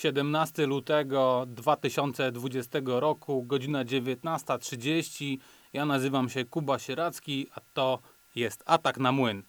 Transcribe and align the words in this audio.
17 0.00 0.66
lutego 0.66 1.44
2020 1.48 2.78
roku, 2.84 3.42
godzina 3.42 3.84
19.30. 3.84 5.38
Ja 5.72 5.86
nazywam 5.86 6.28
się 6.28 6.44
Kuba 6.44 6.78
Sieracki, 6.78 7.46
a 7.54 7.60
to 7.72 7.98
jest 8.34 8.62
Atak 8.66 8.98
na 8.98 9.12
Młyn. 9.12 9.42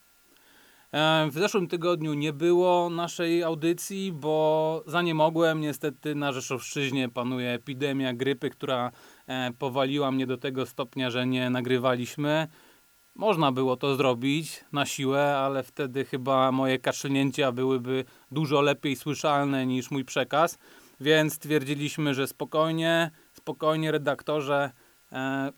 E, 0.94 1.28
w 1.31 1.33
zeszłym 1.33 1.67
tygodniu 1.67 2.13
nie 2.13 2.33
było 2.33 2.90
naszej 2.90 3.44
audycji, 3.44 4.12
bo 4.12 4.83
za 4.87 5.01
nie 5.01 5.15
mogłem. 5.15 5.62
Niestety 5.62 6.15
na 6.15 6.31
Rzeszowszczyźnie 6.31 7.10
panuje 7.10 7.49
epidemia 7.49 8.13
grypy, 8.13 8.49
która 8.49 8.92
e, 9.28 9.52
powaliła 9.60 10.12
mnie 10.12 10.28
do 10.28 10.38
tego 10.38 10.65
stopnia, 10.65 11.10
że 11.10 11.28
nie 11.28 11.49
nagrywaliśmy. 11.49 12.47
Można 13.15 13.51
było 13.51 13.78
to 13.78 13.96
zrobić 13.96 14.65
na 14.71 14.85
siłę, 14.85 15.37
ale 15.37 15.63
wtedy 15.63 16.05
chyba 16.05 16.52
moje 16.52 16.80
kaszlnięcia 16.80 17.52
byłyby 17.52 18.05
dużo 18.31 18.61
lepiej 18.61 18.95
słyszalne 18.95 19.66
niż 19.66 19.91
mój 19.91 20.05
przekaz, 20.05 20.57
więc 20.99 21.33
stwierdziliśmy, 21.33 22.13
że 22.13 22.27
spokojnie, 22.27 23.11
spokojnie 23.33 23.91
redaktorze, 23.91 24.71
e, 25.11 25.52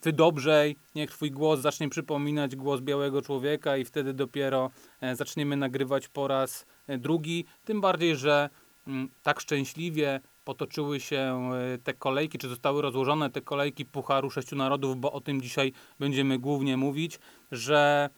ty 0.00 0.12
dobrzej, 0.12 0.76
niech 0.94 1.10
twój 1.10 1.30
głos 1.30 1.60
zacznie 1.60 1.88
przypominać 1.88 2.56
głos 2.56 2.80
białego 2.80 3.22
człowieka 3.22 3.76
i 3.76 3.84
wtedy 3.84 4.14
dopiero 4.14 4.70
e, 5.00 5.16
zaczniemy 5.16 5.56
nagrywać 5.56 6.08
po 6.08 6.28
raz 6.28 6.66
e, 6.86 6.98
drugi, 6.98 7.44
tym 7.64 7.80
bardziej, 7.80 8.16
że 8.16 8.50
m, 8.86 9.08
tak 9.22 9.40
szczęśliwie 9.40 10.20
potoczyły 10.46 11.00
się 11.00 11.50
e, 11.74 11.78
te 11.78 11.94
kolejki, 11.94 12.38
czy 12.38 12.48
zostały 12.48 12.82
rozłożone 12.82 13.30
te 13.30 13.40
kolejki 13.40 13.84
Pucharu 13.84 14.30
Sześciu 14.30 14.56
Narodów, 14.56 14.96
bo 14.96 15.12
o 15.12 15.20
tym 15.20 15.42
dzisiaj 15.42 15.72
będziemy 15.98 16.38
głównie 16.38 16.76
mówić, 16.76 17.18
że 17.52 18.10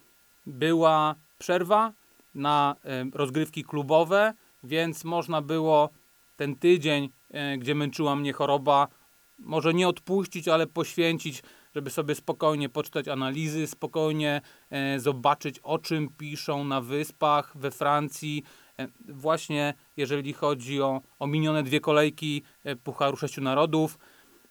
była 0.47 1.15
przerwa 1.39 1.93
na 2.35 2.77
e, 2.85 3.05
rozgrywki 3.15 3.65
klubowe, 3.65 4.35
więc 4.63 5.05
można 5.05 5.43
było 5.43 5.91
ten 6.37 6.57
tydzień, 6.57 7.11
e, 7.31 7.59
gdzie 7.59 7.75
męczyła 7.75 8.17
mnie 8.17 8.33
choroba, 8.33 8.89
może 9.39 9.75
nie 9.75 9.89
odpuścić, 9.89 10.49
ale 10.49 10.67
poświęcić, 10.67 11.43
żeby 11.75 11.91
sobie 11.91 12.15
spokojnie 12.15 12.69
poczytać 12.69 13.09
analizy, 13.09 13.67
spokojnie 13.67 14.41
zobaczyć 14.97 15.59
o 15.59 15.79
czym 15.79 16.09
piszą 16.09 16.65
na 16.65 16.81
wyspach, 16.81 17.57
we 17.57 17.71
Francji, 17.71 18.43
właśnie 19.09 19.75
jeżeli 19.97 20.33
chodzi 20.33 20.83
o, 20.83 21.01
o 21.19 21.27
minione 21.27 21.63
dwie 21.63 21.81
kolejki 21.81 22.43
e, 22.65 22.77
Pucharu 22.77 23.17
Sześciu 23.17 23.41
Narodów. 23.41 23.99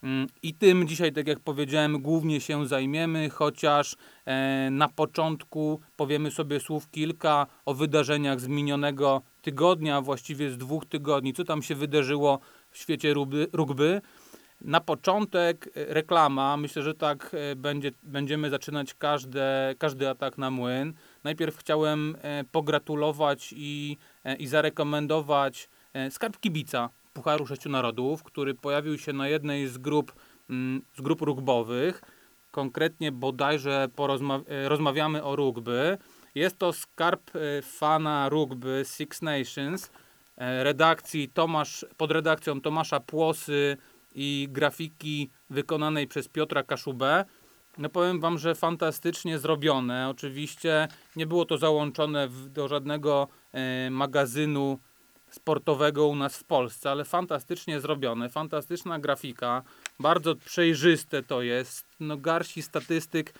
Mm, 0.03 0.27
I 0.43 0.53
tym 0.53 0.87
dzisiaj, 0.87 1.13
tak 1.13 1.27
jak 1.27 1.39
powiedziałem, 1.39 2.01
głównie 2.01 2.41
się 2.41 2.67
zajmiemy, 2.67 3.29
chociaż 3.29 3.95
e, 4.25 4.69
na 4.71 4.89
początku 4.89 5.79
powiemy 5.95 6.31
sobie 6.31 6.59
słów 6.59 6.89
kilka 6.91 7.47
o 7.65 7.73
wydarzeniach 7.73 8.39
z 8.39 8.47
minionego 8.47 9.21
tygodnia, 9.41 10.01
właściwie 10.01 10.51
z 10.51 10.57
dwóch 10.57 10.85
tygodni, 10.85 11.33
co 11.33 11.43
tam 11.43 11.61
się 11.61 11.75
wydarzyło 11.75 12.39
w 12.71 12.77
świecie 12.77 13.13
rugby. 13.53 14.01
Na 14.61 14.81
początek 14.81 15.69
reklama. 15.75 16.57
Myślę, 16.57 16.81
że 16.81 16.93
tak 16.93 17.35
będzie, 17.55 17.91
będziemy 18.03 18.49
zaczynać 18.49 18.93
każde, 18.93 19.75
każdy 19.77 20.09
atak 20.09 20.37
na 20.37 20.51
młyn. 20.51 20.93
Najpierw 21.23 21.57
chciałem 21.57 22.17
pogratulować 22.51 23.53
i 23.57 23.97
E, 24.16 24.16
i 24.35 24.47
zarekomendować 24.47 25.69
e, 25.93 26.11
skarb 26.11 26.39
kibica 26.39 26.89
Pucharu 27.13 27.47
Sześciu 27.47 27.69
Narodów, 27.69 28.23
który 28.23 28.53
pojawił 28.53 28.97
się 28.97 29.13
na 29.13 29.27
jednej 29.27 29.67
z 29.67 29.77
grup, 29.77 30.13
mm, 30.49 30.81
z 30.97 31.01
grup 31.01 31.21
rugbowych. 31.21 32.01
Konkretnie 32.51 33.11
bodajże 33.11 33.87
porozma- 33.95 34.43
e, 34.47 34.69
rozmawiamy 34.69 35.23
o 35.23 35.35
rugby. 35.35 35.97
Jest 36.35 36.57
to 36.57 36.73
skarb 36.73 37.31
fana 37.61 38.29
rugby 38.29 38.83
Six 38.85 39.21
Nations, 39.21 39.91
redakcji 40.37 41.29
Tomasz, 41.29 41.85
pod 41.97 42.11
redakcją 42.11 42.61
Tomasza 42.61 42.99
Płosy 42.99 43.77
i 44.15 44.47
grafiki 44.51 45.29
wykonanej 45.49 46.07
przez 46.07 46.27
Piotra 46.27 46.63
Kaszubę. 46.63 47.25
No 47.77 47.89
powiem 47.89 48.19
wam, 48.19 48.37
że 48.37 48.55
fantastycznie 48.55 49.39
zrobione. 49.39 50.09
Oczywiście 50.09 50.87
nie 51.15 51.27
było 51.27 51.45
to 51.45 51.57
załączone 51.57 52.27
w, 52.27 52.49
do 52.49 52.67
żadnego 52.67 53.27
e, 53.53 53.89
magazynu 53.89 54.79
sportowego 55.29 56.07
u 56.07 56.15
nas 56.15 56.37
w 56.37 56.43
Polsce, 56.43 56.91
ale 56.91 57.05
fantastycznie 57.05 57.79
zrobione, 57.79 58.29
fantastyczna 58.29 58.99
grafika, 58.99 59.61
bardzo 59.99 60.35
przejrzyste 60.35 61.23
to 61.23 61.41
jest. 61.41 61.85
No 61.99 62.17
garści 62.17 62.61
statystyk, 62.61 63.33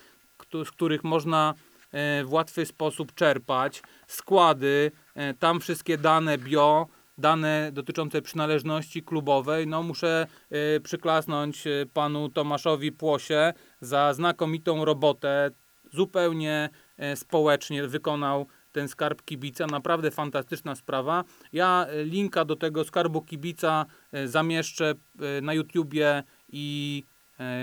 z 0.66 0.72
których 0.72 1.04
można 1.04 1.54
e, 1.92 2.24
w 2.24 2.34
łatwy 2.34 2.66
sposób 2.66 3.14
czerpać. 3.14 3.82
Składy, 4.08 4.92
e, 5.16 5.34
tam 5.34 5.60
wszystkie 5.60 5.98
dane 5.98 6.38
bio, 6.38 6.88
dane 7.18 7.70
dotyczące 7.74 8.22
przynależności 8.22 9.04
klubowej, 9.04 9.68
no 9.68 9.84
muszę 9.84 10.28
y, 10.76 10.80
przyklasnąć 10.82 11.68
y, 11.68 11.90
panu 11.94 12.30
Tomaszowi 12.30 12.92
Płosie 12.92 13.54
za 13.82 14.14
znakomitą 14.14 14.86
robotę. 14.86 15.52
Zupełnie 15.94 16.70
y, 17.14 17.16
społecznie 17.16 17.88
wykonał 17.88 18.48
ten 18.72 18.88
skarb 18.88 19.22
kibica. 19.26 19.68
Naprawdę 19.68 20.12
fantastyczna 20.12 20.76
sprawa. 20.76 21.24
Ja 21.54 21.88
linka 22.04 22.46
do 22.46 22.56
tego 22.56 22.84
skarbu 22.84 23.22
kibica 23.22 23.86
zamieszczę 24.26 24.94
na 25.42 25.54
YouTubie 25.54 26.24
i 26.50 27.04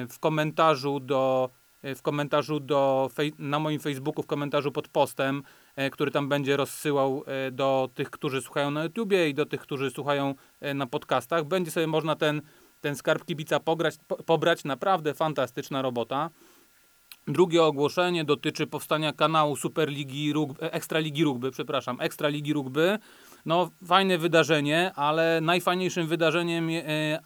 w 0.09 0.19
komentarzu 0.21 1.01
do 1.01 1.51
w 1.97 2.03
komentarzu 2.03 2.61
do, 2.61 3.11
na 3.39 3.59
moim 3.59 3.81
Facebooku, 3.81 4.23
w 4.23 4.27
komentarzu 4.27 4.73
pod 4.73 4.89
postem. 4.89 5.43
E, 5.77 5.91
który 5.91 6.11
tam 6.11 6.29
będzie 6.29 6.57
rozsyłał 6.57 7.25
e, 7.27 7.51
do 7.51 7.89
tych, 7.95 8.11
którzy 8.11 8.43
słuchają 8.43 8.71
na 8.71 8.85
YouTubie 8.85 9.29
i 9.29 9.35
do 9.35 9.47
tych, 9.47 9.61
którzy 9.61 9.91
słuchają 9.91 10.35
e, 10.61 10.75
na 10.75 10.87
podcastach. 10.87 11.45
Będzie 11.45 11.71
sobie 11.71 11.87
można 11.87 12.17
ten, 12.17 12.43
ten 12.81 12.97
skarb 12.97 13.25
kibica 13.25 13.61
pograć, 13.61 13.95
po, 14.09 14.17
pobrać. 14.17 14.65
Naprawdę 14.65 15.15
fantastyczna 15.15 15.83
robota. 15.83 16.31
Drugie 17.27 17.63
ogłoszenie 17.63 18.25
dotyczy 18.25 18.67
powstania 18.67 19.13
kanału 19.13 19.57
Superligi 19.57 20.33
Rugby, 20.33 20.71
Ekstraligi 20.73 21.25
Rugby, 21.25 21.51
przepraszam, 21.51 22.01
Ekstraligi 22.01 22.53
Rugby. 22.53 22.99
No, 23.47 23.71
fajne 23.87 24.19
wydarzenie, 24.19 24.93
ale 24.95 25.41
najfajniejszym 25.41 26.07
wydarzeniem, 26.07 26.69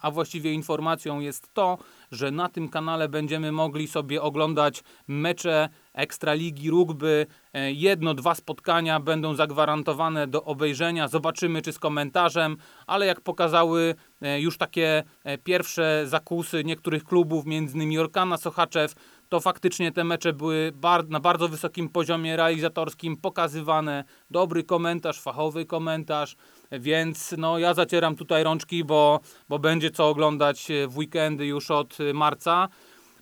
a 0.01 0.11
właściwie 0.11 0.53
informacją 0.53 1.19
jest 1.19 1.53
to, 1.53 1.77
że 2.11 2.31
na 2.31 2.49
tym 2.49 2.69
kanale 2.69 3.09
będziemy 3.09 3.51
mogli 3.51 3.87
sobie 3.87 4.21
oglądać 4.21 4.83
mecze 5.07 5.69
Ekstraligi 5.93 6.69
Rugby. 6.69 7.27
E, 7.53 7.71
jedno, 7.71 8.13
dwa 8.13 8.35
spotkania 8.35 8.99
będą 8.99 9.35
zagwarantowane 9.35 10.27
do 10.27 10.43
obejrzenia. 10.43 11.07
Zobaczymy, 11.07 11.61
czy 11.61 11.73
z 11.73 11.79
komentarzem, 11.79 12.57
ale 12.87 13.05
jak 13.05 13.21
pokazały 13.21 13.95
e, 14.21 14.41
już 14.41 14.57
takie 14.57 15.03
e, 15.23 15.37
pierwsze 15.37 16.03
zakusy 16.05 16.63
niektórych 16.63 17.03
klubów, 17.03 17.45
między 17.45 17.75
innymi 17.75 17.99
Orkana 17.99 18.37
Sochaczew, 18.37 18.93
to 19.29 19.39
faktycznie 19.39 19.91
te 19.91 20.03
mecze 20.03 20.33
były 20.33 20.71
na 21.09 21.19
bardzo 21.19 21.47
wysokim 21.47 21.89
poziomie 21.89 22.37
realizatorskim 22.37 23.17
pokazywane. 23.17 24.03
Dobry 24.31 24.63
komentarz, 24.63 25.21
fachowy 25.21 25.65
komentarz, 25.65 26.35
więc 26.71 27.35
no 27.37 27.59
ja 27.59 27.73
zacieram 27.73 28.15
tutaj 28.15 28.43
rączki, 28.43 28.83
bo, 28.83 29.19
bo 29.49 29.59
będzie 29.59 29.91
co 29.91 30.09
oglądać 30.09 30.67
w 30.87 30.97
weekendy 30.97 31.45
już 31.45 31.71
od 31.71 31.97
marca. 32.13 32.69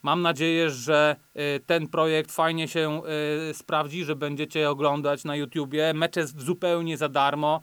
Mam 0.04 0.22
nadzieję, 0.22 0.70
że 0.70 1.16
y, 1.56 1.60
ten 1.66 1.88
projekt 1.88 2.32
fajnie 2.32 2.68
się 2.68 3.02
sprawdzi, 3.54 4.04
że 4.04 4.16
będziecie 4.16 4.70
oglądać 4.70 5.24
na 5.24 5.36
YouTubie. 5.36 5.94
Mecze 5.94 6.28
zupełnie 6.28 6.98
za 6.98 7.10
darmo, 7.10 7.62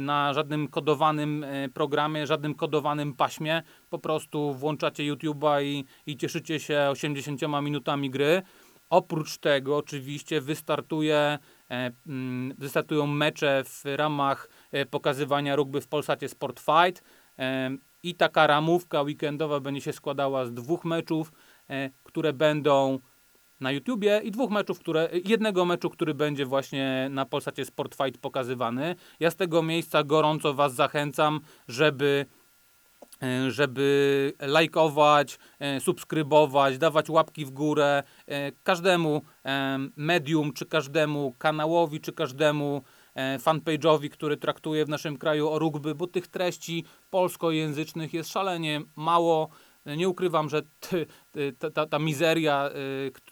na 0.00 0.34
żadnym 0.34 0.68
kodowanym 0.68 1.46
programie, 1.74 2.26
żadnym 2.26 2.54
kodowanym 2.54 3.14
paśmie. 3.14 3.62
Po 3.90 3.98
prostu 3.98 4.54
włączacie 4.54 5.12
YouTube'a 5.12 5.64
i, 5.64 5.84
i 6.06 6.16
cieszycie 6.16 6.60
się 6.60 6.88
80 6.90 7.40
minutami 7.62 8.10
gry. 8.10 8.42
Oprócz 8.90 9.38
tego 9.38 9.76
oczywiście 9.76 10.40
wystartuje, 10.40 11.38
mm, 12.06 12.54
wystartują 12.58 13.06
mecze 13.06 13.62
w 13.64 13.82
ramach 13.84 14.48
pokazywania 14.90 15.56
rugby 15.56 15.80
w 15.80 15.88
Polsacie 15.88 16.28
Sport 16.28 16.60
Fight 16.60 17.02
i 18.02 18.14
taka 18.14 18.46
ramówka 18.46 19.02
weekendowa 19.02 19.60
będzie 19.60 19.80
się 19.80 19.92
składała 19.92 20.46
z 20.46 20.54
dwóch 20.54 20.84
meczów. 20.84 21.32
E, 21.70 21.90
które 22.04 22.32
będą 22.32 22.98
na 23.60 23.72
YouTubie 23.72 24.20
i 24.24 24.30
dwóch 24.30 24.50
meczów, 24.50 24.78
które, 24.78 25.08
jednego 25.24 25.64
meczu, 25.64 25.90
który 25.90 26.14
będzie 26.14 26.46
właśnie 26.46 27.08
na 27.10 27.26
Polsacie 27.26 27.64
Sport 27.64 27.94
Fight 27.94 28.20
pokazywany. 28.20 28.94
Ja 29.20 29.30
z 29.30 29.36
tego 29.36 29.62
miejsca 29.62 30.02
gorąco 30.02 30.54
Was 30.54 30.74
zachęcam, 30.74 31.40
żeby 31.68 32.26
e, 33.22 33.50
żeby 33.50 34.32
lajkować, 34.40 35.38
e, 35.58 35.80
subskrybować, 35.80 36.78
dawać 36.78 37.10
łapki 37.10 37.44
w 37.44 37.50
górę 37.50 38.02
każdemu 38.62 39.22
medium, 39.96 40.52
czy 40.52 40.66
każdemu 40.66 41.34
kanałowi, 41.38 42.00
czy 42.00 42.12
każdemu 42.12 42.82
fanpage'owi, 43.38 44.08
który 44.08 44.36
traktuje 44.36 44.84
w 44.84 44.88
naszym 44.88 45.16
kraju 45.16 45.48
o 45.48 45.58
rugby, 45.58 45.94
bo 45.94 46.06
tych 46.06 46.28
treści 46.28 46.84
polskojęzycznych 47.10 48.14
jest 48.14 48.30
szalenie 48.30 48.80
mało. 48.96 49.48
Nie 49.86 50.08
ukrywam, 50.08 50.48
że 50.48 50.62
ty, 50.80 51.06
ta, 51.58 51.70
ta, 51.70 51.86
ta, 51.86 51.98
mizeria, 51.98 52.70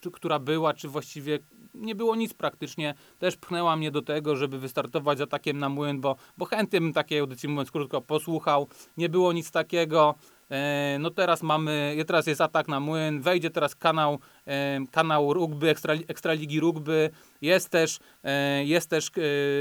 y, 0.05 0.11
która 0.11 0.39
była, 0.39 0.73
czy 0.73 0.87
właściwie 0.87 1.39
nie 1.73 1.95
było 1.95 2.15
nic 2.15 2.33
praktycznie. 2.33 2.93
Też 3.17 3.37
pchnęła 3.37 3.75
mnie 3.75 3.91
do 3.91 4.01
tego, 4.01 4.35
żeby 4.35 4.59
wystartować 4.59 5.17
z 5.17 5.21
atakiem 5.21 5.57
na 5.57 5.69
młyn, 5.69 6.01
bo, 6.01 6.15
bo 6.37 6.45
chętnie 6.45 6.81
bym 6.81 6.93
takiej 6.93 7.19
audycji, 7.19 7.49
mówiąc 7.49 7.71
krótko, 7.71 8.01
posłuchał. 8.01 8.67
Nie 8.97 9.09
było 9.09 9.33
nic 9.33 9.51
takiego. 9.51 10.15
E, 10.49 10.97
no 10.99 11.09
teraz 11.09 11.43
mamy, 11.43 11.95
teraz 12.07 12.27
jest 12.27 12.41
atak 12.41 12.67
na 12.67 12.79
młyn, 12.79 13.21
wejdzie 13.21 13.49
teraz 13.49 13.75
kanał, 13.75 14.19
e, 14.47 14.79
kanał 14.91 15.33
rugby, 15.33 15.69
ekstra, 15.69 15.93
Ekstraligi 16.07 16.59
Rugby, 16.59 17.09
jest 17.41 17.69
też, 17.69 17.99
e, 18.23 18.65
jest 18.65 18.89
też 18.89 19.11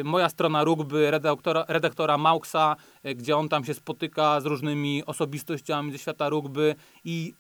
moja 0.05 0.29
strona 0.29 0.65
rugby 0.65 1.11
redaktora, 1.11 1.65
redaktora 1.69 2.19
Mauksa, 2.19 2.77
gdzie 3.17 3.37
on 3.37 3.49
tam 3.49 3.65
się 3.65 3.75
spotyka 3.75 4.41
z 4.41 4.47
różnymi 4.47 5.05
osobistościami 5.07 5.93
ze 5.93 5.99
świata 5.99 6.29
rugby 6.29 6.75
i 7.05 7.35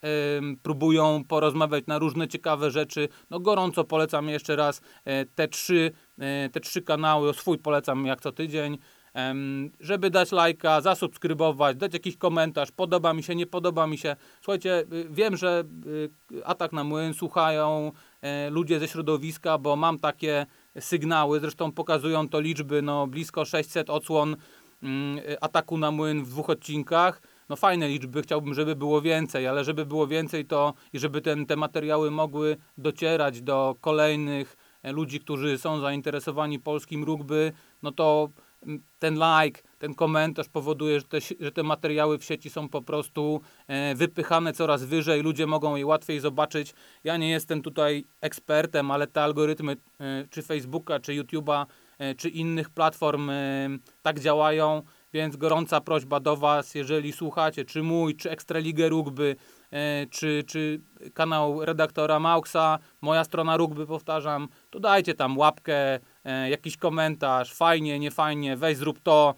próbują 0.62 1.24
porozmawiać 1.28 1.86
na 1.86 1.98
różne 1.98 2.28
ciekawe 2.28 2.70
rzeczy. 2.70 3.08
No 3.30 3.40
gorąco 3.40 3.84
polecam 3.84 4.28
jeszcze 4.28 4.56
raz 4.56 4.80
te 5.34 5.48
trzy, 5.48 5.92
te 6.52 6.60
trzy 6.60 6.82
kanały, 6.82 7.34
swój 7.34 7.58
polecam 7.58 8.06
jak 8.06 8.20
co 8.20 8.32
tydzień 8.32 8.78
żeby 9.80 10.10
dać 10.10 10.32
lajka, 10.32 10.80
zasubskrybować, 10.80 11.76
dać 11.76 11.92
jakiś 11.92 12.16
komentarz, 12.16 12.70
podoba 12.70 13.14
mi 13.14 13.22
się, 13.22 13.34
nie 13.34 13.46
podoba 13.46 13.86
mi 13.86 13.98
się. 13.98 14.16
Słuchajcie, 14.40 14.84
y, 14.92 15.06
wiem, 15.10 15.36
że 15.36 15.64
y, 15.86 16.44
atak 16.44 16.72
na 16.72 16.84
młyn 16.84 17.14
słuchają 17.14 17.92
e, 18.22 18.50
ludzie 18.50 18.78
ze 18.78 18.88
środowiska, 18.88 19.58
bo 19.58 19.76
mam 19.76 19.98
takie 19.98 20.46
sygnały, 20.80 21.40
zresztą 21.40 21.72
pokazują 21.72 22.28
to 22.28 22.40
liczby, 22.40 22.82
no 22.82 23.06
blisko 23.06 23.44
600 23.44 23.90
odsłon 23.90 24.36
mm, 24.82 25.18
ataku 25.40 25.78
na 25.78 25.90
młyn 25.90 26.24
w 26.24 26.28
dwóch 26.28 26.50
odcinkach. 26.50 27.22
No 27.48 27.56
fajne 27.56 27.88
liczby, 27.88 28.22
chciałbym, 28.22 28.54
żeby 28.54 28.76
było 28.76 29.02
więcej, 29.02 29.46
ale 29.46 29.64
żeby 29.64 29.86
było 29.86 30.06
więcej 30.06 30.44
to 30.44 30.74
i 30.92 30.98
żeby 30.98 31.20
ten, 31.20 31.46
te 31.46 31.56
materiały 31.56 32.10
mogły 32.10 32.56
docierać 32.78 33.42
do 33.42 33.76
kolejnych 33.80 34.56
e, 34.82 34.92
ludzi, 34.92 35.20
którzy 35.20 35.58
są 35.58 35.80
zainteresowani 35.80 36.58
polskim 36.58 37.04
rugby, 37.04 37.52
no 37.82 37.92
to 37.92 38.28
ten 38.98 39.14
like, 39.14 39.62
ten 39.78 39.94
komentarz 39.94 40.48
powoduje, 40.48 41.00
że 41.00 41.06
te, 41.06 41.18
że 41.40 41.52
te 41.52 41.62
materiały 41.62 42.18
w 42.18 42.24
sieci 42.24 42.50
są 42.50 42.68
po 42.68 42.82
prostu 42.82 43.40
e, 43.66 43.94
wypychane 43.94 44.52
coraz 44.52 44.84
wyżej, 44.84 45.22
ludzie 45.22 45.46
mogą 45.46 45.76
je 45.76 45.86
łatwiej 45.86 46.20
zobaczyć. 46.20 46.74
Ja 47.04 47.16
nie 47.16 47.30
jestem 47.30 47.62
tutaj 47.62 48.04
ekspertem, 48.20 48.90
ale 48.90 49.06
te 49.06 49.22
algorytmy 49.22 49.76
e, 50.00 50.24
czy 50.30 50.42
Facebooka, 50.42 51.00
czy 51.00 51.12
YouTube'a, 51.12 51.66
e, 51.98 52.14
czy 52.14 52.28
innych 52.28 52.70
platform 52.70 53.30
tak 54.02 54.20
działają, 54.20 54.82
więc 55.12 55.36
gorąca 55.36 55.80
prośba 55.80 56.20
do 56.20 56.36
Was, 56.36 56.74
jeżeli 56.74 57.12
słuchacie, 57.12 57.64
czy 57.64 57.82
mój, 57.82 58.16
czy 58.16 58.30
Ekstraligę 58.30 58.88
Rugby, 58.88 59.36
czy, 60.10 60.44
czy 60.46 60.80
kanał 61.14 61.64
redaktora 61.64 62.20
Mauksa, 62.20 62.78
moja 63.00 63.24
strona 63.24 63.56
rugby, 63.56 63.86
powtarzam, 63.86 64.48
to 64.70 64.80
dajcie 64.80 65.14
tam 65.14 65.38
łapkę, 65.38 66.00
jakiś 66.50 66.76
komentarz, 66.76 67.54
fajnie, 67.54 67.98
nie 67.98 68.10
fajnie, 68.10 68.56
weź 68.56 68.76
zrób 68.76 69.00
to, 69.00 69.34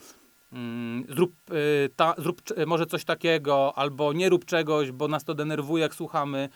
mm, 0.52 1.04
zrób, 1.08 1.32
e, 1.50 1.88
ta, 1.96 2.14
zrób 2.18 2.42
może 2.66 2.86
coś 2.86 3.04
takiego, 3.04 3.72
albo 3.76 4.12
nie 4.12 4.28
rób 4.28 4.44
czegoś, 4.44 4.92
bo 4.92 5.08
nas 5.08 5.24
to 5.24 5.34
denerwuje, 5.34 5.82
jak 5.82 5.94
słuchamy. 5.94 6.48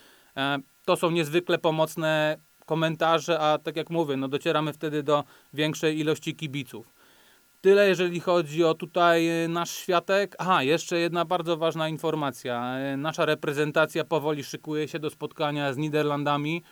To 0.85 0.97
są 0.97 1.11
niezwykle 1.11 1.59
pomocne 1.59 2.37
komentarze, 2.67 3.41
a 3.41 3.59
tak 3.59 3.77
jak 3.77 3.91
mówię, 3.91 4.17
no 4.17 4.29
docieramy 4.29 4.73
wtedy 4.73 5.03
do 5.03 5.25
większej 5.53 5.99
ilości 5.99 6.37
kibiców. 6.37 6.95
Tyle, 7.65 7.89
jeżeli 7.89 8.21
chodzi 8.21 8.65
o 8.65 8.75
tutaj 8.75 9.29
e, 9.29 9.49
nasz 9.49 9.71
światek. 9.71 10.37
Aha, 10.39 10.63
jeszcze 10.63 10.99
jedna 10.99 11.25
bardzo 11.25 11.57
ważna 11.57 11.89
informacja. 11.89 12.77
E, 12.79 12.97
nasza 12.97 13.25
reprezentacja 13.25 14.05
powoli 14.05 14.45
szykuje 14.45 14.89
się 14.89 14.99
do 14.99 15.11
spotkania 15.11 15.73
z 15.73 15.77
Niderlandami. 15.77 16.63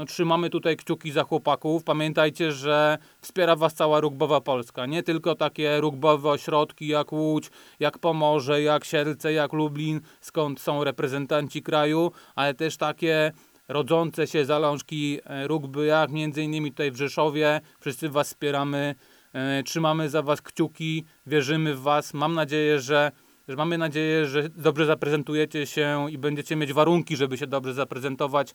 No, 0.00 0.06
trzymamy 0.06 0.50
tutaj 0.50 0.76
kciuki 0.76 1.12
za 1.12 1.24
chłopaków. 1.24 1.84
Pamiętajcie, 1.84 2.52
że 2.52 2.98
wspiera 3.20 3.56
Was 3.56 3.74
cała 3.74 4.00
rugbowa 4.00 4.40
Polska. 4.40 4.86
Nie 4.86 5.02
tylko 5.02 5.34
takie 5.34 5.80
rugbowe 5.80 6.30
ośrodki 6.30 6.88
jak 6.88 7.12
Łódź, 7.12 7.50
jak 7.80 7.98
Pomorze, 7.98 8.62
jak 8.62 8.84
Siedlce, 8.84 9.32
jak 9.32 9.52
Lublin, 9.52 10.00
skąd 10.20 10.60
są 10.60 10.84
reprezentanci 10.84 11.62
kraju, 11.62 12.12
ale 12.34 12.54
też 12.54 12.76
takie 12.76 13.32
rodzące 13.68 14.26
się 14.26 14.44
zalążki 14.44 15.18
e, 15.24 15.46
rugby, 15.48 15.86
jak 15.86 16.10
między 16.10 16.42
innymi 16.42 16.70
tutaj 16.70 16.90
w 16.90 16.96
Rzeszowie. 16.96 17.60
Wszyscy 17.80 18.08
Was 18.08 18.28
wspieramy. 18.28 18.94
E, 19.32 19.62
trzymamy 19.62 20.08
za 20.08 20.22
Was 20.22 20.42
kciuki, 20.42 21.04
wierzymy 21.26 21.74
w 21.74 21.80
Was. 21.80 22.14
Mam 22.14 22.34
nadzieję, 22.34 22.80
że, 22.80 23.12
że 23.50 23.56
mamy 23.56 23.78
nadzieję, 23.78 24.26
że 24.26 24.48
dobrze 24.48 24.86
zaprezentujecie 24.86 25.66
się 25.66 26.06
i 26.10 26.18
będziecie 26.18 26.56
mieć 26.56 26.72
warunki, 26.72 27.16
żeby 27.16 27.38
się 27.38 27.46
dobrze 27.46 27.74
zaprezentować 27.74 28.50
e, 28.50 28.54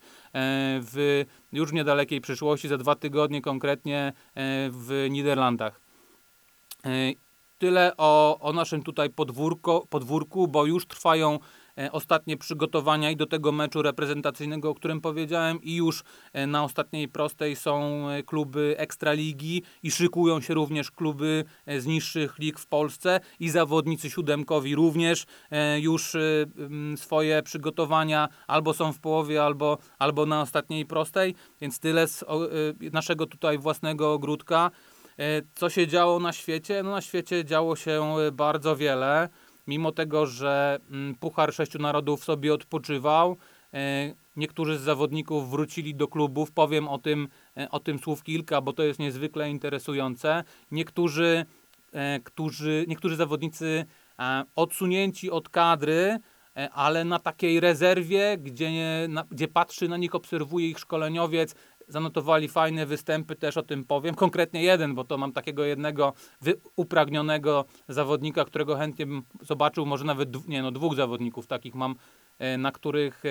w 0.81 1.25
już 1.51 1.71
niedalekiej 1.71 2.21
przyszłości, 2.21 2.67
za 2.67 2.77
dwa 2.77 2.95
tygodnie 2.95 3.41
konkretnie 3.41 3.99
e, 4.07 4.13
w 4.69 5.07
Niderlandach. 5.09 5.81
Tyle 7.59 7.93
o, 7.97 8.39
o 8.39 8.53
naszym 8.53 8.83
tutaj 8.83 9.09
podwórko, 9.09 9.87
podwórku, 9.89 10.47
bo 10.47 10.65
już 10.65 10.85
trwają 10.85 11.39
E, 11.39 11.64
ostatnie 11.91 12.37
przygotowania 12.37 13.11
i 13.11 13.15
do 13.15 13.25
tego 13.25 13.51
meczu 13.51 13.81
reprezentacyjnego, 13.81 14.69
o 14.69 14.75
którym 14.75 15.01
powiedziałem 15.01 15.61
i 15.61 15.75
już 15.75 16.03
e, 16.33 16.47
na 16.47 16.63
ostatniej 16.63 17.07
prostej 17.07 17.55
są 17.55 18.09
e, 18.09 18.23
kluby 18.23 18.75
Ekstraligi 18.77 19.63
i 19.83 19.91
szykują 19.91 20.41
się 20.41 20.53
również 20.53 20.91
kluby 20.91 21.43
z 21.77 21.85
niższych 21.85 22.39
lig 22.39 22.59
w 22.59 22.67
Polsce 22.67 23.19
i 23.39 23.49
zawodnicy 23.49 24.09
siódemkowi 24.09 24.75
również 24.75 25.25
już 25.79 26.15
swoje 26.95 27.43
przygotowania 27.43 28.29
albo 28.47 28.73
są 28.73 28.93
w 28.93 28.99
połowie, 28.99 29.43
albo, 29.43 29.77
albo 29.99 30.25
na 30.25 30.41
ostatniej 30.41 30.85
prostej, 30.85 31.35
więc 31.61 31.79
tyle 31.79 32.07
z 32.07 32.23
naszego 32.93 33.25
tutaj 33.25 33.57
własnego 33.57 34.13
ogródka. 34.13 34.71
Co 35.55 35.69
się 35.69 35.87
działo 35.87 36.19
na 36.19 36.33
świecie? 36.33 36.83
No 36.83 36.91
na 36.91 37.01
świecie 37.01 37.45
działo 37.45 37.75
się 37.75 38.15
bardzo 38.33 38.75
wiele 38.75 39.29
mimo 39.67 39.91
tego, 39.91 40.25
że 40.25 40.79
mm, 40.91 41.15
Puchar 41.15 41.53
Sześciu 41.53 41.79
Narodów 41.79 42.23
sobie 42.23 42.53
odpoczywał, 42.53 43.37
e, 43.73 44.13
niektórzy 44.35 44.77
z 44.77 44.81
zawodników 44.81 45.49
wrócili 45.49 45.95
do 45.95 46.07
klubów. 46.07 46.51
Powiem 46.51 46.87
o 46.87 46.97
tym, 46.97 47.27
e, 47.57 47.71
o 47.71 47.79
tym 47.79 47.99
słów 47.99 48.23
kilka, 48.23 48.61
bo 48.61 48.73
to 48.73 48.83
jest 48.83 48.99
niezwykle 48.99 49.49
interesujące. 49.49 50.43
Niektórzy, 50.71 51.45
e, 51.93 52.19
którzy, 52.19 52.85
niektórzy 52.87 53.15
zawodnicy 53.15 53.85
odsunięci 54.55 55.31
od 55.31 55.49
kadry, 55.49 56.19
ale 56.71 57.05
na 57.05 57.19
takiej 57.19 57.59
rezerwie, 57.59 58.37
gdzie, 58.37 58.71
na, 59.09 59.23
gdzie 59.31 59.47
patrzy 59.47 59.87
na 59.87 59.97
nich, 59.97 60.15
obserwuje 60.15 60.69
ich 60.69 60.79
szkoleniowiec, 60.79 61.55
zanotowali 61.87 62.47
fajne 62.47 62.85
występy, 62.85 63.35
też 63.35 63.57
o 63.57 63.63
tym 63.63 63.83
powiem. 63.83 64.15
Konkretnie 64.15 64.63
jeden, 64.63 64.95
bo 64.95 65.03
to 65.03 65.17
mam 65.17 65.31
takiego 65.31 65.65
jednego 65.65 66.13
upragnionego 66.75 67.65
zawodnika, 67.87 68.45
którego 68.45 68.75
chętnie 68.75 69.05
bym 69.05 69.23
zobaczył, 69.41 69.85
może 69.85 70.05
nawet 70.05 70.47
nie, 70.47 70.61
no, 70.61 70.71
dwóch 70.71 70.95
zawodników 70.95 71.47
takich 71.47 71.75
mam, 71.75 71.95
e, 72.39 72.57
na 72.57 72.71
których, 72.71 73.25
e, 73.25 73.29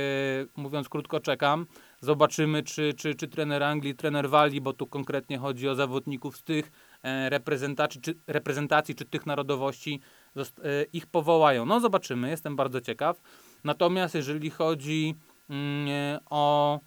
mówiąc 0.56 0.88
krótko, 0.88 1.20
czekam. 1.20 1.66
Zobaczymy, 2.00 2.62
czy, 2.62 2.94
czy, 2.94 3.14
czy 3.14 3.28
trener 3.28 3.62
Anglii, 3.62 3.94
trener 3.94 4.30
Walii, 4.30 4.60
bo 4.60 4.72
tu 4.72 4.86
konkretnie 4.86 5.38
chodzi 5.38 5.68
o 5.68 5.74
zawodników 5.74 6.36
z 6.36 6.42
tych 6.42 6.70
e, 7.02 7.30
reprezentacji, 7.30 8.00
czy, 8.00 8.14
reprezentacji, 8.26 8.94
czy 8.94 9.04
tych 9.04 9.26
narodowości, 9.26 10.00
ich 10.92 11.06
powołają. 11.06 11.66
No 11.66 11.80
zobaczymy, 11.80 12.30
jestem 12.30 12.56
bardzo 12.56 12.80
ciekaw. 12.80 13.20
Natomiast 13.64 14.14
jeżeli 14.14 14.50
chodzi 14.50 15.14
mm, 15.50 16.20
o 16.30 16.80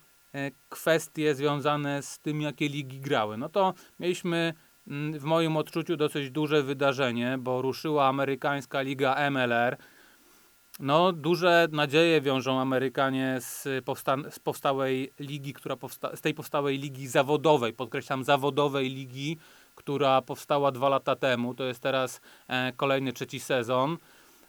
kwestie 0.69 1.35
związane 1.35 2.01
z 2.01 2.19
tym, 2.19 2.41
jakie 2.41 2.69
ligi 2.69 2.99
grały. 2.99 3.37
No 3.37 3.49
to 3.49 3.73
mieliśmy 3.99 4.53
mm, 4.87 5.19
w 5.19 5.23
moim 5.23 5.57
odczuciu 5.57 5.97
dosyć 5.97 6.31
duże 6.31 6.63
wydarzenie, 6.63 7.37
bo 7.39 7.61
ruszyła 7.61 8.07
amerykańska 8.07 8.81
liga 8.81 9.29
MLR. 9.31 9.77
No, 10.79 11.11
duże 11.11 11.67
nadzieje 11.71 12.21
wiążą 12.21 12.59
Amerykanie 12.59 13.37
z, 13.39 13.67
powsta- 13.85 14.31
z 14.31 14.39
powstałej 14.39 15.13
ligi, 15.19 15.53
która 15.53 15.75
powsta- 15.75 16.15
z 16.15 16.21
tej 16.21 16.33
powstałej 16.33 16.77
ligi 16.77 17.07
zawodowej, 17.07 17.73
podkreślam, 17.73 18.23
zawodowej 18.23 18.89
ligi, 18.89 19.37
która 19.75 20.21
powstała 20.21 20.71
dwa 20.71 20.89
lata 20.89 21.15
temu. 21.15 21.53
To 21.53 21.63
jest 21.63 21.79
teraz 21.79 22.21
e, 22.47 22.73
kolejny 22.73 23.13
trzeci 23.13 23.39
sezon. 23.39 23.97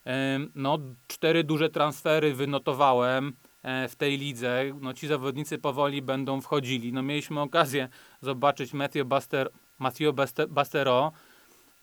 E, 0.07 0.39
no, 0.55 0.79
cztery 1.07 1.45
duże 1.45 1.69
transfery 1.69 2.35
wynotowałem. 2.35 3.33
E, 3.63 3.89
w 3.89 3.97
tej 3.97 4.19
lidze. 4.19 4.65
No, 4.81 4.95
ci 4.95 5.07
zawodnicy 5.07 5.59
powoli 5.59 6.03
będą 6.03 6.41
wchodzili. 6.41 6.93
No, 6.93 7.03
mieliśmy 7.03 7.41
okazję 7.41 7.89
zobaczyć 8.21 8.73
Matthew, 8.73 9.07
Buster, 9.07 9.51
Matthew 9.79 10.15
Bastero, 10.49 11.13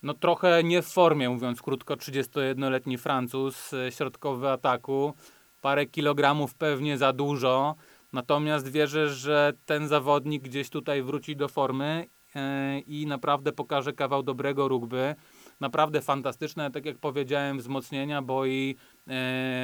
no 0.02 0.14
trochę 0.14 0.64
nie 0.64 0.82
w 0.82 0.86
formie, 0.86 1.30
mówiąc 1.30 1.62
krótko, 1.62 1.94
31-letni 1.94 2.98
Francuz, 2.98 3.72
e, 3.72 3.92
środkowy 3.92 4.50
ataku, 4.50 5.14
parę 5.60 5.86
kilogramów 5.86 6.54
pewnie 6.54 6.98
za 6.98 7.12
dużo, 7.12 7.74
natomiast 8.12 8.68
wierzę, 8.68 9.08
że 9.08 9.52
ten 9.66 9.88
zawodnik 9.88 10.42
gdzieś 10.42 10.70
tutaj 10.70 11.02
wróci 11.02 11.36
do 11.36 11.48
formy 11.48 12.06
e, 12.34 12.78
i 12.78 13.06
naprawdę 13.06 13.52
pokaże 13.52 13.92
kawał 13.92 14.22
dobrego 14.22 14.68
rugby. 14.68 15.14
Naprawdę 15.60 16.00
fantastyczne, 16.00 16.70
tak 16.70 16.86
jak 16.86 16.98
powiedziałem, 16.98 17.58
wzmocnienia, 17.58 18.22
bo 18.22 18.46
i 18.46 18.76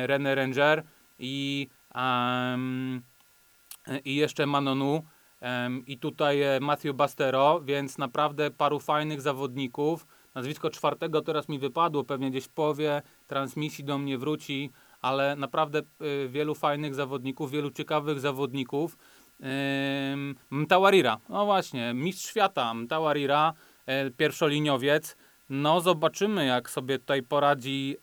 René 0.07 0.35
Ranger 0.35 0.83
i 1.19 1.69
Um, 1.95 3.03
I 4.05 4.17
jeszcze 4.17 4.47
Manonu 4.47 5.03
em, 5.41 5.87
i 5.87 5.99
tutaj 5.99 6.43
e, 6.43 6.61
Matthew 6.61 6.97
Bastero, 6.97 7.61
więc 7.61 7.99
naprawdę 7.99 8.51
paru 8.51 8.81
fajnych 8.81 9.21
zawodników. 9.21 10.07
Nazwisko 10.35 10.71
czwartego 10.71 11.23
teraz 11.23 11.49
mi 11.49 11.59
wypadło, 11.59 12.05
pewnie 12.05 12.31
gdzieś 12.31 12.45
w 12.45 12.49
połowie 12.49 13.03
transmisji 13.27 13.85
do 13.85 13.99
mnie 13.99 14.19
wróci, 14.19 14.71
ale 15.01 15.37
naprawdę 15.37 15.79
e, 15.79 16.29
wielu 16.29 16.55
fajnych 16.55 16.95
zawodników, 16.95 17.51
wielu 17.51 17.71
ciekawych 17.71 18.21
zawodników. 18.21 18.99
Ym, 20.13 20.35
Mtawarira, 20.51 21.19
no 21.29 21.45
właśnie, 21.45 21.95
mistrz 21.95 22.29
świata 22.29 22.75
Mtawarira, 22.75 23.53
e, 23.87 24.11
pierwszoliniowiec. 24.11 25.17
No 25.49 25.81
zobaczymy 25.81 26.47
jak 26.47 26.71
sobie 26.71 26.99
tutaj 26.99 27.23
poradzi 27.23 27.97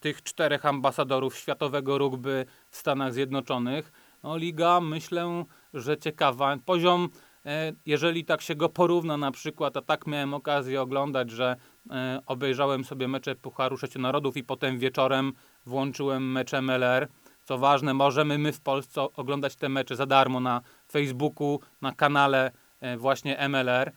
tych 0.00 0.22
czterech 0.22 0.66
ambasadorów 0.66 1.36
światowego 1.36 1.98
rugby 1.98 2.46
w 2.74 2.76
Stanach 2.76 3.14
Zjednoczonych. 3.14 3.92
No 4.22 4.36
liga 4.36 4.80
myślę, 4.80 5.44
że 5.74 5.98
ciekawa. 5.98 6.56
Poziom, 6.64 7.08
e, 7.46 7.72
jeżeli 7.86 8.24
tak 8.24 8.42
się 8.42 8.54
go 8.54 8.68
porówna 8.68 9.16
na 9.16 9.30
przykład, 9.30 9.76
a 9.76 9.82
tak 9.82 10.06
miałem 10.06 10.34
okazję 10.34 10.82
oglądać, 10.82 11.30
że 11.30 11.56
e, 11.90 12.20
obejrzałem 12.26 12.84
sobie 12.84 13.08
mecze 13.08 13.34
Pucharu 13.34 13.76
Sześciu 13.76 13.98
Narodów 13.98 14.36
i 14.36 14.44
potem 14.44 14.78
wieczorem 14.78 15.32
włączyłem 15.66 16.32
mecze 16.32 16.62
MLR. 16.62 17.08
Co 17.44 17.58
ważne, 17.58 17.94
możemy 17.94 18.38
my 18.38 18.52
w 18.52 18.60
Polsce 18.60 19.02
oglądać 19.02 19.56
te 19.56 19.68
mecze 19.68 19.96
za 19.96 20.06
darmo 20.06 20.40
na 20.40 20.60
Facebooku, 20.92 21.60
na 21.80 21.92
kanale 21.92 22.52
e, 22.80 22.96
właśnie 22.96 23.48
MLR. 23.48 23.92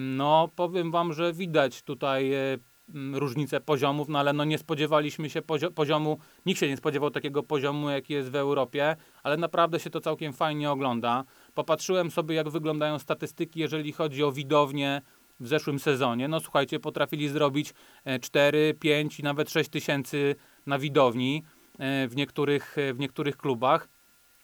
No, 0.00 0.48
powiem 0.56 0.90
wam, 0.90 1.12
że 1.12 1.32
widać 1.32 1.82
tutaj 1.82 2.32
e, 2.88 2.92
m, 2.94 3.16
różnicę 3.16 3.60
poziomów, 3.60 4.08
no 4.08 4.18
ale 4.18 4.32
no 4.32 4.44
nie 4.44 4.58
spodziewaliśmy 4.58 5.30
się 5.30 5.42
pozio- 5.42 5.70
poziomu, 5.70 6.18
nikt 6.46 6.60
się 6.60 6.68
nie 6.68 6.76
spodziewał 6.76 7.10
takiego 7.10 7.42
poziomu, 7.42 7.90
jaki 7.90 8.12
jest 8.12 8.30
w 8.30 8.36
Europie, 8.36 8.96
ale 9.22 9.36
naprawdę 9.36 9.80
się 9.80 9.90
to 9.90 10.00
całkiem 10.00 10.32
fajnie 10.32 10.70
ogląda. 10.70 11.24
Popatrzyłem 11.54 12.10
sobie, 12.10 12.34
jak 12.34 12.48
wyglądają 12.48 12.98
statystyki, 12.98 13.60
jeżeli 13.60 13.92
chodzi 13.92 14.24
o 14.24 14.32
widownię 14.32 15.02
w 15.40 15.48
zeszłym 15.48 15.78
sezonie. 15.78 16.28
No 16.28 16.40
słuchajcie, 16.40 16.80
potrafili 16.80 17.28
zrobić 17.28 17.74
e, 18.04 18.18
4, 18.18 18.74
5 18.80 19.20
i 19.20 19.22
nawet 19.22 19.50
6 19.50 19.70
tysięcy 19.70 20.34
na 20.66 20.78
widowni 20.78 21.42
e, 21.78 22.08
w 22.08 22.16
niektórych, 22.16 22.78
e, 22.78 22.94
w 22.94 22.98
niektórych 22.98 23.36
klubach. 23.36 23.88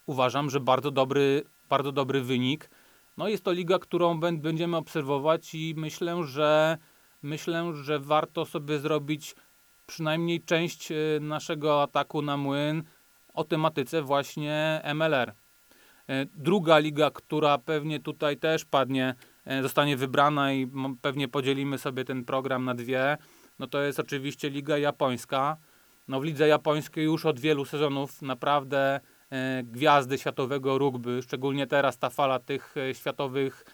Uważam, 0.07 0.51
że 0.51 0.61
bardzo 0.61 0.91
dobry, 0.91 1.43
bardzo 1.69 1.93
dobry 1.93 2.21
wynik. 2.23 2.71
No 3.17 3.29
jest 3.29 3.45
to 3.45 3.53
liga, 3.53 3.79
którą 3.79 4.21
bę- 4.21 4.41
będziemy 4.41 4.77
obserwować 4.77 5.55
i 5.55 5.75
myślę, 5.77 6.25
że 6.25 6.79
myślę, 7.23 7.75
że 7.75 7.99
warto 7.99 8.45
sobie 8.47 8.79
zrobić 8.79 9.35
przynajmniej 9.91 10.43
część 10.43 10.93
e, 10.93 10.97
naszego 11.21 11.83
ataku 11.83 12.23
na 12.23 12.37
młyn 12.37 12.83
o 13.35 13.45
tematyce 13.45 14.03
właśnie 14.03 14.83
MLR. 14.95 15.33
E, 16.09 16.27
Druga 16.35 16.79
liga, 16.79 17.11
która 17.11 17.59
pewnie 17.59 18.01
tutaj 18.01 18.37
też 18.37 18.65
padnie, 18.65 19.15
e, 19.45 19.63
zostanie 19.63 19.97
wybrana 19.97 20.53
i 20.53 20.71
pewnie 21.03 21.29
podzielimy 21.29 21.79
sobie 21.79 22.05
ten 22.05 22.25
program 22.25 22.65
na 22.65 22.75
dwie, 22.75 23.17
no 23.59 23.67
to 23.67 23.83
jest 23.83 24.01
oczywiście 24.01 24.51
Liga 24.51 24.79
Japońska. 24.79 25.57
No 26.09 26.21
w 26.21 26.25
lidze 26.25 26.49
japońskiej 26.49 27.05
już 27.05 27.27
od 27.27 27.41
wielu 27.41 27.65
sezonów 27.65 28.23
naprawdę 28.23 29.01
gwiazdy 29.65 30.19
światowego 30.19 30.79
rugby, 30.79 31.23
szczególnie 31.23 31.67
teraz 31.67 31.99
ta 31.99 32.11
fala 32.11 32.39
tych 32.39 32.75
światowych 32.93 33.65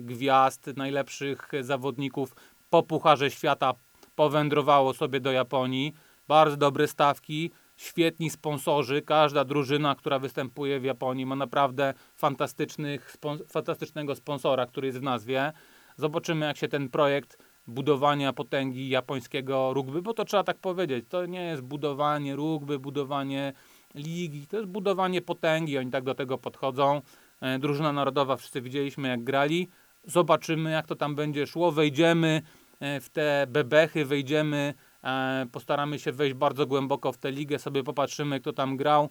gwiazd, 0.00 0.66
najlepszych 0.76 1.50
zawodników 1.60 2.34
po 2.76 2.82
Pucharze 2.82 3.30
Świata 3.30 3.72
powędrowało 4.14 4.94
sobie 4.94 5.20
do 5.20 5.32
Japonii. 5.32 5.92
Bardzo 6.28 6.56
dobre 6.56 6.88
stawki, 6.88 7.50
świetni 7.76 8.30
sponsorzy. 8.30 9.02
Każda 9.02 9.44
drużyna, 9.44 9.94
która 9.94 10.18
występuje 10.18 10.80
w 10.80 10.84
Japonii 10.84 11.26
ma 11.26 11.36
naprawdę 11.36 11.94
fantastycznych, 12.16 13.16
spon- 13.16 13.52
fantastycznego 13.52 14.14
sponsora, 14.14 14.66
który 14.66 14.86
jest 14.86 14.98
w 14.98 15.02
nazwie. 15.02 15.52
Zobaczymy, 15.96 16.46
jak 16.46 16.56
się 16.56 16.68
ten 16.68 16.88
projekt 16.88 17.38
budowania 17.66 18.32
potęgi 18.32 18.88
japońskiego 18.88 19.74
rugby, 19.74 20.02
bo 20.02 20.14
to 20.14 20.24
trzeba 20.24 20.44
tak 20.44 20.58
powiedzieć, 20.58 21.04
to 21.08 21.26
nie 21.26 21.44
jest 21.44 21.62
budowanie 21.62 22.36
rugby, 22.36 22.78
budowanie 22.78 23.52
ligi, 23.94 24.46
to 24.46 24.56
jest 24.56 24.68
budowanie 24.68 25.22
potęgi, 25.22 25.78
oni 25.78 25.90
tak 25.90 26.04
do 26.04 26.14
tego 26.14 26.38
podchodzą. 26.38 27.02
E, 27.40 27.58
Drużyna 27.58 27.92
narodowa, 27.92 28.36
wszyscy 28.36 28.60
widzieliśmy 28.60 29.08
jak 29.08 29.24
grali, 29.24 29.68
zobaczymy 30.04 30.70
jak 30.70 30.86
to 30.86 30.96
tam 30.96 31.14
będzie 31.14 31.46
szło, 31.46 31.72
wejdziemy 31.72 32.42
w 32.80 33.08
te 33.12 33.46
bebechy, 33.48 34.04
wejdziemy, 34.04 34.74
e, 35.04 35.46
postaramy 35.52 35.98
się 35.98 36.12
wejść 36.12 36.34
bardzo 36.34 36.66
głęboko 36.66 37.12
w 37.12 37.18
tę 37.18 37.30
ligę, 37.30 37.58
sobie 37.58 37.82
popatrzymy 37.82 38.40
kto 38.40 38.52
tam 38.52 38.76
grał, 38.76 39.08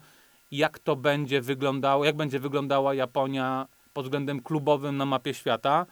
jak 0.51 0.79
to 0.79 0.95
będzie 0.95 1.41
wyglądało, 1.41 2.05
jak 2.05 2.15
będzie 2.15 2.39
wyglądała 2.39 2.93
Japonia 2.93 3.67
pod 3.93 4.05
względem 4.05 4.41
klubowym 4.41 4.97
na 4.97 5.05
mapie 5.05 5.33
świata. 5.33 5.85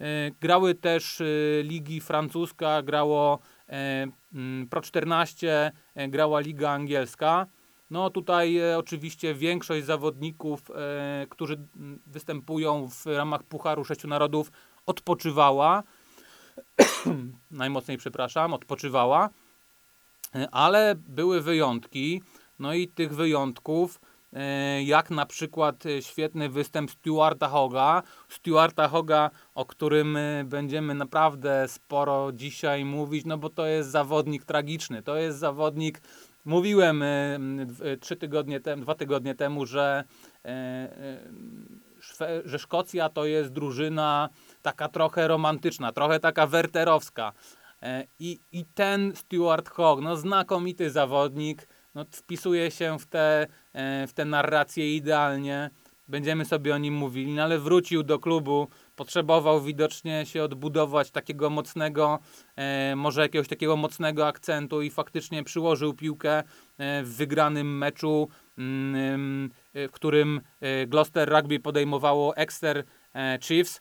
E, 0.00 0.30
Grały 0.40 0.74
też 0.74 1.20
e, 1.20 1.24
ligi 1.62 2.00
francuska, 2.00 2.82
grało 2.82 3.38
e, 3.68 4.06
Pro 4.70 4.80
14, 4.80 5.72
e, 5.94 6.08
grała 6.08 6.40
liga 6.40 6.70
angielska. 6.70 7.46
No 7.90 8.10
tutaj 8.10 8.58
e, 8.58 8.78
oczywiście 8.78 9.34
większość 9.34 9.84
zawodników, 9.86 10.70
e, 10.70 11.26
którzy 11.30 11.56
występują 12.06 12.88
w 12.88 13.06
ramach 13.06 13.42
Pucharu 13.42 13.84
Sześciu 13.84 14.08
Narodów 14.08 14.52
odpoczywała. 14.86 15.82
Najmocniej 17.50 17.98
przepraszam, 17.98 18.54
odpoczywała. 18.54 19.30
Ale 20.52 20.94
były 21.08 21.40
wyjątki. 21.40 22.22
No 22.58 22.74
i 22.74 22.88
tych 22.88 23.14
wyjątków, 23.14 24.00
e, 24.32 24.82
jak 24.82 25.10
na 25.10 25.26
przykład 25.26 25.86
e, 25.86 26.02
świetny 26.02 26.48
występ 26.48 26.90
Stuarta 26.90 27.48
Hoga. 27.48 28.02
Stuarta 28.28 28.88
Hoga, 28.88 29.30
o 29.54 29.64
którym 29.64 30.16
e, 30.16 30.44
będziemy 30.44 30.94
naprawdę 30.94 31.68
sporo 31.68 32.32
dzisiaj 32.32 32.84
mówić, 32.84 33.24
no 33.24 33.38
bo 33.38 33.50
to 33.50 33.66
jest 33.66 33.90
zawodnik 33.90 34.44
tragiczny. 34.44 35.02
To 35.02 35.16
jest 35.16 35.38
zawodnik, 35.38 36.00
mówiłem 36.44 37.04
trzy 38.00 38.16
tygodnie 38.16 38.60
temu, 38.60 38.82
dwa 38.82 38.94
tygodnie 38.94 39.34
temu, 39.34 39.66
że, 39.66 40.04
Że 42.44 42.58
Szkocja 42.58 43.08
to 43.08 43.24
jest 43.24 43.52
drużyna 43.52 44.28
taka 44.62 44.88
trochę 44.88 45.28
romantyczna, 45.28 45.92
trochę 45.92 46.20
taka 46.20 46.46
werterowska. 46.46 47.32
E, 47.82 48.04
I, 48.18 48.40
I 48.52 48.64
ten 48.64 49.16
Stuart 49.16 49.68
Hogg, 49.68 50.02
no 50.02 50.16
znakomity 50.16 50.90
zawodnik, 50.90 51.68
no 51.94 52.04
wpisuje 52.12 52.70
się 52.70 52.98
w 52.98 53.06
te, 53.06 53.46
e, 53.72 54.06
w 54.06 54.12
te 54.12 54.24
narracje 54.24 54.96
idealnie. 54.96 55.70
Będziemy 56.08 56.44
sobie 56.44 56.74
o 56.74 56.78
nim 56.78 56.94
mówili, 56.94 57.34
no 57.34 57.42
ale 57.42 57.58
wrócił 57.58 58.02
do 58.02 58.18
klubu, 58.18 58.68
potrzebował 58.96 59.60
widocznie 59.60 60.26
się 60.26 60.42
odbudować 60.42 61.10
takiego 61.10 61.50
mocnego, 61.50 62.18
e, 62.56 62.96
może 62.96 63.22
jakiegoś 63.22 63.48
takiego 63.48 63.76
mocnego 63.76 64.26
akcentu 64.26 64.82
i 64.82 64.90
faktycznie 64.90 65.44
przyłożył 65.44 65.94
piłkę 65.94 66.42
w 66.78 67.14
wygranym 67.16 67.78
meczu, 67.78 68.28
mm, 68.58 69.50
w 69.74 69.90
którym 69.92 70.40
e, 70.60 70.86
Gloucester 70.86 71.28
Rugby 71.28 71.60
podejmowało 71.60 72.36
Exeter 72.36 72.84
e, 73.14 73.38
Chiefs. 73.42 73.80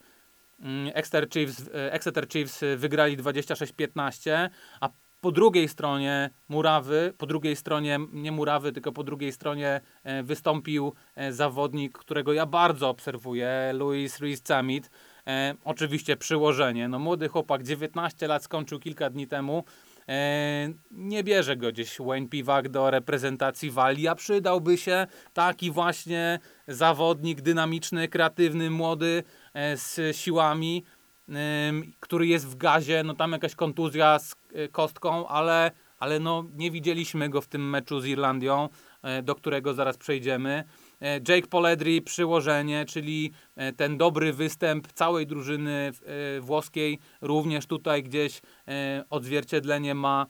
Mm, 0.59 0.91
Exeter 0.93 1.29
Chiefs, 1.29 1.69
e, 1.73 1.93
Exeter 1.93 2.27
Chiefs 2.27 2.63
e, 2.63 2.77
wygrali 2.77 3.17
26-15, 3.17 4.49
a 4.81 4.89
po 5.21 5.31
drugiej 5.31 5.67
stronie 5.67 6.29
Murawy, 6.49 7.13
po 7.17 7.25
drugiej 7.25 7.55
stronie, 7.55 7.99
nie 8.11 8.31
Murawy, 8.31 8.71
tylko 8.71 8.91
po 8.91 9.03
drugiej 9.03 9.31
stronie 9.31 9.81
wystąpił 10.23 10.93
zawodnik, 11.29 11.97
którego 11.97 12.33
ja 12.33 12.45
bardzo 12.45 12.89
obserwuję, 12.89 13.71
Louis 13.73 14.19
Ruiz 14.19 14.41
Zamit. 14.45 14.89
E, 15.29 15.55
oczywiście 15.63 16.17
przyłożenie. 16.17 16.87
No 16.87 16.99
młody 16.99 17.27
chłopak, 17.27 17.63
19 17.63 18.27
lat, 18.27 18.43
skończył 18.43 18.79
kilka 18.79 19.09
dni 19.09 19.27
temu. 19.27 19.63
E, 20.09 20.73
nie 20.91 21.23
bierze 21.23 21.57
go 21.57 21.71
gdzieś 21.71 21.97
Wayne 21.99 22.27
Piwak 22.27 22.69
do 22.69 22.91
reprezentacji 22.91 23.71
Walii, 23.71 24.07
a 24.07 24.15
przydałby 24.15 24.77
się 24.77 25.07
taki 25.33 25.71
właśnie 25.71 26.39
zawodnik 26.67 27.41
dynamiczny, 27.41 28.07
kreatywny, 28.07 28.69
młody, 28.69 29.23
e, 29.53 29.77
z 29.77 30.17
siłami, 30.17 30.83
który 31.99 32.27
jest 32.27 32.47
w 32.47 32.55
gazie, 32.55 33.03
no 33.03 33.13
tam 33.13 33.31
jakaś 33.31 33.55
kontuzja 33.55 34.19
z 34.19 34.35
e, 34.53 34.67
kostką, 34.67 35.27
ale, 35.27 35.71
ale 35.99 36.19
no 36.19 36.45
nie 36.53 36.71
widzieliśmy 36.71 37.29
go 37.29 37.41
w 37.41 37.47
tym 37.47 37.69
meczu 37.69 37.99
z 37.99 38.05
Irlandią, 38.05 38.69
do 39.23 39.35
którego 39.35 39.73
zaraz 39.73 39.97
przejdziemy. 39.97 40.63
E, 41.01 41.19
Jake 41.27 41.47
Poledri 41.47 42.01
przyłożenie, 42.01 42.85
czyli 42.85 43.31
e, 43.55 43.73
ten 43.73 43.97
dobry 43.97 44.33
występ 44.33 44.93
całej 44.93 45.27
drużyny 45.27 45.91
e, 46.37 46.41
włoskiej, 46.41 46.99
również 47.21 47.65
tutaj 47.65 48.03
gdzieś 48.03 48.41
odzwierciedlenie 49.09 49.95
ma 49.95 50.25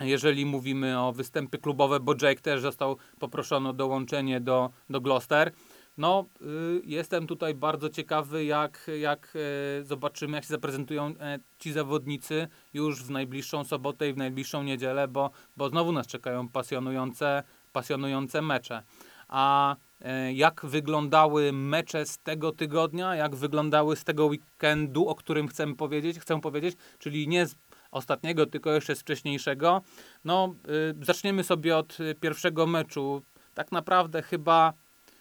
jeżeli 0.00 0.46
mówimy 0.46 1.00
o 1.00 1.12
występy 1.12 1.58
klubowe, 1.58 2.00
bo 2.00 2.14
Jake 2.22 2.40
też 2.40 2.60
został 2.60 2.96
poproszony 3.18 3.68
o 3.68 3.72
dołączenie 3.72 4.40
do, 4.40 4.70
do 4.90 5.00
Gloucester. 5.00 5.52
No, 5.98 6.24
y, 6.42 6.80
jestem 6.84 7.26
tutaj 7.26 7.54
bardzo 7.54 7.88
ciekawy, 7.88 8.44
jak, 8.44 8.90
jak 9.00 9.34
zobaczymy, 9.82 10.36
jak 10.36 10.44
się 10.44 10.48
zaprezentują 10.48 11.14
ci 11.58 11.72
zawodnicy 11.72 12.48
już 12.74 13.02
w 13.02 13.10
najbliższą 13.10 13.64
sobotę 13.64 14.08
i 14.08 14.12
w 14.12 14.16
najbliższą 14.16 14.62
niedzielę, 14.62 15.08
bo, 15.08 15.30
bo 15.56 15.68
znowu 15.68 15.92
nas 15.92 16.06
czekają 16.06 16.48
pasjonujące, 16.48 17.42
pasjonujące 17.72 18.42
mecze. 18.42 18.82
A 19.28 19.76
e, 20.00 20.32
jak 20.32 20.66
wyglądały 20.66 21.52
mecze 21.52 22.06
z 22.06 22.18
tego 22.18 22.52
tygodnia, 22.52 23.14
jak 23.14 23.36
wyglądały 23.36 23.96
z 23.96 24.04
tego 24.04 24.26
weekendu, 24.26 25.08
o 25.08 25.14
którym 25.14 25.48
chcę 25.48 25.74
powiedzieć, 25.74 26.18
chcę 26.18 26.40
powiedzieć, 26.40 26.76
czyli 26.98 27.28
nie 27.28 27.46
z 27.46 27.56
ostatniego, 27.90 28.46
tylko 28.46 28.72
jeszcze 28.72 28.96
z 28.96 29.00
wcześniejszego. 29.00 29.82
No, 30.24 30.54
y, 31.00 31.04
zaczniemy 31.04 31.44
sobie 31.44 31.76
od 31.76 32.00
y, 32.00 32.14
pierwszego 32.14 32.66
meczu. 32.66 33.22
Tak 33.54 33.72
naprawdę 33.72 34.22
chyba, 34.22 34.72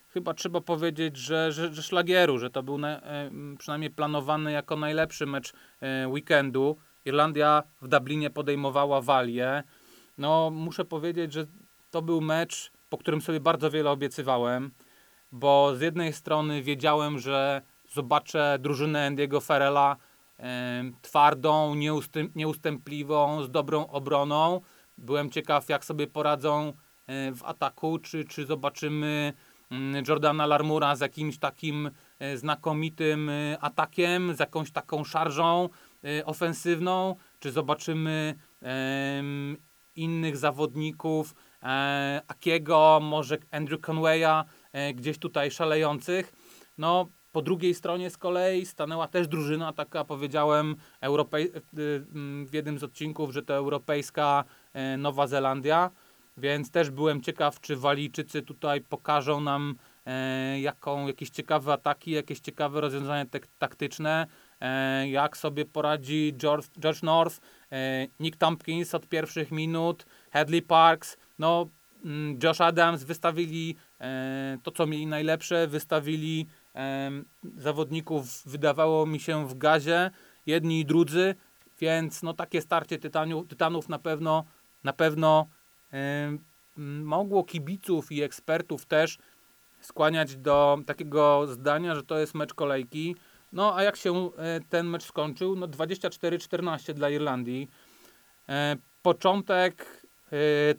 chyba 0.08 0.34
trzeba 0.34 0.62
powiedzieć, 0.62 1.18
że, 1.18 1.52
że, 1.52 1.74
że 1.74 1.84
szlagieru, 1.84 2.38
że 2.38 2.50
to 2.50 2.64
był 2.64 2.78
na, 2.78 3.02
e, 3.02 3.32
przynajmniej 3.58 3.90
planowany 3.92 4.52
jako 4.52 4.76
najlepszy 4.76 5.26
mecz 5.26 5.54
e, 5.82 6.08
weekendu. 6.08 6.78
Irlandia 7.06 7.64
w 7.82 7.88
Dublinie 7.88 8.30
podejmowała 8.30 9.02
Walię. 9.02 9.64
No, 10.18 10.50
muszę 10.54 10.86
powiedzieć, 10.86 11.34
że 11.34 11.46
to 11.92 12.02
był 12.02 12.22
mecz, 12.22 12.72
po 12.96 13.00
którym 13.00 13.22
sobie 13.22 13.40
bardzo 13.40 13.72
wiele 13.72 13.92
obiecywałem, 13.92 14.72
bo 15.32 15.76
z 15.76 15.82
jednej 15.82 16.14
strony 16.14 16.62
wiedziałem, 16.62 17.20
że 17.20 17.62
zobaczę 17.90 18.58
drużynę 18.60 19.12
Andy'ego 19.12 19.46
Ferrella 19.46 19.96
twardą, 21.02 21.76
nieustęp, 21.76 22.36
nieustępliwą, 22.36 23.44
z 23.44 23.52
dobrą 23.52 23.88
obroną. 23.88 24.62
Byłem 24.98 25.30
ciekaw, 25.30 25.70
jak 25.70 25.86
sobie 25.86 26.08
poradzą 26.08 26.74
e, 27.08 27.32
w 27.32 27.44
ataku, 27.44 28.00
czy, 28.00 28.26
czy 28.26 28.46
zobaczymy 28.46 29.34
mm, 29.72 30.04
Jordana 30.08 30.46
Larmura 30.46 30.96
z 30.96 31.00
jakimś 31.00 31.38
takim 31.38 31.92
e, 32.20 32.38
znakomitym 32.38 33.30
e, 33.30 33.60
atakiem, 33.62 34.36
z 34.36 34.40
jakąś 34.40 34.72
taką 34.72 35.04
szarżą 35.04 35.70
ofensywną, 36.26 37.16
czy 37.40 37.52
zobaczymy 37.52 38.36
innych 39.96 40.38
zawodników, 40.38 41.36
Akiego, 42.28 43.00
może 43.02 43.38
Andrew 43.52 43.82
Conwaya, 43.82 44.44
e, 44.74 44.94
gdzieś 44.94 45.18
tutaj 45.18 45.52
szalejących. 45.52 46.34
No, 46.78 47.08
po 47.32 47.42
drugiej 47.42 47.74
stronie 47.74 48.10
z 48.10 48.18
kolei 48.18 48.66
stanęła 48.66 49.08
też 49.08 49.28
drużyna, 49.28 49.74
taka 49.74 50.04
powiedziałem 50.06 50.76
Europej- 51.02 51.52
e, 51.56 51.62
mm, 52.16 52.46
w 52.48 52.54
jednym 52.54 52.80
z 52.80 52.84
odcinków, 52.84 53.34
że 53.34 53.42
to 53.42 53.54
europejska 53.54 54.44
e, 54.74 54.98
Nowa 54.98 55.28
Zelandia, 55.28 55.92
więc 56.38 56.72
też 56.72 56.90
byłem 56.90 57.22
ciekaw, 57.22 57.62
czy 57.62 57.76
Walijczycy 57.76 58.42
tutaj 58.42 58.82
pokażą 58.82 59.42
nam 59.42 59.76
e, 60.06 60.60
jaką, 60.60 61.08
jakieś 61.08 61.30
ciekawe 61.30 61.74
ataki, 61.74 62.12
jakieś 62.12 62.40
ciekawe 62.40 62.82
rozwiązania 62.82 63.26
tek- 63.26 63.48
taktyczne, 63.60 64.28
e, 64.62 65.10
jak 65.10 65.38
sobie 65.38 65.66
poradzi 65.66 66.34
George, 66.38 66.66
George 66.80 67.04
North, 67.04 67.40
e, 67.72 68.08
Nick 68.20 68.38
Tompkins 68.38 68.96
od 68.96 69.08
pierwszych 69.08 69.52
minut, 69.52 70.06
Hadley 70.32 70.62
Parks, 70.62 71.18
no 71.40 71.70
mm, 72.06 72.40
Josh 72.44 72.62
Adams 72.62 73.04
wystawili 73.04 73.76
e, 74.02 74.58
to, 74.64 74.72
co 74.72 74.88
mieli 74.88 75.08
najlepsze, 75.08 75.68
wystawili 75.68 76.48
e, 76.76 77.12
zawodników, 77.58 78.44
wydawało 78.46 79.06
mi 79.06 79.20
się, 79.20 79.48
w 79.48 79.58
gazie, 79.58 80.12
jedni 80.46 80.80
i 80.80 80.86
drudzy, 80.86 81.36
więc 81.80 82.24
no 82.24 82.34
takie 82.34 82.62
starcie 82.62 82.98
tytaniu, 82.98 83.44
tytanów 83.44 83.90
na 83.90 84.00
pewno, 84.00 84.44
na 84.84 84.94
pewno 84.94 85.48
e, 85.94 86.38
mogło 87.04 87.44
kibiców 87.44 88.12
i 88.12 88.24
ekspertów 88.24 88.86
też 88.86 89.18
skłaniać 89.82 90.36
do 90.36 90.78
takiego 90.86 91.48
zdania, 91.48 91.96
że 91.96 92.04
to 92.04 92.20
jest 92.20 92.36
mecz 92.36 92.54
kolejki. 92.54 93.16
No 93.54 93.76
a 93.76 93.84
jak 93.84 93.96
się 93.96 94.32
ten 94.70 94.88
mecz 94.88 95.04
skończył? 95.04 95.56
No 95.56 95.68
24-14 95.68 96.94
dla 96.94 97.10
Irlandii. 97.10 97.70
Początek 99.02 100.05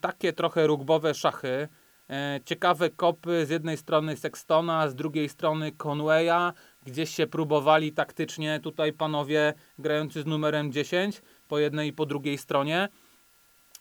takie 0.00 0.32
trochę 0.32 0.66
rugbowe 0.66 1.14
szachy. 1.14 1.68
E, 2.10 2.40
Ciekawe 2.44 2.90
kopy 2.90 3.46
z 3.46 3.50
jednej 3.50 3.76
strony 3.76 4.16
Sextona, 4.16 4.88
z 4.88 4.94
drugiej 4.94 5.28
strony 5.28 5.72
Conwaya. 5.72 6.52
Gdzieś 6.84 7.10
się 7.10 7.26
próbowali 7.26 7.92
taktycznie 7.92 8.60
tutaj 8.60 8.92
panowie 8.92 9.54
grający 9.78 10.22
z 10.22 10.26
numerem 10.26 10.72
10 10.72 11.22
po 11.48 11.58
jednej 11.58 11.88
i 11.88 11.92
po 11.92 12.06
drugiej 12.06 12.38
stronie. 12.38 12.88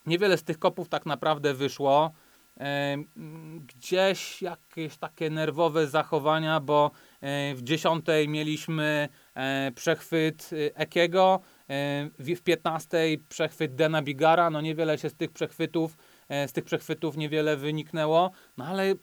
Niewiele 0.05 0.38
z 0.38 0.43
tych 0.43 0.60
kopów 0.60 0.89
tak 0.89 1.05
naprawdę 1.05 1.53
wyszło. 1.53 2.12
E, 2.60 2.98
Gdzieś 3.67 4.41
jakieś 4.41 4.97
takie 4.97 5.30
nerwowe 5.30 5.88
zachowania, 5.88 6.60
bo 6.60 6.91
e, 7.21 7.56
w 7.56 7.62
dziesiątej 7.63 8.30
mieliśmy 8.30 9.10
e, 9.36 9.71
przechwyt 9.75 10.49
e, 10.54 10.78
Ekiego, 10.78 11.39
e, 11.39 11.55
w 11.69 12.36
w 12.38 12.41
15 12.41 12.97
przechwyt 13.30 13.75
Dena 13.75 14.01
Bigara. 14.01 14.49
No 14.49 14.62
niewiele 14.62 14.97
się 14.97 15.10
z 15.10 15.15
tych 15.15 15.32
przechwytów, 15.32 15.97
e, 16.30 16.47
z 16.47 16.54
tych 16.54 16.63
przechwytów 16.63 17.17
niewiele 17.17 17.58
wyniknęło, 17.58 18.32
no 18.58 18.65
ale 18.65 18.95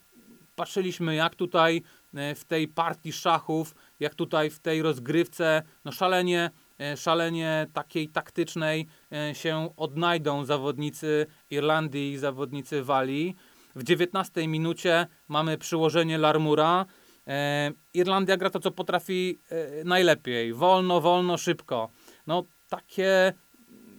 patrzyliśmy 0.57 1.14
jak 1.14 1.35
tutaj 1.35 1.83
e, 2.14 2.35
w 2.35 2.44
tej 2.44 2.68
partii 2.68 3.12
szachów, 3.12 3.75
jak 4.01 4.14
tutaj 4.14 4.51
w 4.51 4.59
tej 4.59 4.83
rozgrywce, 4.83 5.62
no 5.85 5.92
szalenie, 5.92 6.51
e, 6.81 6.96
szalenie 6.96 7.66
takiej 7.72 8.09
taktycznej 8.09 8.87
e, 9.12 9.35
się 9.35 9.68
odnajdą 9.77 10.44
zawodnicy 10.44 11.27
Irlandii 11.51 12.12
i 12.12 12.18
zawodnicy 12.18 12.83
Walii. 12.83 13.37
W 13.75 13.83
19 13.83 14.48
minucie 14.48 15.07
mamy 15.29 15.59
przyłożenie 15.59 16.18
Larmura. 16.18 16.87
E, 17.27 17.72
Irlandia 17.94 18.37
gra 18.37 18.51
to, 18.51 18.61
co 18.61 18.70
potrafi 18.70 19.38
e, 19.51 19.85
najlepiej. 19.85 20.55
Wolno, 20.55 21.01
wolno, 21.01 21.38
szybko. 21.38 21.90
No 22.26 22.44
takie 22.68 23.32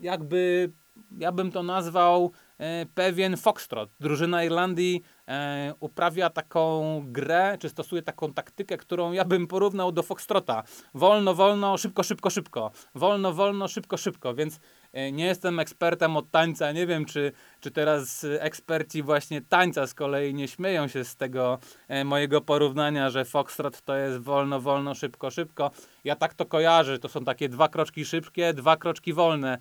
jakby, 0.03 0.71
ja 1.17 1.31
bym 1.31 1.51
to 1.51 1.63
nazwał 1.63 2.31
e, 2.57 2.85
pewien 2.85 3.37
foxtrot. 3.37 3.89
Drużyna 3.99 4.43
Irlandii 4.43 5.01
e, 5.27 5.73
uprawia 5.79 6.29
taką 6.29 7.01
grę, 7.05 7.57
czy 7.59 7.69
stosuje 7.69 8.01
taką 8.01 8.33
taktykę, 8.33 8.77
którą 8.77 9.11
ja 9.11 9.25
bym 9.25 9.47
porównał 9.47 9.91
do 9.91 10.03
foxtrota. 10.03 10.63
Wolno, 10.93 11.33
wolno, 11.33 11.77
szybko, 11.77 12.03
szybko, 12.03 12.29
szybko. 12.29 12.71
Wolno, 12.95 13.33
wolno, 13.33 13.67
szybko, 13.67 13.97
szybko. 13.97 14.33
Więc 14.33 14.59
nie 14.93 15.25
jestem 15.25 15.59
ekspertem 15.59 16.17
od 16.17 16.31
tańca. 16.31 16.71
Nie 16.71 16.87
wiem, 16.87 17.05
czy, 17.05 17.31
czy 17.59 17.71
teraz 17.71 18.23
e, 18.23 18.41
eksperci 18.41 19.03
właśnie 19.03 19.41
tańca 19.41 19.87
z 19.87 19.93
kolei 19.93 20.33
nie 20.33 20.47
śmieją 20.47 20.87
się 20.87 21.03
z 21.03 21.15
tego 21.15 21.59
e, 21.87 22.03
mojego 22.03 22.41
porównania, 22.41 23.09
że 23.09 23.25
foxtrot 23.25 23.81
to 23.81 23.95
jest 23.95 24.17
wolno, 24.17 24.59
wolno, 24.59 24.95
szybko, 24.95 25.31
szybko. 25.31 25.71
Ja 26.03 26.15
tak 26.15 26.33
to 26.33 26.45
kojarzę. 26.45 26.99
To 26.99 27.09
są 27.09 27.23
takie 27.23 27.49
dwa 27.49 27.69
kroczki 27.69 28.05
szybkie, 28.05 28.53
dwa 28.53 28.77
kroczki 28.77 29.13
wolne. 29.13 29.57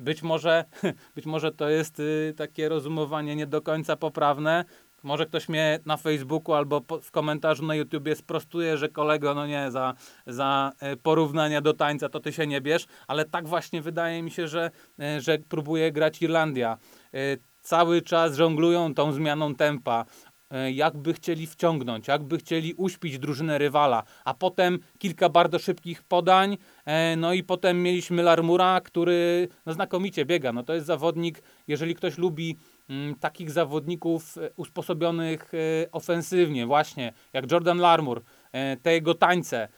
Być 0.00 0.22
może, 0.22 0.64
być 1.16 1.26
może 1.26 1.52
to 1.52 1.68
jest 1.68 2.00
y, 2.00 2.34
takie 2.36 2.68
rozumowanie 2.68 3.36
nie 3.36 3.46
do 3.46 3.62
końca 3.62 3.96
poprawne. 3.96 4.64
Może 5.06 5.26
ktoś 5.26 5.48
mnie 5.48 5.78
na 5.84 5.96
Facebooku 5.96 6.54
albo 6.54 6.80
po, 6.80 7.00
w 7.00 7.10
komentarzu 7.10 7.66
na 7.66 7.74
YouTubie 7.74 8.16
sprostuje, 8.16 8.76
że 8.76 8.88
kolego, 8.88 9.34
no 9.34 9.46
nie, 9.46 9.70
za, 9.70 9.94
za 10.26 10.72
e, 10.80 10.96
porównania 10.96 11.60
do 11.60 11.74
tańca 11.74 12.08
to 12.08 12.20
ty 12.20 12.32
się 12.32 12.46
nie 12.46 12.60
bierz, 12.60 12.86
ale 13.06 13.24
tak 13.24 13.48
właśnie 13.48 13.82
wydaje 13.82 14.22
mi 14.22 14.30
się, 14.30 14.48
że, 14.48 14.70
e, 15.00 15.20
że 15.20 15.38
próbuje 15.38 15.92
grać 15.92 16.22
Irlandia. 16.22 16.78
E, 17.14 17.18
Cały 17.60 18.02
czas 18.02 18.36
żonglują 18.36 18.94
tą 18.94 19.12
zmianą 19.12 19.54
tempa 19.54 20.04
jakby 20.72 21.14
chcieli 21.14 21.46
wciągnąć, 21.46 22.08
jakby 22.08 22.38
chcieli 22.38 22.74
uśpić 22.74 23.18
drużynę 23.18 23.58
rywala, 23.58 24.02
a 24.24 24.34
potem 24.34 24.78
kilka 24.98 25.28
bardzo 25.28 25.58
szybkich 25.58 26.02
podań, 26.02 26.56
no 27.16 27.32
i 27.32 27.42
potem 27.42 27.82
mieliśmy 27.82 28.22
Larmura, 28.22 28.80
który 28.80 29.48
no, 29.66 29.72
znakomicie 29.72 30.24
biega. 30.24 30.52
No 30.52 30.62
to 30.62 30.74
jest 30.74 30.86
zawodnik, 30.86 31.42
jeżeli 31.66 31.94
ktoś 31.94 32.18
lubi 32.18 32.56
takich 33.20 33.50
zawodników 33.50 34.38
e, 34.38 34.50
usposobionych 34.56 35.52
e, 35.54 35.92
ofensywnie, 35.92 36.66
właśnie 36.66 37.12
jak 37.32 37.52
Jordan 37.52 37.78
Larmur, 37.78 38.22
e, 38.52 38.76
te 38.76 38.92
jego 38.92 39.14
tańce, 39.14 39.68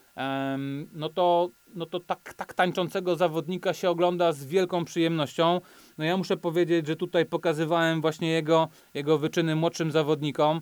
no 0.92 1.08
to, 1.08 1.50
no 1.74 1.86
to 1.86 2.00
tak, 2.00 2.34
tak 2.34 2.54
tańczącego 2.54 3.16
zawodnika 3.16 3.74
się 3.74 3.90
ogląda 3.90 4.32
z 4.32 4.44
wielką 4.44 4.84
przyjemnością. 4.84 5.60
No 5.98 6.04
ja 6.04 6.16
muszę 6.16 6.36
powiedzieć, 6.36 6.86
że 6.86 6.96
tutaj 6.96 7.26
pokazywałem 7.26 8.00
właśnie 8.00 8.28
jego, 8.28 8.68
jego 8.94 9.18
wyczyny 9.18 9.56
młodszym 9.56 9.90
zawodnikom 9.90 10.60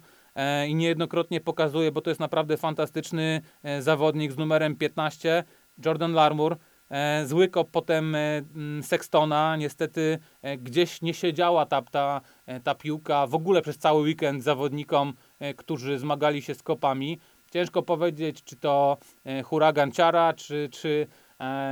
i 0.69 0.75
niejednokrotnie 0.75 1.41
pokazuję, 1.41 1.93
bo 1.93 2.01
to 2.01 2.11
jest 2.11 2.21
naprawdę 2.21 2.57
fantastyczny 2.57 3.41
zawodnik 3.81 4.33
z 4.33 4.39
numerem 4.39 4.77
15, 4.77 5.45
Jordan 5.85 6.13
Larmur. 6.13 6.57
E, 6.91 7.27
zły 7.27 7.49
kop 7.49 7.71
potem 7.71 8.15
e, 8.15 8.43
Sextona, 8.83 9.57
niestety 9.57 10.19
e, 10.43 10.59
gdzieś 10.59 11.03
nie 11.03 11.15
siedziała 11.15 11.67
ta, 11.67 11.83
ta, 11.83 12.21
ta 12.65 12.75
piłka 12.75 13.27
w 13.27 13.35
ogóle 13.35 13.63
przez 13.63 13.79
cały 13.79 14.03
weekend 14.03 14.43
zawodnikom, 14.43 15.13
którzy 15.57 15.99
zmagali 15.99 16.43
się 16.43 16.55
z 16.55 16.63
kopami. 16.63 17.19
Ciężko 17.51 17.83
powiedzieć, 17.83 18.45
czy 18.45 18.57
to 18.57 18.99
huragan 19.45 19.93
ciara, 19.93 20.33
czy, 20.33 20.69
czy 20.73 21.07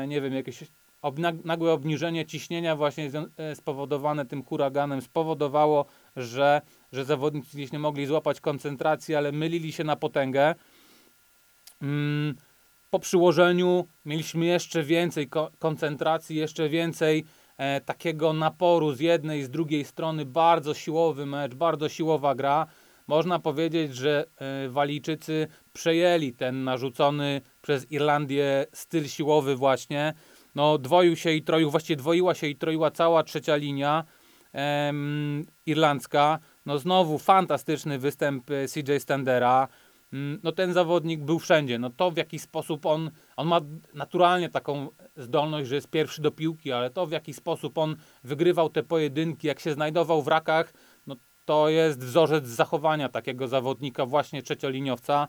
nie 0.09 0.21
wiem, 0.21 0.35
jakieś 0.35 0.65
nagłe 1.45 1.73
obniżenie 1.73 2.27
ciśnienia 2.27 2.77
właśnie 2.77 3.11
spowodowane 3.55 4.27
tym 4.27 4.45
huraganem 4.45 5.03
spowodowało, 5.03 5.87
że, 6.17 6.61
że 6.93 7.05
zawodnicy 7.05 7.57
gdzieś 7.57 7.73
nie 7.73 7.79
mogli 7.79 8.07
złapać 8.07 8.41
koncentracji, 8.41 9.15
ale 9.15 9.33
mylili 9.33 9.73
się 9.73 9.85
na 9.85 9.97
potęgę. 9.97 10.55
Mm, 11.83 12.35
po 12.95 12.99
przyłożeniu 12.99 13.87
mieliśmy 14.05 14.47
jeszcze 14.47 14.83
więcej 14.83 15.29
ko- 15.29 15.51
koncentracji, 15.59 16.37
jeszcze 16.37 16.69
więcej 16.69 17.25
e, 17.57 17.81
takiego 17.81 18.33
naporu 18.33 18.93
z 18.93 19.01
jednej 19.01 19.41
i 19.41 19.45
z 19.45 19.51
drugiej 19.51 19.85
strony. 19.85 20.25
Bardzo 20.25 20.75
siłowy 20.75 21.27
mecz, 21.27 21.55
bardzo 21.55 21.89
siłowa 21.89 22.35
gra. 22.35 22.67
można 23.07 23.39
powiedzieć, 23.39 23.95
że 23.95 24.25
e, 24.37 24.69
Walijczycy 24.69 25.49
przejęli 25.73 26.33
ten 26.33 26.65
narzucony 26.65 27.41
przez 27.63 27.91
Irlandię 27.91 28.67
styl 28.73 29.09
siłowy 29.09 29.57
właśnie. 29.57 30.15
No, 30.55 30.79
dwoił 30.79 31.17
się 31.17 31.33
i 31.33 31.43
troił, 31.43 31.71
właściwie 31.71 31.97
dwoiła 31.97 32.35
się 32.35 32.47
i 32.47 32.57
troiła 32.57 32.91
cała 32.91 33.23
trzecia 33.23 33.57
linia 33.57 34.05
irlandzka. 35.67 36.39
No 36.67 36.79
znowu 36.79 37.19
fantastyczny 37.19 37.99
występ 37.99 38.51
e, 38.51 38.69
CJ 38.69 38.99
Standera. 38.99 39.69
Mm, 40.15 40.41
No 40.43 40.53
ten 40.53 40.73
zawodnik 40.73 41.21
był 41.25 41.39
wszędzie. 41.39 41.79
No 41.79 41.91
to 41.91 42.11
w 42.11 42.17
jaki 42.17 42.39
sposób 42.39 42.87
on, 42.87 43.11
on 43.37 43.47
ma 43.47 43.61
naturalnie 43.95 44.49
taką 44.49 44.89
zdolność, 45.17 45.69
że 45.69 45.75
jest 45.75 45.89
pierwszy 45.91 46.23
do 46.23 46.31
piłki, 46.31 46.73
ale 46.73 46.91
to 46.91 47.07
w 47.07 47.11
jaki 47.11 47.35
sposób 47.35 47.79
on 47.79 47.97
wygrywał 48.25 48.69
te 48.69 48.83
pojedynki, 48.83 49.47
jak 49.47 49.61
się 49.61 49.73
znajdował 49.73 50.23
w 50.23 50.29
rakach, 50.29 50.73
no 51.07 51.17
to 51.45 51.69
jest 51.69 52.05
wzorzec 52.05 52.47
zachowania 52.47 53.09
takiego 53.09 53.49
zawodnika, 53.49 54.07
właśnie 54.07 54.43
trzecioliniowca. 54.43 55.29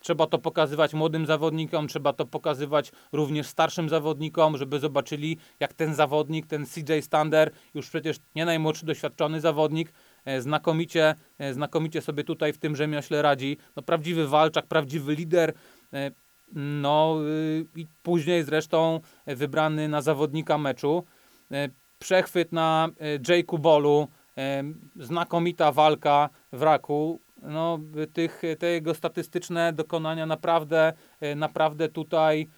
Trzeba 0.00 0.26
to 0.26 0.38
pokazywać 0.38 0.94
młodym 0.94 1.26
zawodnikom, 1.26 1.88
trzeba 1.88 2.12
to 2.12 2.26
pokazywać 2.26 2.92
również 3.12 3.46
starszym 3.46 3.88
zawodnikom, 3.88 4.56
żeby 4.56 4.78
zobaczyli, 4.78 5.38
jak 5.60 5.74
ten 5.74 5.94
zawodnik, 5.94 6.46
ten 6.46 6.66
CJ 6.66 7.00
Stander, 7.00 7.50
już 7.74 7.88
przecież 7.88 8.16
nie 8.34 8.44
najmłodszy 8.44 8.86
doświadczony 8.86 9.40
zawodnik, 9.40 9.92
znakomicie, 10.38 11.14
e, 11.38 11.54
znakomicie 11.54 12.02
sobie 12.02 12.24
tutaj 12.24 12.52
w 12.52 12.58
tym 12.58 12.76
rzemiośle 12.76 13.22
radzi. 13.22 13.56
No, 13.76 13.82
prawdziwy 13.82 14.28
walczak, 14.28 14.66
prawdziwy 14.66 15.14
lider. 15.14 15.52
e, 15.92 16.10
No 16.52 17.18
y, 17.26 17.66
i 17.76 17.86
później 18.02 18.44
zresztą 18.44 19.00
wybrany 19.26 19.88
na 19.88 20.02
zawodnika 20.02 20.58
meczu. 20.58 21.04
E, 21.52 21.68
Przechwyt 21.98 22.52
na 22.52 22.88
e, 22.98 23.18
Jake'u 23.18 23.58
Bolu, 23.58 24.08
e, 24.38 24.62
znakomita 24.96 25.72
walka 25.72 26.30
w 26.52 26.62
raku. 26.62 27.20
No, 27.42 27.78
tych, 28.12 28.42
te 28.58 28.66
jego 28.66 28.94
statystyczne 28.94 29.72
dokonania 29.72 30.26
naprawdę, 30.26 30.92
e, 31.20 31.34
naprawdę 31.34 31.88
tutaj 31.88 32.48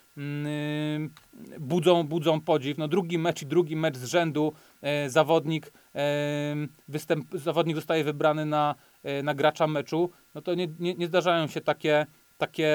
budzą, 1.60 2.02
budzą 2.02 2.40
podziw. 2.40 2.78
No, 2.78 2.88
drugi 2.88 3.18
mecz 3.18 3.42
i 3.42 3.46
drugi 3.46 3.76
mecz 3.76 3.96
z 3.96 4.04
rzędu 4.04 4.52
e, 4.82 5.10
zawodnik, 5.10 5.72
e, 5.94 6.54
występ, 6.88 7.26
zawodnik 7.34 7.76
zostaje 7.76 8.04
wybrany 8.04 8.46
na, 8.46 8.74
e, 9.02 9.22
na 9.22 9.34
gracza 9.34 9.66
meczu. 9.66 10.10
No 10.34 10.42
to 10.42 10.54
nie, 10.54 10.68
nie, 10.78 10.94
nie 10.94 11.06
zdarzają 11.06 11.46
się 11.46 11.60
takie, 11.60 12.06
takie 12.38 12.68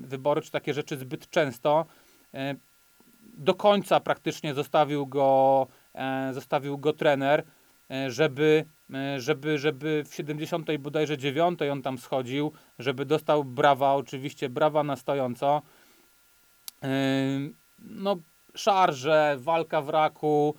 wybory 0.00 0.42
czy 0.42 0.50
takie 0.50 0.74
rzeczy 0.74 0.96
zbyt 0.96 1.30
często. 1.30 1.86
Do 3.22 3.54
końca 3.54 4.00
praktycznie 4.00 4.54
zostawił 4.54 5.06
go, 5.06 5.66
zostawił 6.32 6.78
go 6.78 6.92
trener, 6.92 7.44
żeby, 8.08 8.64
żeby, 9.16 9.58
żeby 9.58 10.04
w 10.08 10.14
70 10.14 10.76
bodajże 10.78 11.18
9 11.18 11.60
on 11.72 11.82
tam 11.82 11.98
schodził, 11.98 12.52
żeby 12.78 13.04
dostał 13.04 13.44
brawa, 13.44 13.94
oczywiście 13.94 14.48
brawa 14.48 14.82
na 14.82 14.96
stojąco. 14.96 15.62
No, 17.78 18.16
szarże, 18.54 19.36
walka 19.38 19.82
w 19.82 19.88
raku, 19.88 20.54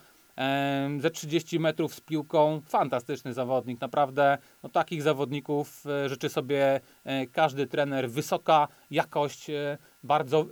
ze 0.99 1.11
30 1.11 1.59
metrów 1.59 1.95
z 1.95 2.01
piłką, 2.01 2.61
fantastyczny 2.67 3.33
zawodnik, 3.33 3.81
naprawdę. 3.81 4.37
No, 4.63 4.69
takich 4.69 5.01
zawodników 5.01 5.83
e, 5.85 6.09
życzy 6.09 6.29
sobie 6.29 6.81
e, 7.03 7.27
każdy 7.27 7.67
trener. 7.67 8.09
Wysoka 8.09 8.67
jakość, 8.91 9.49
e, 9.49 9.77
bardzo 10.03 10.45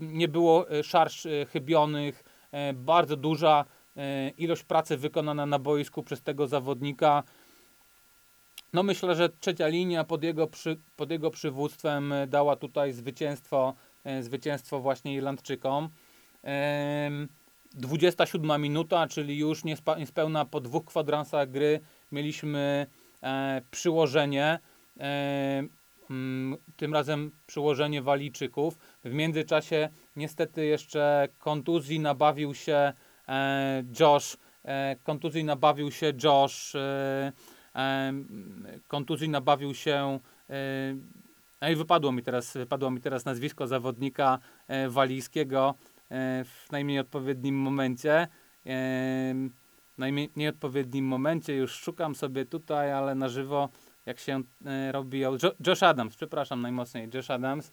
nie 0.00 0.28
było 0.28 0.66
szarż 0.82 1.26
chybionych, 1.48 2.24
bardzo 2.74 3.16
duża 3.16 3.64
ilość 4.38 4.64
pracy 4.64 4.96
wykonana 4.96 5.46
na 5.46 5.58
boisku 5.58 6.02
przez 6.02 6.22
tego 6.22 6.46
zawodnika. 6.46 7.22
No 8.72 8.82
myślę, 8.82 9.14
że 9.14 9.28
trzecia 9.28 9.68
linia 9.68 10.04
pod 10.04 10.22
jego, 10.22 10.46
przy, 10.46 10.80
pod 10.96 11.10
jego 11.10 11.30
przywództwem 11.30 12.14
dała 12.28 12.56
tutaj 12.56 12.92
zwycięstwo, 12.92 13.74
zwycięstwo 14.20 14.80
właśnie 14.80 15.14
Irlandczykom. 15.14 15.88
Em, 16.42 17.28
27 17.74 18.62
minuta, 18.62 19.06
czyli 19.06 19.38
już 19.38 19.64
niespełna 19.98 20.44
po 20.44 20.60
dwóch 20.60 20.84
kwadransach 20.84 21.50
gry 21.50 21.80
mieliśmy 22.12 22.86
e, 23.22 23.62
przyłożenie. 23.70 24.58
E, 25.00 25.62
mm, 26.10 26.56
tym 26.76 26.94
razem 26.94 27.30
przyłożenie 27.46 28.02
Walijczyków. 28.02 28.78
W 29.04 29.12
międzyczasie 29.12 29.88
niestety 30.16 30.66
jeszcze 30.66 31.28
kontuzji 31.38 32.00
nabawił 32.00 32.54
się 32.54 32.92
e, 33.28 33.84
Josh. 34.00 34.36
E, 34.64 34.96
kontuzji 35.02 35.44
nabawił 35.44 35.90
się 35.90 36.12
Josh. 36.24 36.74
E, 36.74 37.32
e, 37.74 38.12
kontuzji 38.88 39.28
nabawił 39.28 39.74
się. 39.74 40.18
No 41.60 41.68
i 41.68 41.76
wypadło 41.76 42.12
mi 42.12 42.22
teraz, 42.22 42.52
wypadło 42.56 42.90
mi 42.90 43.00
teraz 43.00 43.24
nazwisko 43.24 43.66
zawodnika 43.66 44.38
e, 44.68 44.88
walijskiego 44.88 45.74
e, 46.10 46.44
w 46.44 46.72
najmniej 46.72 46.98
odpowiednim 46.98 47.54
momencie. 47.54 48.28
E, 48.66 49.34
najmniej 49.98 50.30
nieodpowiednim 50.36 51.04
momencie 51.04 51.56
już 51.56 51.72
szukam 51.72 52.14
sobie 52.14 52.46
tutaj, 52.46 52.92
ale 52.92 53.14
na 53.14 53.28
żywo 53.28 53.68
jak 54.06 54.18
się 54.18 54.42
robi. 54.92 55.18
Jo, 55.18 55.36
Josh 55.66 55.82
Adams, 55.82 56.16
przepraszam 56.16 56.62
najmocniej, 56.62 57.08
Josh 57.14 57.30
Adams. 57.30 57.72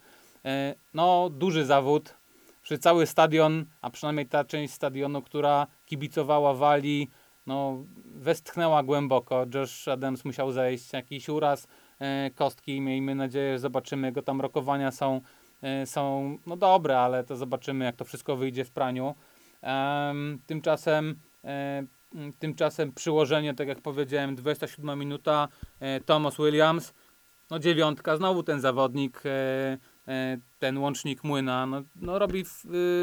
No, 0.94 1.30
duży 1.30 1.66
zawód. 1.66 2.18
Przy 2.62 2.78
cały 2.78 3.06
stadion, 3.06 3.66
a 3.82 3.90
przynajmniej 3.90 4.26
ta 4.26 4.44
część 4.44 4.74
stadionu, 4.74 5.22
która 5.22 5.68
kibicowała 5.86 6.54
Walii, 6.54 7.10
no, 7.46 7.84
westchnęła 8.06 8.84
głęboko. 8.84 9.46
Josh 9.56 9.88
Adams 9.88 10.26
musiał 10.26 10.52
zejść, 10.52 10.94
jakiś 10.94 11.30
uraz 11.30 11.68
kostki. 12.36 12.82
Miejmy 12.82 13.16
nadzieję, 13.16 13.54
że 13.54 13.60
zobaczymy. 13.60 14.08
Jego 14.08 14.22
tam 14.22 14.42
rokowania 14.42 14.92
są, 14.92 15.22
e, 15.62 15.86
są 15.86 16.38
no, 16.46 16.58
dobre, 16.58 17.00
ale 17.00 17.24
to 17.24 17.36
zobaczymy, 17.36 17.86
jak 17.86 17.96
to 17.96 18.06
wszystko 18.06 18.36
wyjdzie 18.36 18.66
w 18.66 18.72
praniu. 18.72 19.16
Em, 19.62 20.40
tymczasem, 20.46 21.16
e, 21.44 21.84
tymczasem 22.40 22.92
przyłożenie, 22.94 23.54
tak 23.54 23.68
jak 23.68 23.82
powiedziałem, 23.82 24.36
27 24.36 25.00
minuta. 25.00 25.48
E, 25.80 26.00
Thomas 26.00 26.38
Williams, 26.38 26.94
no 27.50 27.60
dziewiątka, 27.60 28.18
znowu 28.18 28.44
ten 28.44 28.62
zawodnik, 28.62 29.22
e, 29.26 29.78
e, 30.08 30.38
ten 30.60 30.78
łącznik 30.78 31.24
młyna, 31.24 31.66
no, 31.66 31.82
no 31.96 32.20
robi 32.20 32.46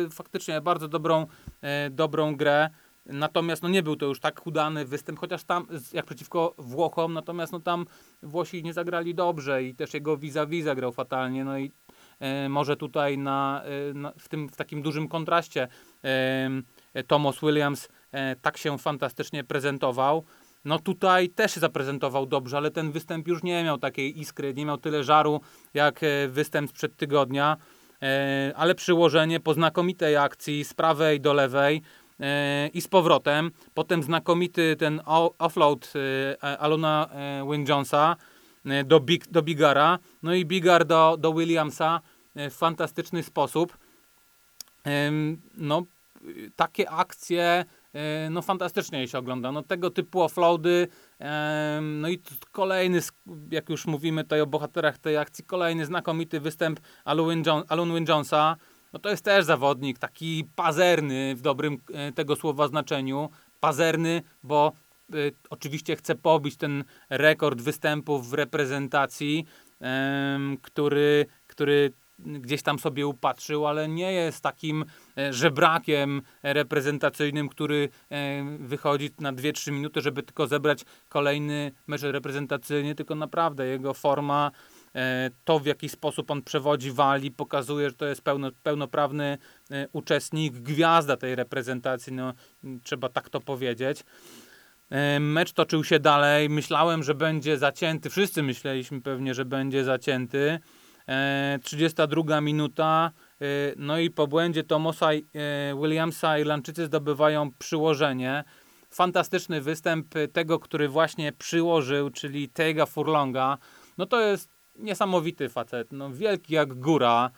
y, 0.07 0.11
faktycznie 0.11 0.61
bardzo 0.61 0.89
dobrą, 0.89 1.27
e, 1.63 1.91
dobrą 1.91 2.37
grę. 2.37 2.71
Natomiast 3.07 3.63
no 3.63 3.69
nie 3.69 3.83
był 3.83 3.97
to 3.97 4.07
już 4.07 4.21
tak 4.21 4.47
udany 4.47 4.85
występ, 4.85 5.19
chociaż 5.19 5.45
tam 5.45 5.67
jak 5.93 6.07
przeciwko 6.07 6.55
Włochom, 6.59 7.13
natomiast 7.13 7.53
no 7.53 7.61
tam 7.61 7.87
Włosi 8.23 8.63
nie 8.63 8.73
zagrali 8.73 9.15
dobrze 9.15 9.63
i 9.65 9.75
też 9.75 9.95
jego 9.95 10.17
vis-a-vis 10.17 10.65
zagrał 10.65 10.93
fatalnie, 10.93 11.45
no 11.45 11.59
i 11.59 11.73
e, 12.21 12.49
może 12.49 12.77
tutaj 12.77 13.19
na, 13.19 13.63
e, 13.65 13.95
na, 13.95 14.13
w 14.19 14.29
tym 14.29 14.49
w 14.49 14.57
takim 14.57 14.83
dużym 14.83 15.09
kontraście 15.09 15.69
e, 16.95 17.03
Thomas 17.07 17.41
Williams 17.41 17.89
e, 18.13 18.37
tak 18.37 18.57
się 18.57 18.79
fantastycznie 18.79 19.45
prezentował. 19.45 20.25
No 20.65 20.79
tutaj 20.79 21.29
też 21.29 21.55
się 21.55 21.61
zaprezentował 21.61 22.27
dobrze, 22.27 22.57
ale 22.57 22.71
ten 22.71 22.93
występ 22.93 23.29
już 23.29 23.43
nie 23.43 23.65
miał 23.65 23.79
takiej 23.79 24.21
iskry, 24.21 24.55
nie 24.55 24.67
miał 24.67 24.79
tyle 24.79 25.05
żaru 25.05 25.41
jak 25.75 26.03
e, 26.03 26.29
występ 26.29 26.71
sprzed 26.71 26.97
tygodnia. 26.97 27.57
E, 28.03 28.53
ale 28.57 28.75
przyłożenie 28.75 29.41
po 29.41 29.55
znakomitej 29.55 30.17
akcji 30.17 30.65
z 30.65 30.75
prawej 30.75 31.21
do 31.21 31.33
lewej 31.33 31.83
i 32.75 32.81
z 32.81 32.89
powrotem. 32.89 33.51
Potem 33.75 34.03
znakomity 34.03 34.77
ten 34.77 35.01
offload 35.39 35.93
e, 36.43 36.59
Alona 36.59 37.09
e, 37.11 37.45
Wynne 37.49 37.65
Jonesa 37.69 38.17
e, 38.65 38.85
do, 38.85 39.01
Big, 39.01 39.27
do 39.27 39.43
Bigara. 39.43 39.99
No 40.23 40.35
i 40.35 40.45
Bigar 40.45 40.85
do, 40.85 41.17
do 41.19 41.33
Williamsa 41.33 42.01
e, 42.35 42.51
w 42.51 42.55
fantastyczny 42.55 43.23
sposób. 43.23 43.79
No, 45.55 45.83
takie 46.57 46.91
akcje 46.91 47.65
e, 47.93 48.31
no 48.31 48.43
fantastycznie 48.43 49.09
się 49.09 49.19
ogląda. 49.19 49.53
No 49.53 49.63
tego 49.63 49.91
typu 49.91 50.23
offloady, 50.23 50.89
no 51.83 52.09
i 52.09 52.21
kolejny, 52.53 53.01
jak 53.51 53.69
już 53.69 53.87
mówimy 53.87 54.23
tutaj 54.23 54.41
o 54.41 54.47
bohaterach 54.47 54.99
tej 54.99 55.17
akcji, 55.17 55.45
kolejny 55.45 55.87
znakomity 55.87 56.41
występ 56.41 56.81
Alun, 57.05 58.05
Jonesa. 58.09 58.57
No 58.95 59.01
to 59.01 59.11
jest 59.11 59.25
też 59.25 59.45
zawodnik 59.45 59.99
taki 59.99 60.45
pazerny 60.57 61.35
w 61.37 61.41
dobrym 61.41 61.79
e, 61.95 62.13
tego 62.13 62.37
słowa 62.37 62.69
znaczeniu. 62.69 63.31
Pazerny, 63.61 64.23
bo 64.43 64.73
y, 65.15 65.33
oczywiście 65.51 65.97
chce 65.97 66.15
pobić 66.15 66.57
ten 66.57 66.85
rekord 67.11 67.61
występów 67.61 68.31
w 68.31 68.33
reprezentacji, 68.33 69.45
em, 69.81 70.57
który, 70.63 71.27
który 71.47 71.93
gdzieś 72.19 72.63
tam 72.63 72.79
sobie 72.79 73.07
upatrzył, 73.07 73.67
ale 73.67 73.89
nie 73.89 74.13
jest 74.13 74.41
takim 74.41 74.85
e, 75.19 75.33
żebrakiem 75.33 76.23
reprezentacyjnym, 76.43 77.49
który 77.49 77.89
wychodzi 78.59 79.11
na 79.21 79.33
2-3 79.33 79.73
minuty, 79.73 80.01
żeby 80.01 80.23
tylko 80.23 80.47
zebrać 80.47 80.85
kolejny 81.09 81.73
mecz 81.87 82.03
reprezentacyjny, 82.03 82.95
tylko 82.95 83.15
naprawdę 83.15 83.67
jego 83.67 83.95
forma, 83.95 84.51
to 85.45 85.59
w 85.59 85.67
jaki 85.67 85.89
sposób 85.89 86.31
on 86.31 86.43
przewodzi 86.43 86.93
wali, 86.93 87.31
pokazuje, 87.31 87.91
że 87.91 87.97
to 87.97 88.07
jest 88.07 88.23
pełno, 88.23 88.51
pełnoprawny 88.63 89.39
e, 89.71 89.89
uczestnik, 89.93 90.55
gwiazda 90.55 91.17
tej 91.17 91.35
reprezentacji, 91.35 92.13
no, 92.13 92.33
trzeba 92.83 93.09
tak 93.09 93.29
to 93.29 93.41
powiedzieć. 93.41 94.05
E, 94.91 95.21
mecz 95.21 95.53
toczył 95.53 95.85
się 95.85 95.99
dalej. 95.99 96.51
Myślałem, 96.51 97.03
że 97.03 97.15
będzie 97.15 97.59
zacięty. 97.59 98.11
Wszyscy 98.11 98.43
myśleliśmy 98.43 99.01
pewnie, 99.01 99.35
że 99.35 99.45
będzie 99.45 99.85
zacięty. 99.85 100.59
32 101.63 102.41
minuta. 102.41 103.11
No 103.77 103.99
i 103.99 104.11
po 104.11 104.27
błędzie 104.27 104.63
Tomosa 104.63 105.09
Williamsa 105.83 106.39
Irlandczycy 106.39 106.87
zdobywają 106.87 107.51
przyłożenie. 107.59 108.45
Fantastyczny 108.91 109.61
występ 109.61 110.15
tego, 110.33 110.59
który 110.59 110.89
właśnie 110.89 111.33
przyłożył, 111.33 112.11
czyli 112.11 112.49
Tega 112.49 112.87
Furlonga. 112.87 113.59
No 113.99 114.07
to 114.07 114.21
jest 114.21 114.54
niesamowity 114.77 115.49
facet. 115.49 115.93
No, 115.93 116.11
wielki 116.11 116.55
jak 116.55 116.75
góra 116.75 117.31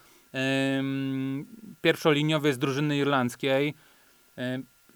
pierwszoliniowy 1.82 2.52
z 2.52 2.58
drużyny 2.58 2.96
irlandzkiej. 2.96 3.74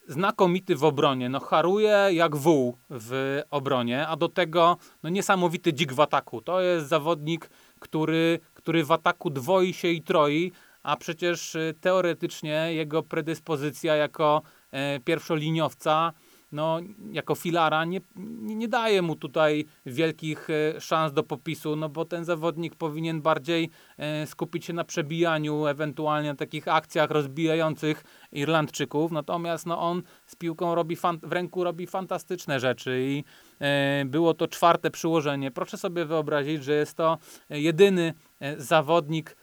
Znakomity 0.08 0.76
w 0.76 0.84
obronie, 0.84 1.28
no 1.28 1.40
haruje 1.40 2.08
jak 2.12 2.36
wół 2.36 2.78
w 2.90 3.40
obronie, 3.50 4.06
a 4.06 4.16
do 4.16 4.28
tego 4.28 4.76
no 5.02 5.10
niesamowity 5.10 5.72
dzik 5.72 5.92
w 5.92 6.00
ataku. 6.00 6.40
To 6.40 6.60
jest 6.60 6.88
zawodnik, 6.88 7.50
który, 7.78 8.38
który 8.54 8.84
w 8.84 8.92
ataku 8.92 9.30
dwoi 9.30 9.72
się 9.72 9.88
i 9.88 10.02
troi, 10.02 10.52
a 10.82 10.96
przecież 10.96 11.54
y, 11.54 11.74
teoretycznie 11.80 12.74
jego 12.74 13.02
predyspozycja 13.02 13.96
jako 13.96 14.42
e, 14.70 15.00
pierwszoliniowca 15.00 16.12
no, 16.52 16.80
jako 17.12 17.34
filara 17.34 17.84
nie, 17.84 18.00
nie 18.40 18.68
daje 18.68 19.02
mu 19.02 19.16
tutaj 19.16 19.64
wielkich 19.86 20.48
e, 20.50 20.80
szans 20.80 21.12
do 21.12 21.22
popisu, 21.22 21.76
no 21.76 21.88
bo 21.88 22.04
ten 22.04 22.24
zawodnik 22.24 22.74
powinien 22.74 23.22
bardziej 23.22 23.70
e, 23.98 24.26
skupić 24.26 24.64
się 24.64 24.72
na 24.72 24.84
przebijaniu, 24.84 25.66
ewentualnie 25.66 26.28
na 26.28 26.34
takich 26.34 26.68
akcjach 26.68 27.10
rozbijających 27.10 28.04
Irlandczyków, 28.32 29.12
natomiast 29.12 29.66
no, 29.66 29.80
on 29.80 30.02
z 30.26 30.36
piłką 30.36 30.74
robi 30.74 30.96
w 31.22 31.32
ręku 31.32 31.64
robi 31.64 31.86
fantastyczne 31.86 32.60
rzeczy 32.60 33.00
i 33.02 33.24
e, 33.60 34.04
było 34.04 34.34
to 34.34 34.48
czwarte 34.48 34.90
przyłożenie. 34.90 35.50
Proszę 35.50 35.76
sobie 35.76 36.04
wyobrazić, 36.04 36.64
że 36.64 36.72
jest 36.72 36.96
to 36.96 37.18
jedyny 37.50 38.14
zawodnik, 38.56 39.36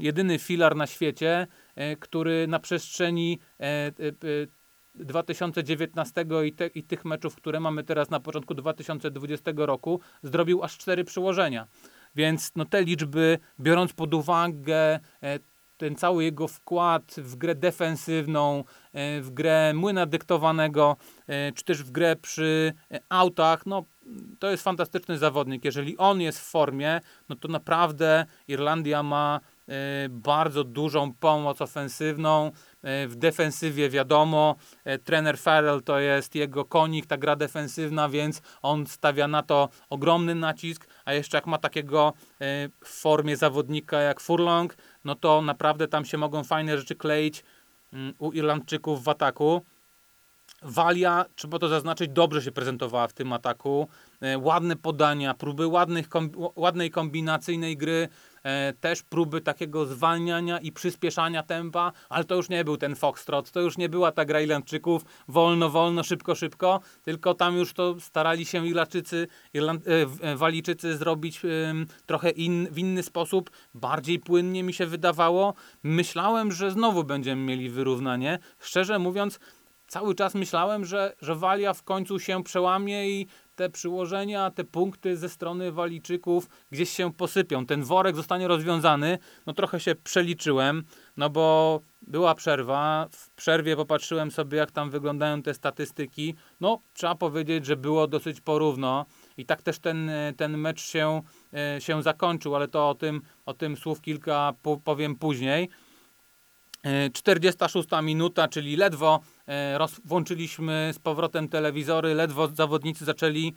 jedyny 0.00 0.38
filar 0.38 0.76
na 0.76 0.86
świecie, 0.86 1.46
który 2.00 2.46
na 2.48 2.58
przestrzeni 2.58 3.38
2019 4.94 6.24
i, 6.44 6.52
te, 6.52 6.66
i 6.66 6.82
tych 6.82 7.04
meczów, 7.04 7.36
które 7.36 7.60
mamy 7.60 7.84
teraz 7.84 8.10
na 8.10 8.20
początku 8.20 8.54
2020 8.54 9.52
roku, 9.56 10.00
zrobił 10.22 10.62
aż 10.62 10.78
cztery 10.78 11.04
przyłożenia. 11.04 11.66
Więc 12.14 12.52
no, 12.56 12.64
te 12.64 12.82
liczby, 12.82 13.38
biorąc 13.60 13.92
pod 13.92 14.14
uwagę 14.14 15.00
e, 15.22 15.38
ten 15.76 15.96
cały 15.96 16.24
jego 16.24 16.48
wkład 16.48 17.14
w 17.16 17.36
grę 17.36 17.54
defensywną, 17.54 18.64
e, 18.92 19.20
w 19.20 19.30
grę 19.30 19.72
młyna 19.74 20.06
dyktowanego, 20.06 20.96
e, 21.26 21.52
czy 21.52 21.64
też 21.64 21.82
w 21.82 21.90
grę 21.90 22.16
przy 22.16 22.72
autach, 23.08 23.66
no 23.66 23.84
to 24.38 24.50
jest 24.50 24.62
fantastyczny 24.62 25.18
zawodnik. 25.18 25.64
Jeżeli 25.64 25.98
on 25.98 26.20
jest 26.20 26.40
w 26.40 26.50
formie, 26.50 27.00
no 27.28 27.36
to 27.36 27.48
naprawdę 27.48 28.26
Irlandia 28.48 29.02
ma 29.02 29.40
bardzo 30.10 30.64
dużą 30.64 31.14
pomoc 31.14 31.60
ofensywną. 31.62 32.50
E, 32.82 33.06
w 33.08 33.16
defensywie 33.16 33.90
wiadomo, 33.90 34.56
e, 34.84 34.98
trener 34.98 35.38
Farrell 35.38 35.82
to 35.82 35.98
jest 35.98 36.34
jego 36.34 36.64
konik, 36.64 37.06
ta 37.06 37.16
gra 37.16 37.36
defensywna, 37.36 38.08
więc 38.08 38.42
on 38.62 38.86
stawia 38.86 39.28
na 39.28 39.42
to 39.42 39.68
ogromny 39.90 40.34
nacisk, 40.34 40.86
a 41.04 41.12
jeszcze 41.12 41.36
jak 41.36 41.46
ma 41.46 41.58
takiego 41.58 42.12
w 42.84 42.88
formie 42.88 43.36
zawodnika 43.36 44.00
jak 44.00 44.20
Furlong, 44.20 44.76
no 45.04 45.14
to 45.14 45.42
naprawdę 45.42 45.88
tam 45.88 46.04
się 46.04 46.18
mogą 46.18 46.44
fajne 46.44 46.78
rzeczy 46.78 46.94
kleić 46.94 47.44
mm, 47.92 48.14
u 48.18 48.32
Irlandczyków 48.32 49.04
w 49.04 49.08
ataku. 49.08 49.62
Walia, 50.62 51.24
trzeba 51.34 51.58
to 51.58 51.68
zaznaczyć, 51.68 52.10
dobrze 52.10 52.42
się 52.42 52.52
prezentowała 52.52 53.08
w 53.08 53.12
tym 53.12 53.32
ataku. 53.32 53.88
Ładne 54.38 54.76
podania, 54.76 55.34
próby 55.34 55.66
ładnych, 55.66 56.08
ładnej 56.56 56.90
kombinacyjnej 56.90 57.76
gry, 57.76 58.08
też 58.80 59.02
próby 59.02 59.40
takiego 59.40 59.86
zwalniania 59.86 60.58
i 60.58 60.72
przyspieszania 60.72 61.42
tempa, 61.42 61.92
ale 62.08 62.24
to 62.24 62.34
już 62.34 62.48
nie 62.48 62.64
był 62.64 62.76
ten 62.76 62.96
foxtrot, 62.96 63.50
to 63.50 63.60
już 63.60 63.78
nie 63.78 63.88
była 63.88 64.12
ta 64.12 64.24
gra 64.24 64.40
Irlandczyków, 64.40 65.04
wolno, 65.28 65.70
wolno, 65.70 66.02
szybko, 66.02 66.34
szybko, 66.34 66.80
tylko 67.02 67.34
tam 67.34 67.56
już 67.56 67.72
to 67.72 68.00
starali 68.00 68.44
się 68.44 68.66
Irlandczycy, 68.66 69.28
Irland, 69.54 69.88
e, 69.88 70.06
e 70.30 70.36
Walijczycy 70.36 70.96
zrobić 70.96 71.44
e, 71.44 71.48
trochę 72.06 72.30
in, 72.30 72.68
w 72.70 72.78
inny 72.78 73.02
sposób, 73.02 73.50
bardziej 73.74 74.18
płynnie 74.18 74.62
mi 74.62 74.72
się 74.72 74.86
wydawało. 74.86 75.54
Myślałem, 75.82 76.52
że 76.52 76.70
znowu 76.70 77.04
będziemy 77.04 77.42
mieli 77.42 77.70
wyrównanie. 77.70 78.38
Szczerze 78.58 78.98
mówiąc, 78.98 79.40
cały 79.86 80.14
czas 80.14 80.34
myślałem, 80.34 80.84
że, 80.84 81.16
że 81.20 81.34
Walia 81.34 81.74
w 81.74 81.82
końcu 81.82 82.18
się 82.18 82.44
przełamie 82.44 83.10
i 83.10 83.26
te 83.54 83.70
przyłożenia, 83.70 84.50
te 84.50 84.64
punkty 84.64 85.16
ze 85.16 85.28
strony 85.28 85.72
Walijczyków 85.72 86.48
gdzieś 86.70 86.90
się 86.90 87.12
posypią. 87.12 87.66
Ten 87.66 87.82
worek 87.84 88.16
zostanie 88.16 88.48
rozwiązany. 88.48 89.18
No 89.46 89.52
trochę 89.52 89.80
się 89.80 89.94
przeliczyłem, 89.94 90.84
no 91.16 91.30
bo 91.30 91.80
była 92.02 92.34
przerwa. 92.34 93.08
W 93.10 93.30
przerwie 93.30 93.76
popatrzyłem 93.76 94.30
sobie, 94.30 94.58
jak 94.58 94.70
tam 94.70 94.90
wyglądają 94.90 95.42
te 95.42 95.54
statystyki. 95.54 96.34
No, 96.60 96.78
trzeba 96.92 97.14
powiedzieć, 97.14 97.66
że 97.66 97.76
było 97.76 98.06
dosyć 98.06 98.40
porówno. 98.40 99.06
I 99.36 99.46
tak 99.46 99.62
też 99.62 99.78
ten, 99.78 100.10
ten 100.36 100.58
mecz 100.58 100.80
się, 100.80 101.22
e, 101.54 101.80
się 101.80 102.02
zakończył, 102.02 102.56
ale 102.56 102.68
to 102.68 102.88
o 102.88 102.94
tym, 102.94 103.20
o 103.46 103.54
tym 103.54 103.76
słów 103.76 104.00
kilka 104.00 104.52
powiem 104.84 105.16
później. 105.16 105.68
46 107.12 107.88
minuta, 108.02 108.48
czyli 108.48 108.76
ledwo 108.76 109.20
e, 109.48 109.78
włączyliśmy 110.04 110.90
z 110.94 110.98
powrotem 110.98 111.48
telewizory, 111.48 112.14
ledwo 112.14 112.48
zawodnicy 112.48 113.04
zaczęli 113.04 113.54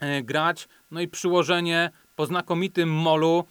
e, 0.00 0.22
grać. 0.22 0.68
No 0.90 1.00
i 1.00 1.08
przyłożenie 1.08 1.90
po 2.16 2.26
znakomitym 2.26 2.88
molu, 2.92 3.44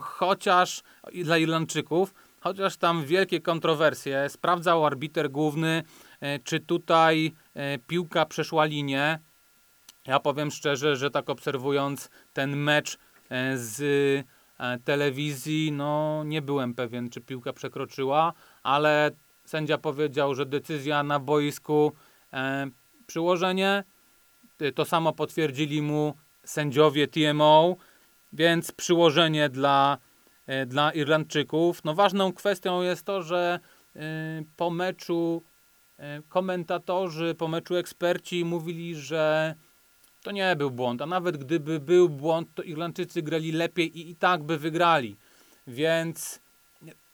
chociaż 0.00 0.82
dla 1.24 1.38
Irlandczyków, 1.38 2.14
chociaż 2.40 2.76
tam 2.76 3.04
wielkie 3.04 3.40
kontrowersje. 3.40 4.28
Sprawdzał 4.28 4.86
arbiter 4.86 5.30
główny, 5.30 5.82
e, 6.20 6.38
czy 6.38 6.60
tutaj 6.60 7.32
piłka 7.86 8.26
przeszła 8.26 8.64
linię. 8.64 9.18
Ja 10.06 10.20
powiem 10.20 10.50
szczerze, 10.50 10.96
że 10.96 11.10
tak 11.10 11.30
obserwując 11.30 12.10
ten 12.32 12.56
mecz 12.56 12.98
z 13.54 13.76
telewizji, 14.84 15.72
no 15.72 16.22
nie 16.24 16.42
byłem 16.42 16.74
pewien, 16.74 17.10
czy 17.10 17.20
piłka 17.20 17.52
przekroczyła, 17.52 18.32
ale 18.62 19.10
sędzia 19.44 19.78
powiedział, 19.78 20.34
że 20.34 20.46
decyzja 20.46 21.02
na 21.02 21.20
boisku 21.20 21.92
e, 22.32 22.66
przyłożenie. 23.06 23.84
E, 24.60 24.72
to 24.72 24.84
samo 24.84 25.12
potwierdzili 25.12 25.82
mu 25.82 26.14
sędziowie 26.44 27.08
TMO, 27.08 27.76
więc 28.32 28.72
przyłożenie 28.72 29.48
dla, 29.48 29.98
e, 30.46 30.66
dla 30.66 30.92
Irlandczyków. 30.92 31.84
No 31.84 31.94
ważną 31.94 32.32
kwestią 32.32 32.82
jest 32.82 33.04
to, 33.04 33.22
że 33.22 33.60
e, 33.96 34.00
po 34.56 34.70
meczu 34.70 35.42
e, 35.98 36.22
komentatorzy, 36.28 37.34
po 37.34 37.48
meczu 37.48 37.76
eksperci 37.76 38.44
mówili, 38.44 38.96
że 38.96 39.54
to 40.26 40.32
nie 40.32 40.56
był 40.56 40.70
błąd, 40.70 41.02
a 41.02 41.06
nawet 41.06 41.36
gdyby 41.36 41.80
był 41.80 42.08
błąd, 42.08 42.48
to 42.54 42.62
Irlandczycy 42.62 43.22
grali 43.22 43.52
lepiej 43.52 43.98
i 43.98 44.10
i 44.10 44.16
tak 44.16 44.42
by 44.42 44.58
wygrali. 44.58 45.16
Więc 45.66 46.40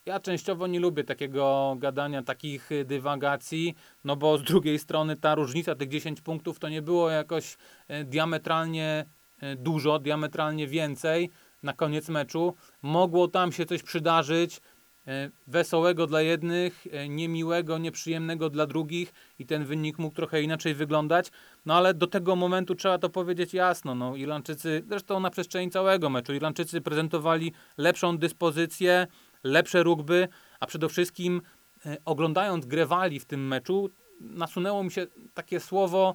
ja 0.06 0.20
częściowo 0.20 0.66
nie 0.66 0.80
lubię 0.80 1.04
takiego 1.04 1.76
gadania, 1.78 2.22
takich 2.22 2.70
dywagacji, 2.84 3.74
no 4.04 4.16
bo 4.16 4.38
z 4.38 4.42
drugiej 4.42 4.78
strony 4.78 5.16
ta 5.16 5.34
różnica, 5.34 5.74
tych 5.74 5.88
10 5.88 6.20
punktów, 6.20 6.58
to 6.58 6.68
nie 6.68 6.82
było 6.82 7.10
jakoś 7.10 7.56
e, 7.88 8.04
diametralnie 8.04 9.04
e, 9.40 9.56
dużo, 9.56 9.98
diametralnie 9.98 10.66
więcej 10.66 11.30
na 11.62 11.72
koniec 11.72 12.08
meczu. 12.08 12.54
Mogło 12.82 13.28
tam 13.28 13.52
się 13.52 13.66
coś 13.66 13.82
przydarzyć, 13.82 14.60
E, 15.06 15.30
wesołego 15.46 16.06
dla 16.06 16.22
jednych, 16.22 16.86
niemiłego, 17.08 17.78
nieprzyjemnego 17.78 18.50
dla 18.50 18.66
drugich 18.66 19.12
i 19.38 19.46
ten 19.46 19.64
wynik 19.64 19.98
mógł 19.98 20.16
trochę 20.16 20.42
inaczej 20.42 20.74
wyglądać. 20.74 21.30
No 21.66 21.74
ale 21.74 21.94
do 21.94 22.06
tego 22.06 22.36
momentu 22.36 22.74
trzeba 22.74 22.98
to 22.98 23.08
powiedzieć 23.08 23.54
jasno. 23.54 23.94
No, 23.94 24.16
Irlandczycy, 24.16 24.82
zresztą 24.88 25.20
na 25.20 25.30
przestrzeni 25.30 25.70
całego 25.70 26.10
meczu, 26.10 26.34
Irlandczycy 26.34 26.80
prezentowali 26.80 27.52
lepszą 27.78 28.18
dyspozycję, 28.18 29.06
lepsze 29.44 29.82
rugby, 29.82 30.28
a 30.60 30.66
przede 30.66 30.88
wszystkim 30.88 31.42
e, 31.86 31.96
oglądając 32.04 32.66
grę 32.66 32.86
Wali 32.86 33.20
w 33.20 33.24
tym 33.24 33.48
meczu, 33.48 33.90
nasunęło 34.20 34.84
mi 34.84 34.90
się 34.90 35.06
takie 35.34 35.60
słowo, 35.60 36.14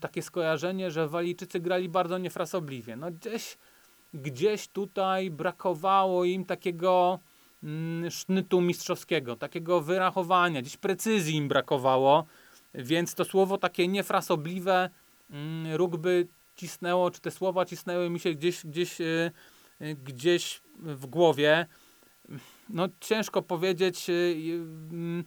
takie 0.00 0.22
skojarzenie, 0.22 0.90
że 0.90 1.08
Walijczycy 1.08 1.60
grali 1.60 1.88
bardzo 1.88 2.18
niefrasobliwie. 2.18 2.96
No 2.96 3.10
gdzieś, 3.10 3.58
gdzieś 4.14 4.68
tutaj 4.68 5.30
brakowało 5.30 6.24
im 6.24 6.44
takiego 6.44 7.20
Mm, 7.64 8.10
sznytu 8.10 8.60
mistrzowskiego, 8.60 9.36
takiego 9.36 9.80
wyrachowania, 9.80 10.62
gdzieś 10.62 10.76
precyzji 10.76 11.36
im 11.36 11.48
brakowało, 11.48 12.24
więc 12.74 13.14
to 13.14 13.24
słowo 13.24 13.58
takie 13.58 13.88
niefrasobliwe 13.88 14.90
mm, 15.30 15.74
rugby 15.74 16.28
cisnęło, 16.56 17.10
czy 17.10 17.20
te 17.20 17.30
słowa 17.30 17.64
cisnęły 17.64 18.10
mi 18.10 18.20
się 18.20 18.34
gdzieś, 18.34 18.66
gdzieś, 18.66 19.00
y, 19.00 19.30
y, 19.82 19.94
gdzieś 19.94 20.62
w 20.78 21.06
głowie. 21.06 21.66
no 22.68 22.88
ciężko 23.00 23.42
powiedzieć, 23.42 24.06
mm, 24.10 25.24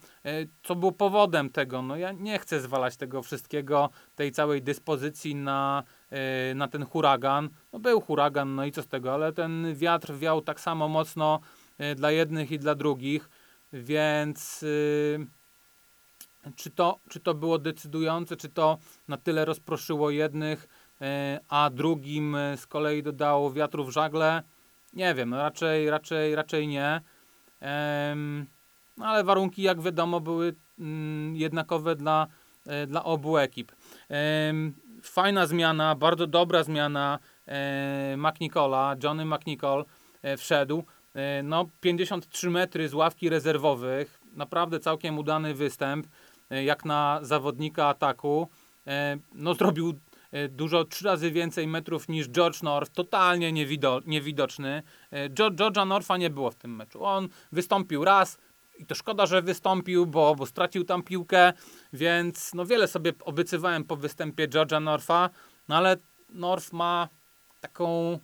co 0.63 0.75
było 0.75 0.91
powodem 0.91 1.49
tego. 1.49 1.81
No 1.81 1.97
ja 1.97 2.11
nie 2.11 2.39
chcę 2.39 2.59
zwalać 2.59 2.97
tego 2.97 3.23
wszystkiego, 3.23 3.89
tej 4.15 4.31
całej 4.31 4.61
dyspozycji 4.61 5.35
na, 5.35 5.83
na 6.55 6.67
ten 6.67 6.85
huragan. 6.85 7.49
No 7.73 7.79
był 7.79 8.01
huragan, 8.01 8.55
no 8.55 8.65
i 8.65 8.71
co 8.71 8.81
z 8.81 8.87
tego, 8.87 9.13
ale 9.13 9.33
ten 9.33 9.75
wiatr 9.75 10.13
wiał 10.13 10.41
tak 10.41 10.59
samo 10.59 10.87
mocno 10.87 11.39
dla 11.95 12.11
jednych 12.11 12.51
i 12.51 12.59
dla 12.59 12.75
drugich, 12.75 13.29
więc 13.73 14.65
czy 16.55 16.69
to, 16.69 16.99
czy 17.09 17.19
to 17.19 17.33
było 17.33 17.59
decydujące, 17.59 18.37
czy 18.37 18.49
to 18.49 18.77
na 19.07 19.17
tyle 19.17 19.45
rozproszyło 19.45 20.09
jednych, 20.09 20.67
e, 21.01 21.39
a 21.49 21.69
drugim 21.69 22.35
e, 22.35 22.57
z 22.57 22.67
kolei 22.67 23.03
dodało 23.03 23.51
wiatru 23.51 23.85
w 23.85 23.91
żagle? 23.91 24.43
Nie 24.93 25.13
wiem, 25.13 25.33
raczej, 25.33 25.89
raczej, 25.89 26.35
raczej 26.35 26.67
nie. 26.67 27.01
No 28.97 29.05
ale 29.05 29.23
warunki, 29.23 29.61
jak 29.61 29.81
wiadomo, 29.81 30.19
były 30.19 30.55
mm, 30.79 31.35
jednakowe 31.35 31.95
dla, 31.95 32.27
e, 32.65 32.87
dla 32.87 33.03
obu 33.03 33.37
ekip. 33.37 33.71
Fajna 35.03 35.47
zmiana, 35.47 35.95
bardzo 35.95 36.27
dobra 36.27 36.63
zmiana 36.63 37.19
McNicola, 38.17 38.95
Johnny 39.03 39.25
McNicol 39.25 39.85
wszedł. 40.37 40.83
No, 41.43 41.65
53 41.81 42.49
metry 42.49 42.89
z 42.89 42.93
ławki 42.93 43.29
rezerwowych, 43.29 44.19
naprawdę 44.33 44.79
całkiem 44.79 45.17
udany 45.17 45.53
występ. 45.53 46.07
E, 46.49 46.63
jak 46.63 46.85
na 46.85 47.19
zawodnika 47.21 47.87
ataku. 47.87 48.47
E, 48.87 49.17
no, 49.33 49.53
zrobił 49.53 49.99
e, 50.31 50.47
dużo, 50.47 50.85
trzy 50.85 51.05
razy 51.05 51.31
więcej 51.31 51.67
metrów 51.67 52.09
niż 52.09 52.29
George 52.29 52.63
North, 52.63 52.91
totalnie 52.91 53.51
niewido, 53.51 54.01
niewidoczny. 54.05 54.83
George'a 55.29 55.87
Northa 55.87 56.17
nie 56.17 56.29
było 56.29 56.51
w 56.51 56.55
tym 56.55 56.75
meczu. 56.75 57.03
On 57.03 57.29
wystąpił 57.51 58.05
raz 58.05 58.37
i 58.77 58.85
to 58.85 58.95
szkoda, 58.95 59.25
że 59.25 59.41
wystąpił, 59.41 60.05
bo, 60.05 60.35
bo 60.35 60.45
stracił 60.45 60.83
tam 60.83 61.03
piłkę, 61.03 61.53
więc 61.93 62.53
no 62.53 62.65
wiele 62.65 62.87
sobie 62.87 63.13
obiecywałem 63.23 63.83
po 63.83 63.95
występie 63.95 64.47
George'a 64.47 64.81
Northa, 64.81 65.29
no 65.67 65.75
ale 65.75 65.97
North 66.29 66.73
ma 66.73 67.07
taką 67.61 68.19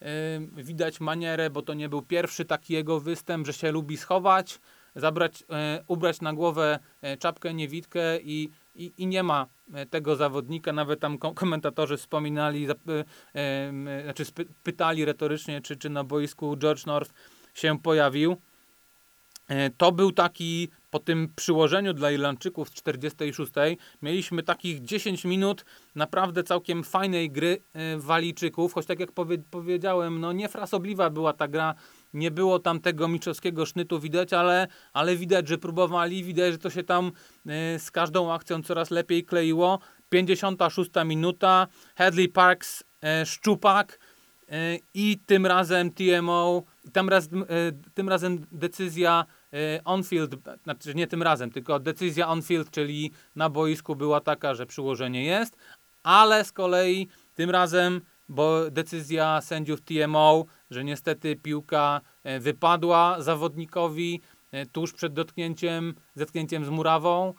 yy, 0.00 0.64
widać 0.64 1.00
manierę, 1.00 1.50
bo 1.50 1.62
to 1.62 1.74
nie 1.74 1.88
był 1.88 2.02
pierwszy 2.02 2.44
taki 2.44 2.72
jego 2.72 3.00
występ, 3.00 3.46
że 3.46 3.52
się 3.52 3.72
lubi 3.72 3.96
schować, 3.96 4.60
zabrać, 4.98 5.44
e, 5.50 5.84
ubrać 5.86 6.20
na 6.20 6.32
głowę 6.32 6.78
e, 7.02 7.16
czapkę 7.16 7.54
niewidkę 7.54 8.20
i, 8.20 8.50
i, 8.74 8.92
i 8.98 9.06
nie 9.06 9.22
ma 9.22 9.46
e, 9.74 9.86
tego 9.86 10.16
zawodnika. 10.16 10.72
Nawet 10.72 11.00
tam 11.00 11.18
komentatorzy 11.18 11.96
wspominali, 11.96 12.66
znaczy 14.04 14.24
pytali 14.62 15.04
retorycznie, 15.04 15.60
czy, 15.60 15.76
czy 15.76 15.90
na 15.90 16.04
boisku 16.04 16.56
George 16.56 16.86
North 16.86 17.12
się 17.54 17.78
pojawił. 17.78 18.36
To 19.76 19.92
był 19.92 20.12
taki 20.12 20.68
po 20.90 20.98
tym 20.98 21.28
przyłożeniu 21.36 21.92
dla 21.92 22.10
Irlandczyków 22.10 22.68
z 22.68 22.72
46 22.72 23.52
mieliśmy 24.02 24.42
takich 24.42 24.82
10 24.82 25.24
minut 25.24 25.64
naprawdę 25.94 26.42
całkiem 26.42 26.84
fajnej 26.84 27.30
gry 27.30 27.58
Walijczyków, 27.96 28.72
choć 28.72 28.86
tak 28.86 29.00
jak 29.00 29.12
powie, 29.12 29.38
powiedziałem, 29.50 30.20
no 30.20 30.32
niefrasobliwa 30.32 31.10
była 31.10 31.32
ta 31.32 31.48
gra 31.48 31.74
nie 32.12 32.30
było 32.30 32.58
tam 32.58 32.80
tego 32.80 33.08
mistrzowskiego 33.08 33.66
sznytu 33.66 34.00
widać, 34.00 34.32
ale, 34.32 34.66
ale 34.92 35.16
widać, 35.16 35.48
że 35.48 35.58
próbowali, 35.58 36.24
widać, 36.24 36.52
że 36.52 36.58
to 36.58 36.70
się 36.70 36.82
tam 36.82 37.06
y, 37.06 37.78
z 37.78 37.90
każdą 37.90 38.32
akcją 38.32 38.62
coraz 38.62 38.90
lepiej 38.90 39.24
kleiło. 39.24 39.78
56 40.08 40.90
minuta, 41.04 41.66
Hadley 41.96 42.28
Parks, 42.28 42.80
y, 42.82 43.26
Szczupak 43.26 43.98
y, 44.42 44.80
i 44.94 45.18
tym 45.26 45.46
razem 45.46 45.90
TMO, 45.92 46.62
tym, 46.92 47.08
raz, 47.08 47.28
tym 47.94 48.08
razem 48.08 48.46
decyzja 48.52 49.24
on-field, 49.84 50.34
znaczy 50.64 50.94
nie 50.94 51.06
tym 51.06 51.22
razem, 51.22 51.50
tylko 51.50 51.80
decyzja 51.80 52.28
on-field, 52.28 52.70
czyli 52.70 53.12
na 53.36 53.50
boisku 53.50 53.96
była 53.96 54.20
taka, 54.20 54.54
że 54.54 54.66
przyłożenie 54.66 55.24
jest, 55.24 55.56
ale 56.02 56.44
z 56.44 56.52
kolei 56.52 57.08
tym 57.34 57.50
razem 57.50 58.00
bo 58.28 58.70
decyzja 58.70 59.40
sędziów 59.40 59.80
TMO, 59.80 60.44
że 60.70 60.84
niestety 60.84 61.36
piłka 61.36 62.00
e, 62.24 62.40
wypadła 62.40 63.22
zawodnikowi 63.22 64.20
e, 64.52 64.66
tuż 64.66 64.92
przed 64.92 65.12
dotknięciem, 65.12 65.94
zetknięciem 66.14 66.64
z 66.64 66.68
murawą. 66.68 67.34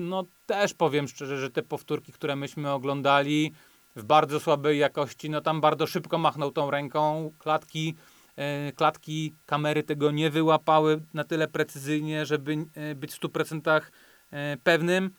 No 0.00 0.24
też 0.46 0.74
powiem 0.74 1.08
szczerze, 1.08 1.38
że 1.38 1.50
te 1.50 1.62
powtórki, 1.62 2.12
które 2.12 2.36
myśmy 2.36 2.70
oglądali 2.70 3.52
w 3.96 4.04
bardzo 4.04 4.40
słabej 4.40 4.78
jakości, 4.78 5.30
no 5.30 5.40
tam 5.40 5.60
bardzo 5.60 5.86
szybko 5.86 6.18
machnął 6.18 6.50
tą 6.50 6.70
ręką, 6.70 7.32
klatki, 7.38 7.94
e, 8.36 8.72
klatki 8.72 9.34
kamery 9.46 9.82
tego 9.82 10.10
nie 10.10 10.30
wyłapały 10.30 11.00
na 11.14 11.24
tyle 11.24 11.48
precyzyjnie, 11.48 12.26
żeby 12.26 12.56
być 12.96 13.12
w 13.12 13.20
100% 13.20 13.90
pewnym. 14.64 15.10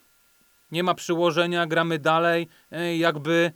Nie 0.71 0.83
ma 0.83 0.93
przyłożenia, 0.93 1.67
gramy 1.67 1.99
dalej, 1.99 2.47
jakby 2.97 3.51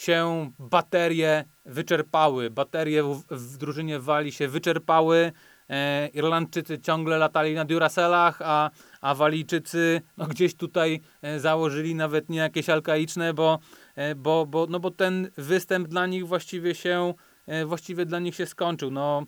się 0.00 0.50
baterie 0.58 1.44
wyczerpały. 1.64 2.50
Baterie 2.50 3.02
w, 3.02 3.22
w 3.30 3.56
drużynie 3.56 3.98
Wali 3.98 4.32
się 4.32 4.48
wyczerpały. 4.48 5.32
E, 5.70 6.08
Irlandczycy 6.08 6.78
ciągle 6.78 7.18
latali 7.18 7.54
na 7.54 7.64
Duracellach, 7.64 8.42
a, 8.44 8.70
a 9.00 9.14
Walijczycy 9.14 10.02
no, 10.16 10.26
gdzieś 10.26 10.54
tutaj 10.54 11.00
e, 11.22 11.40
założyli 11.40 11.94
nawet 11.94 12.28
nie 12.28 12.38
jakieś 12.38 12.68
alkaiczne, 12.68 13.34
bo, 13.34 13.58
e, 13.96 14.14
bo, 14.14 14.46
bo, 14.46 14.66
no, 14.70 14.80
bo 14.80 14.90
ten 14.90 15.30
występ 15.36 15.88
dla 15.88 16.06
nich 16.06 16.26
właściwie 16.26 16.74
się 16.74 17.14
e, 17.46 17.66
właściwie 17.66 18.06
dla 18.06 18.18
nich 18.18 18.34
się 18.34 18.46
skończył. 18.46 18.90
No, 18.90 19.26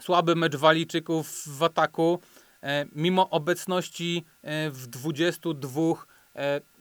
słaby 0.00 0.36
mecz 0.36 0.56
Walijczyków 0.56 1.42
w 1.46 1.62
ataku, 1.62 2.20
e, 2.62 2.86
mimo 2.92 3.30
obecności 3.30 4.24
e, 4.42 4.70
w 4.70 4.86
22 4.86 5.80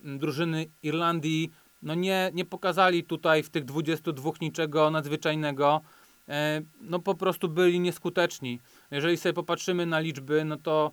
drużyny 0.03 0.65
Irlandii 0.83 1.51
no 1.81 1.95
nie, 1.95 2.31
nie 2.33 2.45
pokazali 2.45 3.03
tutaj 3.03 3.43
w 3.43 3.49
tych 3.49 3.65
22 3.65 4.31
niczego 4.41 4.91
nadzwyczajnego. 4.91 5.81
E, 6.29 6.61
no 6.81 6.99
po 6.99 7.15
prostu 7.15 7.49
byli 7.49 7.79
nieskuteczni. 7.79 8.59
Jeżeli 8.91 9.17
sobie 9.17 9.33
popatrzymy 9.33 9.85
na 9.85 9.99
liczby, 9.99 10.45
no 10.45 10.57
to 10.57 10.91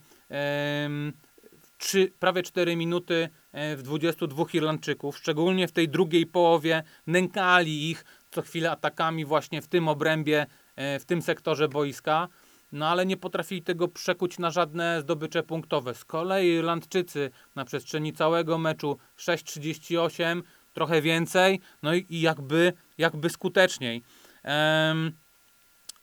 3, 1.79 2.13
prawie 2.19 2.43
4 2.43 2.77
minuty 2.77 3.29
e, 3.53 3.77
w 3.77 3.83
22 3.83 4.45
Irlandczyków, 4.53 5.19
szczególnie 5.19 5.69
w 5.69 5.73
tej 5.73 5.89
drugiej 5.89 6.27
połowie, 6.27 6.83
nękali 7.07 7.91
ich 7.91 8.05
co 8.31 8.43
chwilę 8.43 8.71
atakami 8.71 9.25
właśnie 9.25 9.63
w 9.63 9.69
tym 9.69 9.89
obrębie, 9.89 10.47
e, 10.77 10.99
w 10.99 11.05
tym 11.05 11.23
sektorze 11.23 11.69
boiska. 11.69 12.29
No 12.73 12.89
ale 12.89 13.07
nie 13.07 13.17
potrafili 13.17 13.63
tego 13.63 13.89
przekuć 13.89 14.39
na 14.39 14.51
żadne 14.51 15.01
zdobycze 15.01 15.43
punktowe. 15.43 15.95
Z 15.95 16.05
kolei 16.05 16.49
Irlandczycy 16.49 17.31
na 17.55 17.65
przestrzeni 17.65 18.13
całego 18.13 18.59
meczu 18.59 18.99
6-38 19.17 20.43
trochę 20.75 21.03
więcej, 21.03 21.61
no 21.83 21.95
i, 21.95 22.07
i 22.09 22.21
jakby, 22.21 22.73
jakby 22.99 23.31
skuteczniej. 23.31 24.03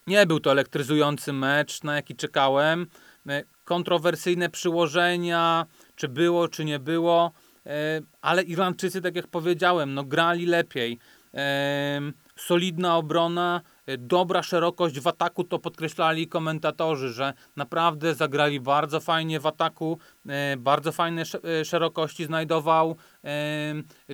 Nie 0.08 0.26
był 0.26 0.40
to 0.40 0.52
elektryzujący 0.52 1.34
mecz, 1.34 1.84
na 1.84 1.96
jaki 1.96 2.16
czekałem. 2.16 2.88
E, 3.30 3.44
kontrowersyjne 3.64 4.50
przyłożenia, 4.50 5.66
czy 5.96 6.08
było, 6.08 6.48
czy 6.48 6.66
nie 6.66 6.80
było, 6.80 7.32
e, 7.66 8.02
ale 8.22 8.44
Irlandczycy, 8.44 9.02
tak 9.02 9.16
jak 9.16 9.28
powiedziałem, 9.28 9.94
no 9.94 10.04
grali 10.04 10.46
lepiej. 10.46 11.00
Solidna 12.36 12.98
obrona, 12.98 13.62
dobra 13.98 14.44
szerokość 14.44 15.00
w 15.00 15.08
ataku, 15.08 15.44
to 15.44 15.60
podkreślali 15.60 16.28
komentatorzy, 16.28 17.10
że 17.10 17.34
naprawdę 17.56 18.15
zagrali 18.15 18.60
bardzo 18.60 19.00
fajnie 19.00 19.39
w 19.39 19.46
ataku, 19.46 19.98
e, 20.28 20.58
bardzo 20.58 20.91
fajne 20.91 21.24
e, 21.62 21.65
szerokości 21.65 22.26
znajdował, 22.26 22.96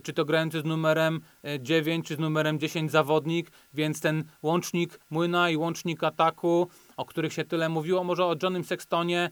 czy 0.04 0.14
to 0.14 0.26
grający 0.26 0.62
z 0.62 0.66
numerem 0.66 1.22
9, 1.60 2.08
czy 2.08 2.16
z 2.16 2.20
numerem 2.20 2.60
10 2.60 2.92
zawodnik, 2.92 3.52
więc 3.74 4.02
ten 4.02 4.24
łącznik 4.42 5.00
młyna 5.10 5.50
i 5.50 5.58
łącznik 5.58 6.04
ataku, 6.04 6.68
o 6.98 7.06
których 7.06 7.34
się 7.34 7.46
tyle 7.46 7.70
mówiło, 7.70 8.04
może 8.04 8.26
o 8.26 8.36
Johnnym 8.44 8.64
Sextonie 8.64 9.30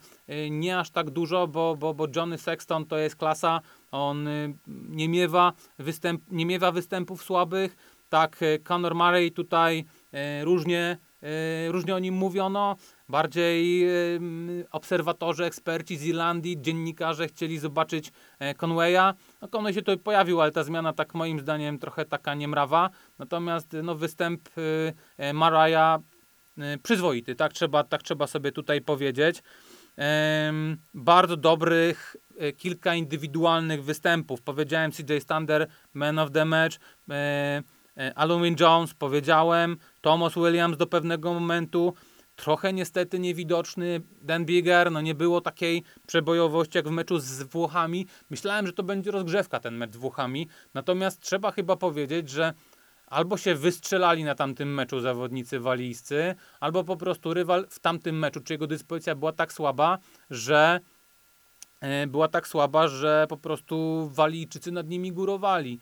nie 0.51 0.79
aż 0.79 0.89
tak 0.89 1.09
dużo, 1.09 1.47
bo, 1.47 1.75
bo, 1.75 1.93
bo 1.93 2.07
Johnny 2.15 2.37
Sexton 2.37 2.85
to 2.85 2.97
jest 2.97 3.15
klasa, 3.15 3.61
on 3.91 4.29
nie 4.67 5.09
miewa, 5.09 5.53
występ, 5.79 6.21
nie 6.31 6.45
miewa 6.45 6.71
występów 6.71 7.23
słabych, 7.23 7.75
tak 8.09 8.39
Conor 8.63 8.95
Murray 8.95 9.31
tutaj 9.31 9.85
E, 9.85 9.94
różnie, 10.43 10.97
e, 11.21 11.71
różnie 11.71 11.95
o 11.95 11.99
nim 11.99 12.15
mówiono. 12.15 12.75
Bardziej 13.09 13.83
e, 13.83 13.89
obserwatorzy, 14.71 15.45
eksperci 15.45 15.97
z 15.97 16.05
Irlandii, 16.05 16.61
dziennikarze 16.61 17.27
chcieli 17.27 17.59
zobaczyć 17.59 18.11
Conwaya. 18.57 19.13
No 19.41 19.47
Conway 19.47 19.73
się 19.73 19.81
tutaj 19.81 19.97
pojawił, 19.97 20.41
ale 20.41 20.51
ta 20.51 20.63
zmiana 20.63 20.93
tak 20.93 21.13
moim 21.13 21.39
zdaniem 21.39 21.79
trochę 21.79 22.05
taka 22.05 22.33
niemrawa. 22.35 22.89
Natomiast 23.19 23.75
no, 23.83 23.95
występ 23.95 24.49
Maraya 25.33 25.99
przyzwoity, 26.83 27.35
tak 27.35 27.53
trzeba, 27.53 27.83
tak 27.83 28.03
trzeba 28.03 28.27
sobie 28.27 28.51
tutaj 28.51 28.81
powiedzieć. 28.81 29.43
Bardzo 30.93 31.37
dobrych 31.37 32.15
kilka 32.57 32.95
indywidualnych 32.95 33.83
występów. 33.83 34.41
Powiedziałem 34.41 34.91
CJ 34.91 35.17
Stander, 35.19 35.67
man 35.93 36.19
of 36.19 36.31
the 36.31 36.45
match. 36.45 36.77
E, 37.97 38.13
Alumin 38.17 38.55
Jones, 38.59 38.93
powiedziałem, 38.93 39.77
Thomas 40.01 40.33
Williams 40.35 40.77
do 40.77 40.87
pewnego 40.87 41.33
momentu, 41.33 41.93
trochę 42.35 42.73
niestety 42.73 43.19
niewidoczny 43.19 44.01
Dan 44.21 44.45
Bigger, 44.45 44.91
no 44.91 45.01
nie 45.01 45.15
było 45.15 45.41
takiej 45.41 45.83
przebojowości 46.07 46.77
jak 46.77 46.87
w 46.87 46.91
meczu 46.91 47.19
z 47.19 47.43
Włochami. 47.43 48.07
Myślałem, 48.29 48.67
że 48.67 48.73
to 48.73 48.83
będzie 48.83 49.11
rozgrzewka 49.11 49.59
ten 49.59 49.75
mecz 49.75 49.93
z 49.93 49.97
Włochami, 49.97 50.47
natomiast 50.73 51.19
trzeba 51.19 51.51
chyba 51.51 51.75
powiedzieć, 51.75 52.29
że 52.29 52.53
albo 53.07 53.37
się 53.37 53.55
wystrzelali 53.55 54.23
na 54.23 54.35
tamtym 54.35 54.73
meczu 54.73 54.99
zawodnicy 54.99 55.59
walijscy, 55.59 56.35
albo 56.59 56.83
po 56.83 56.97
prostu 56.97 57.33
rywal 57.33 57.67
w 57.69 57.79
tamtym 57.79 58.19
meczu, 58.19 58.41
czy 58.41 58.53
jego 58.53 58.67
dyspozycja 58.67 59.15
była 59.15 59.31
tak 59.31 59.53
słaba, 59.53 59.97
że 60.29 60.79
e, 61.81 62.07
była 62.07 62.27
tak 62.27 62.47
słaba, 62.47 62.87
że 62.87 63.25
po 63.29 63.37
prostu 63.37 64.07
Walijczycy 64.13 64.71
nad 64.71 64.87
nimi 64.87 65.11
górowali. 65.11 65.79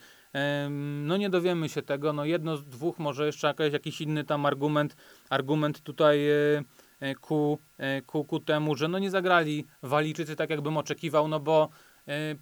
No 0.79 1.17
nie 1.17 1.29
dowiemy 1.29 1.69
się 1.69 1.81
tego, 1.81 2.13
no 2.13 2.25
jedno 2.25 2.57
z 2.57 2.65
dwóch, 2.65 2.99
może 2.99 3.25
jeszcze 3.25 3.47
jakiś, 3.47 3.73
jakiś 3.73 4.01
inny 4.01 4.23
tam 4.23 4.45
argument, 4.45 4.95
argument 5.29 5.81
tutaj 5.81 6.29
e, 6.29 6.63
e, 6.99 7.15
ku, 7.15 7.59
e, 7.77 8.01
ku, 8.01 8.25
ku 8.25 8.39
temu, 8.39 8.75
że 8.75 8.87
no 8.87 8.99
nie 8.99 9.11
zagrali 9.11 9.65
Walijczycy 9.81 10.35
tak 10.35 10.49
jakbym 10.49 10.77
oczekiwał, 10.77 11.27
no 11.27 11.39
bo 11.39 11.69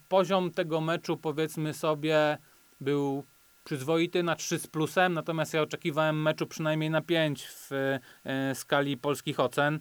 poziom 0.07 0.51
tego 0.51 0.81
meczu 0.81 1.17
powiedzmy 1.17 1.73
sobie 1.73 2.37
był 2.81 3.25
przyzwoity 3.63 4.23
na 4.23 4.35
3 4.35 4.59
z 4.59 4.67
plusem, 4.67 5.13
natomiast 5.13 5.53
ja 5.53 5.61
oczekiwałem 5.61 6.21
meczu 6.21 6.47
przynajmniej 6.47 6.89
na 6.89 7.01
5 7.01 7.47
w 7.47 7.97
skali 8.53 8.97
polskich 8.97 9.39
ocen 9.39 9.79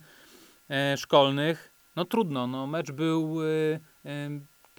szkolnych. 0.97 1.73
No 1.97 2.05
trudno, 2.05 2.47
no 2.47 2.67
mecz 2.67 2.93
był 2.93 3.39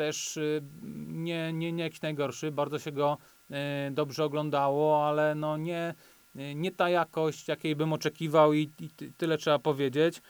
też 0.02 0.38
e, 0.38 0.41
nie, 1.08 1.54
nie, 1.54 1.72
nie 1.72 1.84
jakiś 1.84 2.02
najgorszy, 2.02 2.52
bardzo 2.52 2.80
się 2.80 2.91
go 2.91 3.18
e, 3.52 3.91
dobrze 3.91 4.24
oglądało, 4.24 5.08
ale 5.08 5.36
no 5.36 5.58
nie, 5.58 5.93
e, 6.36 6.56
nie 6.56 6.72
ta 6.72 6.89
jakość, 6.89 7.47
jakiej 7.47 7.76
bym 7.76 7.93
oczekiwał 7.93 8.54
i, 8.54 8.72
i 8.80 8.89
ty- 8.89 9.14
tyle 9.18 9.38
trzeba 9.38 9.60
powiedzieć. 9.60 10.22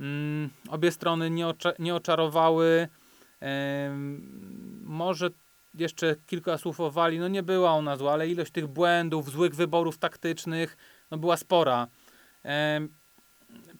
Mm, 0.00 0.50
obie 0.68 0.90
strony 0.90 1.30
nie, 1.30 1.48
ocza, 1.48 1.72
nie 1.78 1.94
oczarowały. 1.94 2.88
Może 4.80 5.30
jeszcze 5.74 6.16
kilka 6.26 6.58
słów 6.58 6.80
o 6.80 6.92
no 7.18 7.28
nie 7.28 7.42
była 7.42 7.70
ona 7.70 7.96
zła, 7.96 8.12
ale 8.12 8.28
ilość 8.28 8.52
tych 8.52 8.66
błędów, 8.66 9.30
złych 9.30 9.54
wyborów 9.54 9.98
taktycznych, 9.98 10.76
no 11.10 11.18
była 11.18 11.36
spora. 11.36 11.86
Em, 12.42 12.88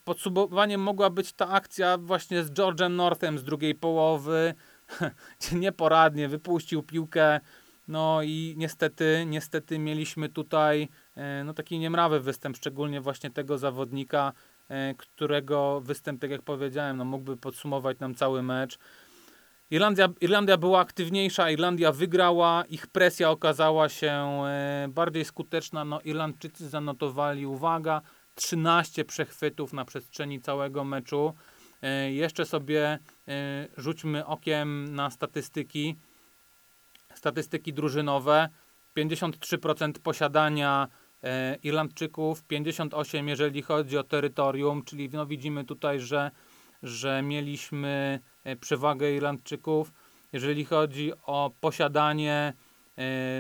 Podsumowaniem 0.05 0.81
mogła 0.81 1.11
być 1.11 1.33
ta 1.33 1.49
akcja 1.49 1.99
właśnie 1.99 2.45
z 2.45 2.53
George'em 2.53 2.91
Northem 2.91 3.39
z 3.39 3.45
drugiej 3.45 3.75
połowy, 3.75 4.55
nieporadnie 5.53 6.29
wypuścił 6.29 6.83
piłkę, 6.83 7.41
no 7.89 8.23
i 8.23 8.55
niestety, 8.57 9.25
niestety 9.27 9.79
mieliśmy 9.79 10.29
tutaj 10.29 10.89
e, 11.17 11.45
no 11.45 11.55
taki 11.55 11.79
niemrawy 11.79 12.21
występ, 12.21 12.57
szczególnie 12.57 13.01
właśnie 13.01 13.31
tego 13.31 13.59
zawodnika, 13.59 14.33
e, 14.69 14.95
którego 14.95 15.81
występ, 15.81 16.21
tak 16.21 16.31
jak 16.31 16.43
powiedziałem, 16.43 16.97
no 16.97 17.05
mógłby 17.05 17.37
podsumować 17.37 17.99
nam 17.99 18.15
cały 18.15 18.43
mecz. 18.43 18.79
Irlandia, 19.71 20.09
Irlandia 20.21 20.57
była 20.57 20.81
aktywniejsza, 20.81 21.51
Irlandia 21.51 21.93
wygrała, 21.93 22.65
ich 22.69 22.87
presja 22.87 23.31
okazała 23.31 23.89
się 23.89 24.13
e, 24.47 24.87
bardziej 24.89 25.25
skuteczna. 25.25 25.85
No, 25.85 26.01
Irlandczycy 26.01 26.69
zanotowali, 26.69 27.47
uwaga, 27.47 28.03
13 28.35 29.05
przechwytów 29.05 29.73
na 29.73 29.85
przestrzeni 29.85 30.41
całego 30.41 30.85
meczu. 30.85 31.35
E, 31.85 32.13
jeszcze 32.13 32.45
sobie 32.47 32.99
e, 33.29 33.69
rzućmy 33.77 34.27
okiem 34.27 34.95
na 34.95 35.11
statystyki. 35.11 35.97
Statystyki 37.15 37.73
drużynowe. 37.73 38.49
53% 38.97 39.93
posiadania 39.93 40.89
e, 41.23 41.57
Irlandczyków, 41.63 42.45
58 42.45 43.29
jeżeli 43.29 43.63
chodzi 43.63 43.99
o 43.99 44.05
terytorium, 44.05 44.85
czyli 44.85 45.11
no 45.13 45.27
widzimy 45.27 45.65
tutaj, 45.65 46.01
że, 46.01 46.31
że 46.83 47.23
mieliśmy 47.23 48.21
przewagę 48.61 49.13
Irlandczyków. 49.13 49.93
Jeżeli 50.33 50.65
chodzi 50.65 51.13
o 51.23 51.51
posiadanie, 51.61 52.53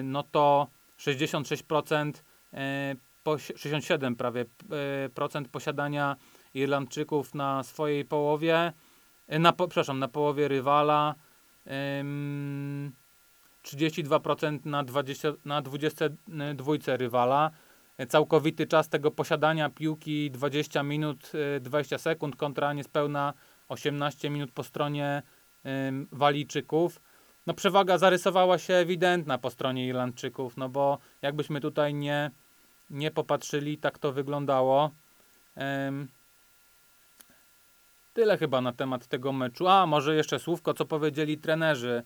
no 0.02 0.22
to 0.22 0.68
66%, 0.98 2.12
e, 2.52 2.96
posi- 3.24 3.58
67 3.58 4.16
prawie 4.16 4.44
procent 5.14 5.48
posiadania 5.48 6.16
Irlandczyków 6.54 7.34
na 7.34 7.62
swojej 7.62 8.04
połowie, 8.04 8.72
e, 9.28 9.38
na, 9.38 9.52
przepraszam, 9.52 9.98
na 9.98 10.08
połowie 10.08 10.48
rywala, 10.48 11.14
em, 11.64 12.92
32% 13.62 14.66
na, 14.66 14.84
20, 14.84 15.28
na 15.44 15.62
22 15.62 16.96
rywala. 16.96 17.50
E, 17.98 18.06
Całkowity 18.06 18.66
czas 18.66 18.88
tego 18.88 19.10
posiadania 19.10 19.70
piłki 19.70 20.30
20 20.30 20.82
minut 20.82 21.32
e, 21.56 21.60
20 21.60 21.98
sekund 21.98 22.36
kontra 22.36 22.72
niespełna 22.72 23.32
18 23.68 24.30
minut 24.30 24.50
po 24.50 24.62
stronie 24.62 25.22
Walijczyków. 26.12 27.00
No 27.46 27.54
przewaga 27.54 27.98
zarysowała 27.98 28.58
się 28.58 28.74
ewidentna 28.74 29.38
po 29.38 29.50
stronie 29.50 29.86
Irlandczyków, 29.86 30.56
no 30.56 30.68
bo 30.68 30.98
jakbyśmy 31.22 31.60
tutaj 31.60 31.94
nie, 31.94 32.30
nie 32.90 33.10
popatrzyli, 33.10 33.78
tak 33.78 33.98
to 33.98 34.12
wyglądało. 34.12 34.90
Tyle 38.14 38.38
chyba 38.38 38.60
na 38.60 38.72
temat 38.72 39.06
tego 39.06 39.32
meczu. 39.32 39.68
A, 39.68 39.86
może 39.86 40.14
jeszcze 40.14 40.38
słówko, 40.38 40.74
co 40.74 40.84
powiedzieli 40.84 41.38
trenerzy. 41.38 42.02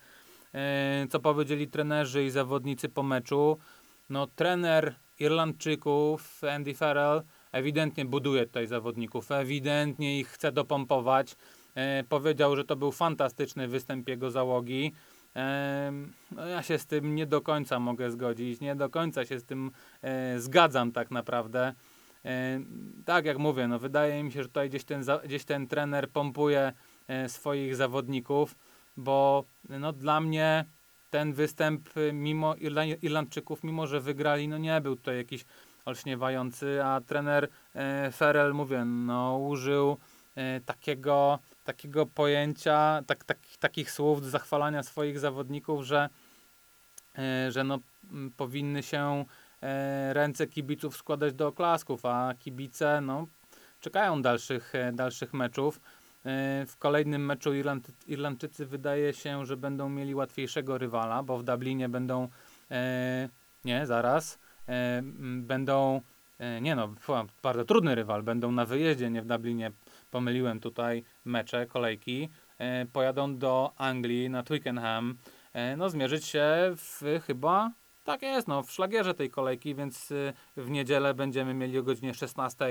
E, 0.54 1.06
Co 1.10 1.20
powiedzieli 1.20 1.68
trenerzy 1.68 2.24
i 2.24 2.30
zawodnicy 2.30 2.88
po 2.88 3.02
meczu. 3.02 3.58
No, 4.10 4.26
trener 4.26 4.94
Irlandczyków, 5.18 6.44
Andy 6.54 6.74
Farrell, 6.74 7.22
ewidentnie 7.52 8.04
buduje 8.04 8.46
tutaj 8.46 8.66
zawodników, 8.66 9.30
ewidentnie 9.32 10.18
ich 10.18 10.28
chce 10.28 10.52
dopompować. 10.52 11.36
E, 11.74 12.04
Powiedział, 12.08 12.56
że 12.56 12.64
to 12.64 12.76
był 12.76 12.92
fantastyczny 12.92 13.68
występ 13.68 14.08
jego 14.08 14.30
załogi. 14.30 14.92
Em, 15.34 16.12
No, 16.32 16.46
ja 16.46 16.62
się 16.62 16.78
z 16.78 16.86
tym 16.86 17.14
nie 17.14 17.26
do 17.26 17.40
końca 17.40 17.78
mogę 17.78 18.10
zgodzić, 18.10 18.60
nie 18.60 18.76
do 18.76 18.88
końca 18.90 19.24
się 19.24 19.38
z 19.38 19.44
tym 19.44 19.70
e, 20.02 20.40
zgadzam 20.40 20.92
tak 20.92 21.10
naprawdę. 21.10 21.74
E, 22.28 22.60
tak 23.04 23.24
jak 23.24 23.38
mówię, 23.38 23.68
no 23.68 23.78
wydaje 23.78 24.24
mi 24.24 24.32
się, 24.32 24.42
że 24.42 24.48
tutaj 24.48 24.68
gdzieś 24.68 24.84
ten, 24.84 25.04
gdzieś 25.24 25.44
ten 25.44 25.66
trener 25.66 26.10
pompuje 26.10 26.72
e, 27.08 27.28
swoich 27.28 27.76
zawodników, 27.76 28.54
bo 28.96 29.44
no, 29.68 29.92
dla 29.92 30.20
mnie 30.20 30.64
ten 31.10 31.32
występ 31.32 31.96
y, 31.96 32.12
mimo 32.12 32.54
Irla- 32.54 32.98
Irlandczyków, 33.02 33.64
mimo 33.64 33.86
że 33.86 34.00
wygrali, 34.00 34.48
no 34.48 34.58
nie 34.58 34.80
był 34.80 34.96
tutaj 34.96 35.16
jakiś 35.16 35.44
olśniewający, 35.84 36.84
a 36.84 37.00
trener 37.00 37.48
e, 37.74 38.10
Ferrell, 38.12 38.54
mówię, 38.54 38.84
no 38.84 39.38
użył 39.38 39.96
takiego, 40.66 41.38
takiego 41.64 42.06
pojęcia, 42.06 43.02
tak, 43.06 43.24
tak, 43.24 43.38
takich 43.60 43.90
słów 43.90 44.22
do 44.22 44.30
zachwalania 44.30 44.82
swoich 44.82 45.18
zawodników, 45.18 45.84
że, 45.84 46.08
że 47.48 47.64
no, 47.64 47.78
powinny 48.36 48.82
się 48.82 49.24
ręce 50.12 50.46
kibiców 50.46 50.96
składać 50.96 51.34
do 51.34 51.46
oklasków, 51.46 52.04
a 52.04 52.34
kibice 52.38 53.00
no, 53.00 53.26
czekają 53.80 54.22
dalszych, 54.22 54.74
e, 54.74 54.92
dalszych 54.92 55.34
meczów. 55.34 55.80
E, 56.26 56.66
W 56.66 56.76
kolejnym 56.78 57.26
meczu 57.26 57.54
Irland, 57.54 57.90
Irlandczycy 58.06 58.66
wydaje 58.66 59.12
się, 59.12 59.46
że 59.46 59.56
będą 59.56 59.88
mieli 59.88 60.14
łatwiejszego 60.14 60.78
rywala, 60.78 61.22
bo 61.22 61.38
w 61.38 61.42
Dublinie 61.42 61.88
będą. 61.88 62.28
E, 62.70 63.28
nie, 63.64 63.86
zaraz. 63.86 64.38
E, 64.68 65.02
będą. 65.42 66.00
E, 66.38 66.60
nie 66.60 66.76
no, 66.76 66.94
bardzo 67.42 67.64
trudny 67.64 67.94
rywal. 67.94 68.22
Będą 68.22 68.52
na 68.52 68.64
wyjeździe, 68.64 69.10
nie 69.10 69.22
w 69.22 69.26
Dublinie. 69.26 69.72
Pomyliłem 70.10 70.60
tutaj 70.60 71.04
mecze, 71.24 71.66
kolejki. 71.66 72.28
E, 72.58 72.86
pojadą 72.86 73.38
do 73.38 73.72
Anglii 73.76 74.30
na 74.30 74.42
Twickenham. 74.42 75.16
E, 75.52 75.76
no, 75.76 75.90
zmierzyć 75.90 76.24
się 76.26 76.46
w 76.76 77.02
chyba. 77.26 77.70
Tak 78.08 78.22
jest, 78.22 78.48
no, 78.48 78.62
w 78.62 78.72
szlagierze 78.72 79.14
tej 79.14 79.30
kolejki, 79.30 79.74
więc 79.74 80.10
y, 80.10 80.32
w 80.56 80.70
niedzielę 80.70 81.14
będziemy 81.14 81.54
mieli 81.54 81.78
o 81.78 81.82
godzinie 81.82 82.14
16 82.14 82.64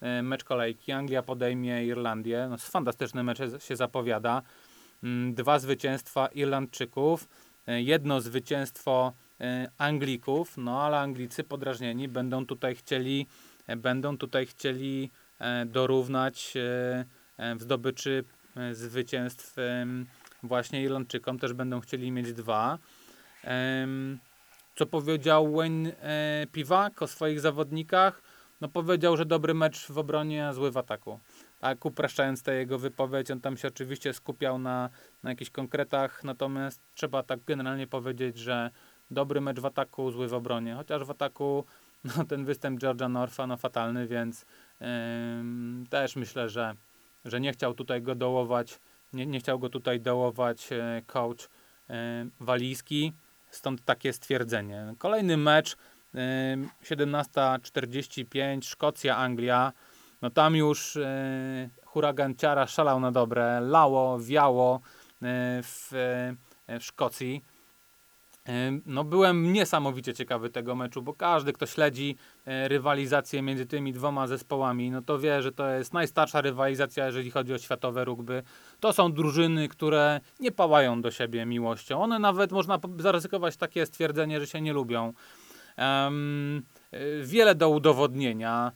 e, 0.00 0.22
mecz 0.22 0.44
kolejki. 0.44 0.92
Anglia 0.92 1.22
podejmie 1.22 1.86
Irlandię. 1.86 2.46
No, 2.50 2.56
fantastyczny 2.58 3.22
mecz 3.22 3.38
się 3.58 3.76
zapowiada. 3.76 4.42
Mm, 5.02 5.34
Dwa 5.34 5.58
zwycięstwa 5.58 6.26
Irlandczyków, 6.26 7.28
e, 7.66 7.82
jedno 7.82 8.20
zwycięstwo 8.20 9.12
Anglików, 9.78 10.56
no 10.56 10.82
ale 10.82 10.98
Anglicy 10.98 11.44
podrażnieni 11.44 12.08
będą 12.08 12.46
tutaj 12.46 12.74
chcieli, 12.74 13.26
będą 13.76 14.18
tutaj 14.18 14.46
chcieli 14.46 15.10
dorównać 15.66 16.54
w 17.38 17.62
zdobyczy 17.62 18.24
zwycięstw 18.72 19.56
właśnie 20.42 20.82
Irlandczykom. 20.82 21.38
Też 21.38 21.52
będą 21.52 21.80
chcieli 21.80 22.10
mieć 22.10 22.32
dwa. 22.32 22.78
Co 24.74 24.86
powiedział 24.86 25.52
Wayne 25.52 25.90
e, 26.00 26.46
Piwak 26.52 27.02
o 27.02 27.06
swoich 27.06 27.40
zawodnikach? 27.40 28.22
No 28.60 28.68
powiedział, 28.68 29.16
że 29.16 29.26
dobry 29.26 29.54
mecz 29.54 29.86
w 29.86 29.98
obronie, 29.98 30.46
a 30.46 30.52
zły 30.52 30.70
w 30.70 30.76
ataku. 30.76 31.20
Tak 31.58 31.84
upraszczając 31.84 32.42
tę 32.42 32.54
jego 32.54 32.78
wypowiedź, 32.78 33.30
on 33.30 33.40
tam 33.40 33.56
się 33.56 33.68
oczywiście 33.68 34.12
skupiał 34.12 34.58
na, 34.58 34.90
na 35.22 35.30
jakichś 35.30 35.50
konkretach, 35.50 36.24
natomiast 36.24 36.80
trzeba 36.94 37.22
tak 37.22 37.44
generalnie 37.44 37.86
powiedzieć, 37.86 38.38
że 38.38 38.70
dobry 39.10 39.40
mecz 39.40 39.60
w 39.60 39.66
ataku, 39.66 40.10
zły 40.10 40.28
w 40.28 40.34
obronie. 40.34 40.74
Chociaż 40.74 41.04
w 41.04 41.10
ataku 41.10 41.64
no, 42.04 42.24
ten 42.24 42.44
występ 42.44 42.80
Georgia 42.80 43.08
Norfa 43.08 43.46
no, 43.46 43.56
fatalny, 43.56 44.06
więc 44.06 44.46
ym, 45.40 45.84
też 45.90 46.16
myślę, 46.16 46.48
że, 46.48 46.74
że 47.24 47.40
nie 47.40 47.52
chciał 47.52 47.74
tutaj 47.74 48.02
go 48.02 48.14
dołować, 48.14 48.80
nie, 49.12 49.26
nie 49.26 49.40
chciał 49.40 49.58
go 49.58 49.68
tutaj 49.68 50.00
dołować 50.00 50.72
e, 50.72 51.02
coach 51.06 51.48
e, 51.90 52.26
walijski, 52.40 53.12
stąd 53.54 53.84
takie 53.84 54.12
stwierdzenie. 54.12 54.94
Kolejny 54.98 55.36
mecz, 55.36 55.76
e, 56.14 56.56
17.45, 56.84 58.64
Szkocja, 58.64 59.16
Anglia, 59.16 59.72
no 60.22 60.30
tam 60.30 60.56
już 60.56 60.96
e, 60.96 61.70
huragan 61.84 62.34
Ciara 62.34 62.66
szalał 62.66 63.00
na 63.00 63.12
dobre, 63.12 63.60
lało, 63.60 64.18
wiało 64.20 64.76
e, 64.76 64.80
w, 65.62 65.88
w 66.68 66.84
Szkocji. 66.84 67.44
No 68.86 69.04
byłem 69.04 69.52
niesamowicie 69.52 70.14
ciekawy 70.14 70.50
tego 70.50 70.74
meczu, 70.74 71.02
bo 71.02 71.14
każdy, 71.14 71.52
kto 71.52 71.66
śledzi 71.66 72.16
e, 72.44 72.68
rywalizację 72.68 73.42
między 73.42 73.66
tymi 73.66 73.92
dwoma 73.92 74.26
zespołami, 74.26 74.90
no 74.90 75.02
to 75.02 75.18
wie, 75.18 75.42
że 75.42 75.52
to 75.52 75.70
jest 75.70 75.92
najstarsza 75.92 76.40
rywalizacja, 76.40 77.06
jeżeli 77.06 77.30
chodzi 77.30 77.54
o 77.54 77.58
światowe 77.58 78.04
rugby. 78.04 78.42
To 78.80 78.92
są 78.92 79.12
drużyny, 79.12 79.68
które 79.68 80.20
nie 80.40 80.52
pałają 80.52 81.02
do 81.02 81.10
siebie 81.10 81.46
miłością. 81.46 82.02
One 82.02 82.18
nawet, 82.18 82.52
można 82.52 82.78
zaryzykować 82.98 83.56
takie 83.56 83.86
stwierdzenie, 83.86 84.40
że 84.40 84.46
się 84.46 84.60
nie 84.60 84.72
lubią. 84.72 85.12
E, 85.78 86.10
wiele 87.22 87.54
do 87.54 87.68
udowodnienia. 87.68 88.72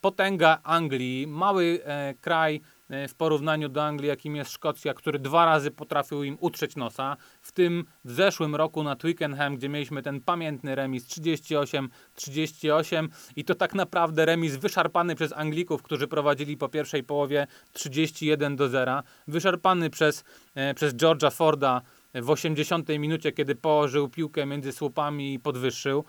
Potęga 0.00 0.58
Anglii, 0.62 1.26
mały 1.26 1.80
e, 1.84 2.14
kraj 2.20 2.60
w 3.08 3.14
porównaniu 3.14 3.68
do 3.68 3.84
Anglii, 3.84 4.08
jakim 4.08 4.36
jest 4.36 4.50
Szkocja, 4.50 4.94
który 4.94 5.18
dwa 5.18 5.44
razy 5.44 5.70
potrafił 5.70 6.22
im 6.22 6.36
utrzeć 6.40 6.76
nosa. 6.76 7.16
W 7.40 7.52
tym 7.52 7.84
w 8.04 8.12
zeszłym 8.12 8.54
roku 8.54 8.82
na 8.82 8.96
Twickenham, 8.96 9.56
gdzie 9.56 9.68
mieliśmy 9.68 10.02
ten 10.02 10.20
pamiętny 10.20 10.74
remis 10.74 11.06
38-38 11.06 13.08
i 13.36 13.44
to 13.44 13.54
tak 13.54 13.74
naprawdę 13.74 14.24
remis 14.24 14.56
wyszarpany 14.56 15.14
przez 15.14 15.32
Anglików, 15.32 15.82
którzy 15.82 16.08
prowadzili 16.08 16.56
po 16.56 16.68
pierwszej 16.68 17.04
połowie 17.04 17.46
31 17.72 18.56
do 18.56 18.68
0. 18.68 19.02
Wyszarpany 19.28 19.90
przez, 19.90 20.24
e, 20.54 20.74
przez 20.74 20.94
George'a 20.94 21.32
Forda 21.32 21.82
w 22.14 22.30
80 22.30 22.88
minucie, 22.98 23.32
kiedy 23.32 23.54
położył 23.54 24.08
piłkę 24.08 24.46
między 24.46 24.72
słupami 24.72 25.34
i 25.34 25.38
podwyższył. 25.38 26.04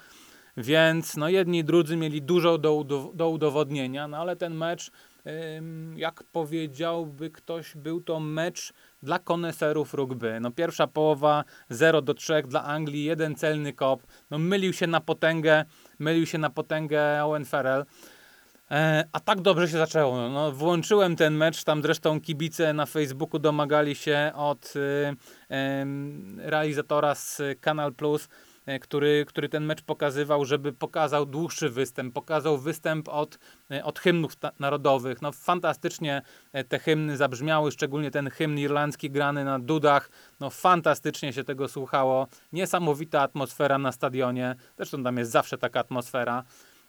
Więc 0.58 1.18
no 1.18 1.30
jedni 1.30 1.60
i 1.60 1.64
drudzy 1.64 1.98
mieli 1.98 2.22
dużo 2.22 2.58
do, 2.58 2.86
do 3.14 3.30
udowodnienia, 3.30 4.08
no 4.08 4.18
ale 4.18 4.36
ten 4.36 4.56
mecz, 4.56 4.92
jak 5.96 6.24
powiedziałby 6.24 7.30
ktoś, 7.30 7.76
był 7.76 8.02
to 8.02 8.20
mecz 8.20 8.74
dla 9.04 9.20
koneserów 9.20 9.94
rugby. 9.94 10.40
No 10.42 10.52
pierwsza 10.52 10.88
połowa 10.88 11.44
0 11.70 12.02
do 12.02 12.14
3 12.14 12.44
dla 12.48 12.64
Anglii, 12.64 13.04
jeden 13.04 13.36
celny 13.36 13.74
kop. 13.74 14.04
No 14.32 14.38
mylił 14.38 14.74
się 14.74 14.88
na 14.88 15.02
potęgę, 15.02 15.66
mylił 16.00 16.26
się 16.26 16.38
na 16.38 16.50
potęgę 16.50 17.24
Owen 17.24 17.46
Farrell. 17.46 17.86
E, 18.72 19.04
a 19.12 19.20
tak 19.20 19.42
dobrze 19.42 19.68
się 19.68 19.78
zaczęło. 19.78 20.30
No, 20.30 20.52
włączyłem 20.52 21.16
ten 21.16 21.34
mecz, 21.34 21.64
tam 21.64 21.82
zresztą 21.82 22.22
kibice 22.22 22.74
na 22.74 22.86
Facebooku 22.86 23.40
domagali 23.40 23.96
się 23.96 24.32
od 24.36 24.74
y, 24.76 25.16
realizatora 26.38 27.16
z 27.16 27.42
Kanal 27.62 27.94
Plus, 27.94 28.28
który, 28.82 29.26
który 29.28 29.50
ten 29.50 29.66
mecz 29.66 29.82
pokazywał, 29.82 30.46
żeby 30.46 30.74
pokazał 30.74 31.26
dłuższy 31.26 31.70
występ, 31.70 32.14
pokazał 32.14 32.58
występ 32.58 33.10
od, 33.10 33.40
e, 33.72 33.84
od 33.84 34.00
hymnów 34.00 34.34
narodowych. 34.60 35.22
No, 35.22 35.32
fantastycznie 35.32 36.22
e, 36.54 36.64
te 36.64 36.80
hymny 36.80 37.18
zabrzmiały, 37.18 37.72
szczególnie 37.72 38.12
ten 38.12 38.30
hymn 38.30 38.58
irlandzki 38.58 39.12
grany 39.12 39.46
na 39.46 39.60
dudach. 39.60 40.10
No, 40.40 40.50
fantastycznie 40.50 41.34
się 41.34 41.44
tego 41.44 41.68
słuchało. 41.68 42.28
Niesamowita 42.54 43.22
atmosfera 43.22 43.78
na 43.78 43.92
stadionie. 43.92 44.56
Zresztą 44.78 45.04
tam 45.04 45.18
jest 45.18 45.32
zawsze 45.32 45.58
taka 45.58 45.80
atmosfera. 45.80 46.44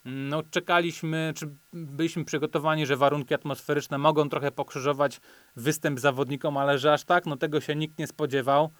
No, 0.05 0.43
czekaliśmy, 0.51 1.33
czy 1.37 1.49
byliśmy 1.72 2.24
przygotowani, 2.24 2.87
że 2.87 2.97
warunki 2.97 3.35
atmosferyczne 3.35 3.99
mogą 3.99 4.29
trochę 4.29 4.53
pokrzyżować 4.53 5.20
występ 5.57 6.01
zawodnikom, 6.01 6.57
ale 6.57 6.79
że 6.79 6.93
aż 6.93 7.05
tak, 7.05 7.27
no 7.27 7.37
tego 7.37 7.61
się 7.61 7.77
nikt 7.77 7.99
nie 7.99 8.07
spodziewał. 8.07 8.70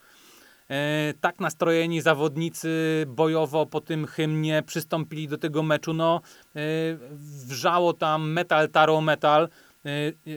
E, 0.70 1.14
tak 1.20 1.40
nastrojeni 1.40 2.00
zawodnicy 2.00 3.04
bojowo 3.08 3.66
po 3.66 3.80
tym 3.80 4.06
hymnie 4.06 4.62
przystąpili 4.66 5.28
do 5.28 5.38
tego 5.38 5.62
meczu. 5.62 5.94
No, 5.94 6.20
e, 6.56 6.60
wrzało 7.48 7.92
tam 7.92 8.32
metal, 8.32 8.68
taro 8.68 9.00
metal. 9.00 9.48
E, 9.84 9.88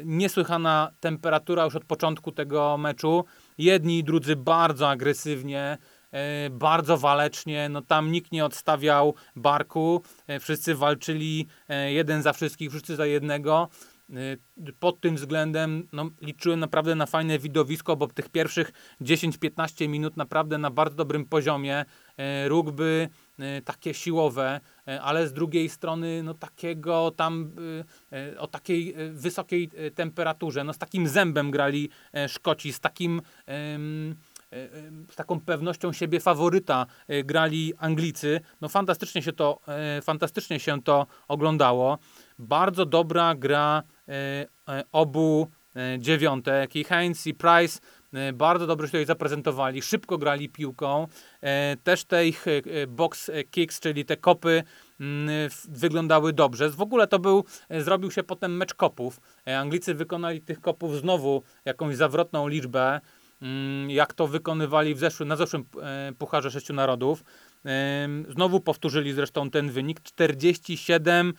niesłychana 0.06 0.92
temperatura 1.00 1.64
już 1.66 1.76
od 1.76 1.86
początku 1.86 2.32
tego 2.32 2.78
meczu. 2.78 3.26
Jedni 3.58 3.98
i 3.98 4.04
drudzy 4.04 4.36
bardzo 4.36 4.90
agresywnie, 4.90 5.78
bardzo 6.52 6.98
walecznie. 6.98 7.70
No, 7.70 7.82
tam 7.82 8.12
nikt 8.12 8.32
nie 8.32 8.46
odstawiał 8.46 9.16
barku. 9.36 10.02
Wszyscy 10.40 10.76
walczyli 10.76 11.48
jeden 11.88 12.22
za 12.22 12.34
wszystkich, 12.34 12.70
wszyscy 12.70 12.96
za 12.96 13.06
jednego. 13.06 13.70
E, 14.14 14.38
Pod 14.80 15.00
tym 15.00 15.16
względem 15.16 15.88
no, 15.92 16.10
liczyłem 16.22 16.60
naprawdę 16.60 16.96
na 16.96 17.06
fajne 17.06 17.40
widowisko, 17.40 17.96
bo 17.96 18.08
tych 18.08 18.30
pierwszych 18.30 18.72
10-15 19.02 19.88
minut 19.88 20.18
naprawdę 20.18 20.58
na 20.58 20.70
bardzo 20.70 20.96
dobrym 20.96 21.26
poziomie 21.26 21.86
e, 22.18 22.48
rugby 22.48 23.10
e, 23.40 23.62
takie 23.62 23.94
siłowe, 23.94 24.60
ale 25.02 25.28
z 25.28 25.34
drugiej 25.34 25.70
strony 25.70 26.24
no 26.24 26.34
takiego 26.34 27.12
tam 27.12 27.52
o 28.38 28.48
takiej 28.48 28.96
wysokiej 29.12 29.70
temperaturze, 29.96 30.64
no 30.64 30.74
z 30.74 30.78
takim 30.78 31.08
zębem 31.08 31.52
grali 31.52 31.90
Szkoci, 32.28 32.74
z 32.74 32.80
takim 32.80 33.22
z 35.12 35.16
taką 35.16 35.40
pewnością 35.40 35.94
siebie 35.94 36.20
faworyta 36.20 36.86
grali 37.24 37.74
Anglicy. 37.78 38.42
No 38.62 38.70
fantastycznie 38.70 39.22
się 39.22 39.34
to, 39.34 39.60
fantastycznie 40.02 40.60
się 40.60 40.82
to 40.82 41.08
oglądało. 41.28 41.98
Bardzo 42.40 42.86
dobra 42.86 43.36
gra 43.36 43.84
e, 44.08 44.12
e, 44.70 44.84
obu 44.92 45.48
e, 45.76 46.00
dziewiątek 46.00 46.76
i 46.76 46.84
Heinz 46.84 47.28
i 47.28 47.34
Price 47.34 47.80
bardzo 48.34 48.68
dobrze 48.68 48.88
się 48.88 48.92
tutaj 48.92 49.06
zaprezentowali, 49.06 49.82
szybko 49.82 50.18
grali 50.18 50.50
piłką. 50.50 51.08
Też 51.84 52.06
te 52.06 52.28
ich 52.28 52.46
box 52.88 53.32
kicks, 53.52 53.80
czyli 53.80 54.06
te 54.06 54.18
kopy 54.18 54.64
mm, 55.00 55.50
wyglądały 55.70 56.34
dobrze. 56.34 56.70
W 56.70 56.82
ogóle 56.82 57.08
to 57.08 57.20
był, 57.20 57.46
zrobił 57.80 58.12
się 58.12 58.24
potem 58.24 58.58
mecz 58.58 58.74
kopów. 58.74 59.20
Anglicy 59.60 59.94
wykonali 59.94 60.42
tych 60.42 60.62
kopów 60.62 60.98
znowu 60.98 61.44
jakąś 61.66 61.96
zawrotną 61.96 62.48
liczbę, 62.48 63.02
mm, 63.42 63.90
jak 63.90 64.14
to 64.14 64.28
wykonywali 64.28 64.96
w 64.96 65.00
zeszłym, 65.00 65.30
na 65.30 65.36
zeszłym 65.36 65.66
Pucharze 66.18 66.52
Sześciu 66.52 66.74
Narodów. 66.74 67.24
Znowu 68.30 68.60
powtórzyli 68.60 69.14
zresztą 69.14 69.50
ten 69.50 69.70
wynik. 69.72 70.02
47 70.02 71.30
e, 71.30 71.34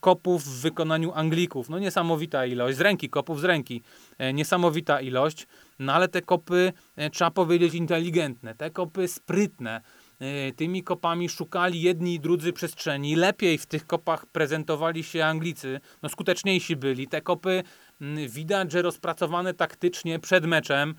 kopów 0.00 0.44
w 0.44 0.60
wykonaniu 0.60 1.12
Anglików. 1.12 1.68
No 1.68 1.78
niesamowita 1.78 2.46
ilość. 2.46 2.78
Z 2.78 2.80
ręki, 2.80 3.10
kopów 3.10 3.40
z 3.40 3.44
ręki. 3.44 3.82
E, 4.18 4.32
Niesamowita 4.32 5.00
ilość. 5.00 5.46
No 5.78 5.92
ale 5.92 6.08
te 6.08 6.22
kopy, 6.22 6.72
e, 6.96 7.10
trzeba 7.10 7.30
powiedzieć, 7.30 7.74
inteligentne. 7.74 8.54
Te 8.54 8.70
kopy 8.70 9.08
sprytne. 9.08 9.80
E, 10.20 10.52
Tymi 10.52 10.82
kopami 10.82 11.28
szukali 11.28 11.82
jedni 11.82 12.14
i 12.14 12.20
drudzy 12.20 12.52
przestrzeni. 12.52 13.16
Lepiej 13.16 13.58
w 13.58 13.66
tych 13.66 13.86
kopach 13.86 14.26
prezentowali 14.26 15.04
się 15.04 15.24
Anglicy. 15.24 15.80
No 16.02 16.08
skuteczniejsi 16.08 16.76
byli. 16.76 17.08
Te 17.08 17.20
kopy 17.20 17.62
mm, 18.00 18.28
widać, 18.28 18.72
że 18.72 18.82
rozpracowane 18.82 19.54
taktycznie 19.54 20.18
przed 20.18 20.46
meczem. 20.46 20.94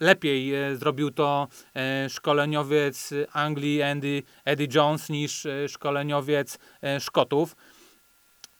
Lepiej 0.00 0.54
e, 0.54 0.76
zrobił 0.76 1.10
to 1.10 1.48
e, 1.74 2.10
szkoleniowiec 2.10 3.14
Anglii 3.32 3.82
Andy, 3.82 4.22
Eddie 4.44 4.68
Jones 4.74 5.08
niż 5.08 5.46
e, 5.46 5.68
szkoleniowiec 5.68 6.58
Szkotów. 7.00 7.56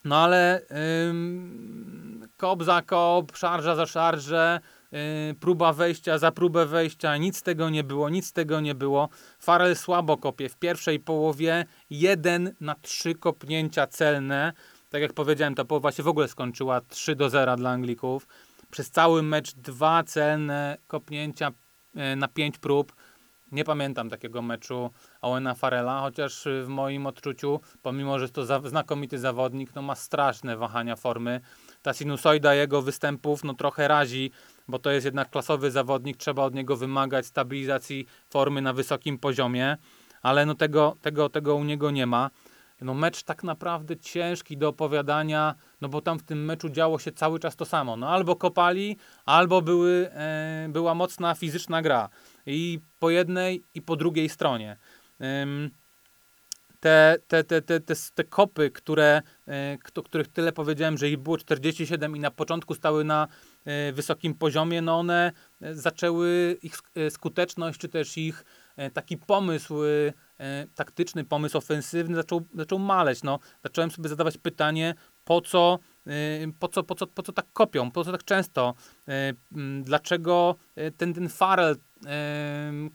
No 0.05 0.17
ale 0.17 0.63
ym, 1.09 2.29
kop 2.37 2.63
za 2.63 2.83
kop, 2.83 3.37
szarża 3.37 3.75
za 3.75 3.87
szarżę, 3.87 4.61
y, 5.31 5.35
próba 5.35 5.73
wejścia 5.73 6.19
za 6.19 6.33
próbę 6.33 6.67
wejścia, 6.67 7.17
nic 7.17 7.37
z 7.37 7.43
tego 7.43 7.71
nie 7.71 7.85
było, 7.85 8.09
nic 8.09 8.33
tego 8.33 8.61
nie 8.61 8.75
było. 8.75 9.09
Farel 9.39 9.77
słabo 9.77 10.17
kopie 10.17 10.49
w 10.49 10.57
pierwszej 10.57 11.01
połowie, 11.01 11.65
jeden 11.91 12.55
na 12.61 12.75
trzy 12.75 13.15
kopnięcia 13.15 13.87
celne. 13.87 14.53
Tak 14.89 15.03
jak 15.03 15.13
powiedziałem, 15.13 15.55
ta 15.55 15.65
połowa 15.65 15.93
się 15.93 16.03
w 16.03 16.09
ogóle 16.09 16.29
skończyła 16.29 16.81
3 16.81 17.17
do 17.17 17.31
0 17.31 17.57
dla 17.57 17.71
Anglików. 17.71 18.27
Przez 18.71 18.91
cały 18.91 19.23
mecz 19.23 19.55
dwa 19.55 20.03
celne 20.05 20.79
kopnięcia 20.87 21.51
y, 22.13 22.17
na 22.17 22.29
pięć 22.29 22.59
prób. 22.59 22.93
Nie 23.53 23.65
pamiętam 23.65 24.11
takiego 24.11 24.43
meczu 24.43 24.91
Owena 25.21 25.55
Farela, 25.55 26.01
chociaż 26.01 26.47
y, 26.47 26.65
w 26.65 26.69
moim 26.69 27.07
odczuciu, 27.07 27.61
pomimo 27.83 28.19
że 28.19 28.25
jest 28.25 28.35
to 28.35 28.69
znakomity 28.69 29.19
zawodnik, 29.19 29.75
no 29.75 29.83
ma 29.83 29.95
straszne 29.95 30.57
wahania 30.57 30.97
formy. 30.97 31.41
Ta 31.83 31.93
sinusoida 31.93 32.55
jego 32.55 32.83
występów 32.83 33.45
no 33.45 33.55
trochę 33.55 33.89
razi, 33.89 34.31
bo 34.69 34.79
to 34.79 34.91
jest 34.91 35.05
jednak 35.05 35.31
klasowy 35.31 35.71
zawodnik, 35.71 36.17
trzeba 36.17 36.43
od 36.43 36.55
niego 36.55 36.77
wymagać 36.77 37.27
stabilizacji 37.27 38.07
formy 38.31 38.63
na 38.63 38.73
wysokim 38.73 39.19
poziomie, 39.19 39.77
ale 40.23 40.47
no 40.47 40.55
tego, 40.55 40.97
tego, 41.03 41.29
tego 41.29 41.55
u 41.55 41.65
niego 41.65 41.91
nie 41.91 42.07
ma. 42.07 42.31
No 42.81 42.95
mecz 42.95 43.23
tak 43.23 43.45
naprawdę 43.45 43.97
ciężki 43.97 44.57
do 44.57 44.69
opowiadania, 44.69 45.55
no 45.81 45.89
bo 45.89 46.01
tam 46.01 46.19
w 46.19 46.23
tym 46.23 46.45
meczu 46.45 46.69
działo 46.69 46.99
się 46.99 47.13
cały 47.13 47.39
czas 47.39 47.57
to 47.57 47.65
samo. 47.65 47.97
No 47.97 48.09
albo 48.09 48.37
kopali, 48.37 48.97
albo 49.25 49.63
były, 49.63 50.11
e, 50.13 50.69
była 50.71 50.95
mocna 50.95 51.35
fizyczna 51.35 51.83
gra. 51.83 52.09
I 52.47 52.81
po 52.99 53.11
jednej, 53.11 53.65
i 53.75 53.83
po 53.83 53.97
drugiej 53.97 54.29
stronie. 54.29 54.77
Te, 56.81 57.17
te, 57.29 57.45
te, 57.45 57.63
te, 57.63 57.81
te, 57.81 57.95
te 58.15 58.25
kopy, 58.25 58.71
które, 58.71 59.23
e, 59.47 59.79
których 60.05 60.29
tyle 60.29 60.53
powiedziałem, 60.53 60.99
że 60.99 61.09
ich 61.09 61.19
było 61.19 61.39
47 61.39 62.17
i 62.17 62.21
na 62.21 62.31
początku 62.31 62.75
stały 62.75 63.05
na 63.05 63.29
e, 63.65 63.93
wysokim 63.93 64.35
poziomie, 64.35 64.83
no 64.83 64.99
one 64.99 65.33
e, 65.61 65.75
zaczęły 65.75 66.59
ich 66.63 66.79
skuteczność, 67.11 67.81
czy 67.81 67.89
też 67.89 68.19
ich 68.19 68.45
taki 68.93 69.17
pomysł 69.17 69.75
taktyczny, 70.75 71.25
pomysł 71.25 71.59
ofensywny 71.59 72.17
zaczął, 72.17 72.47
zaczął 72.55 72.79
maleć. 72.79 73.23
No, 73.23 73.39
zacząłem 73.65 73.91
sobie 73.91 74.09
zadawać 74.09 74.39
pytanie, 74.39 74.95
po 75.25 75.41
co, 75.41 75.79
po 76.59 76.69
co, 76.69 76.83
po 76.83 76.95
co, 76.95 77.07
po 77.07 77.23
co 77.23 77.33
tak 77.33 77.47
kopią, 77.53 77.91
po 77.91 78.05
co 78.05 78.13
tak 78.13 78.25
często, 78.25 78.75
dlaczego 79.83 80.57
ten, 80.97 81.15
ten 81.15 81.29
Farrell 81.29 81.77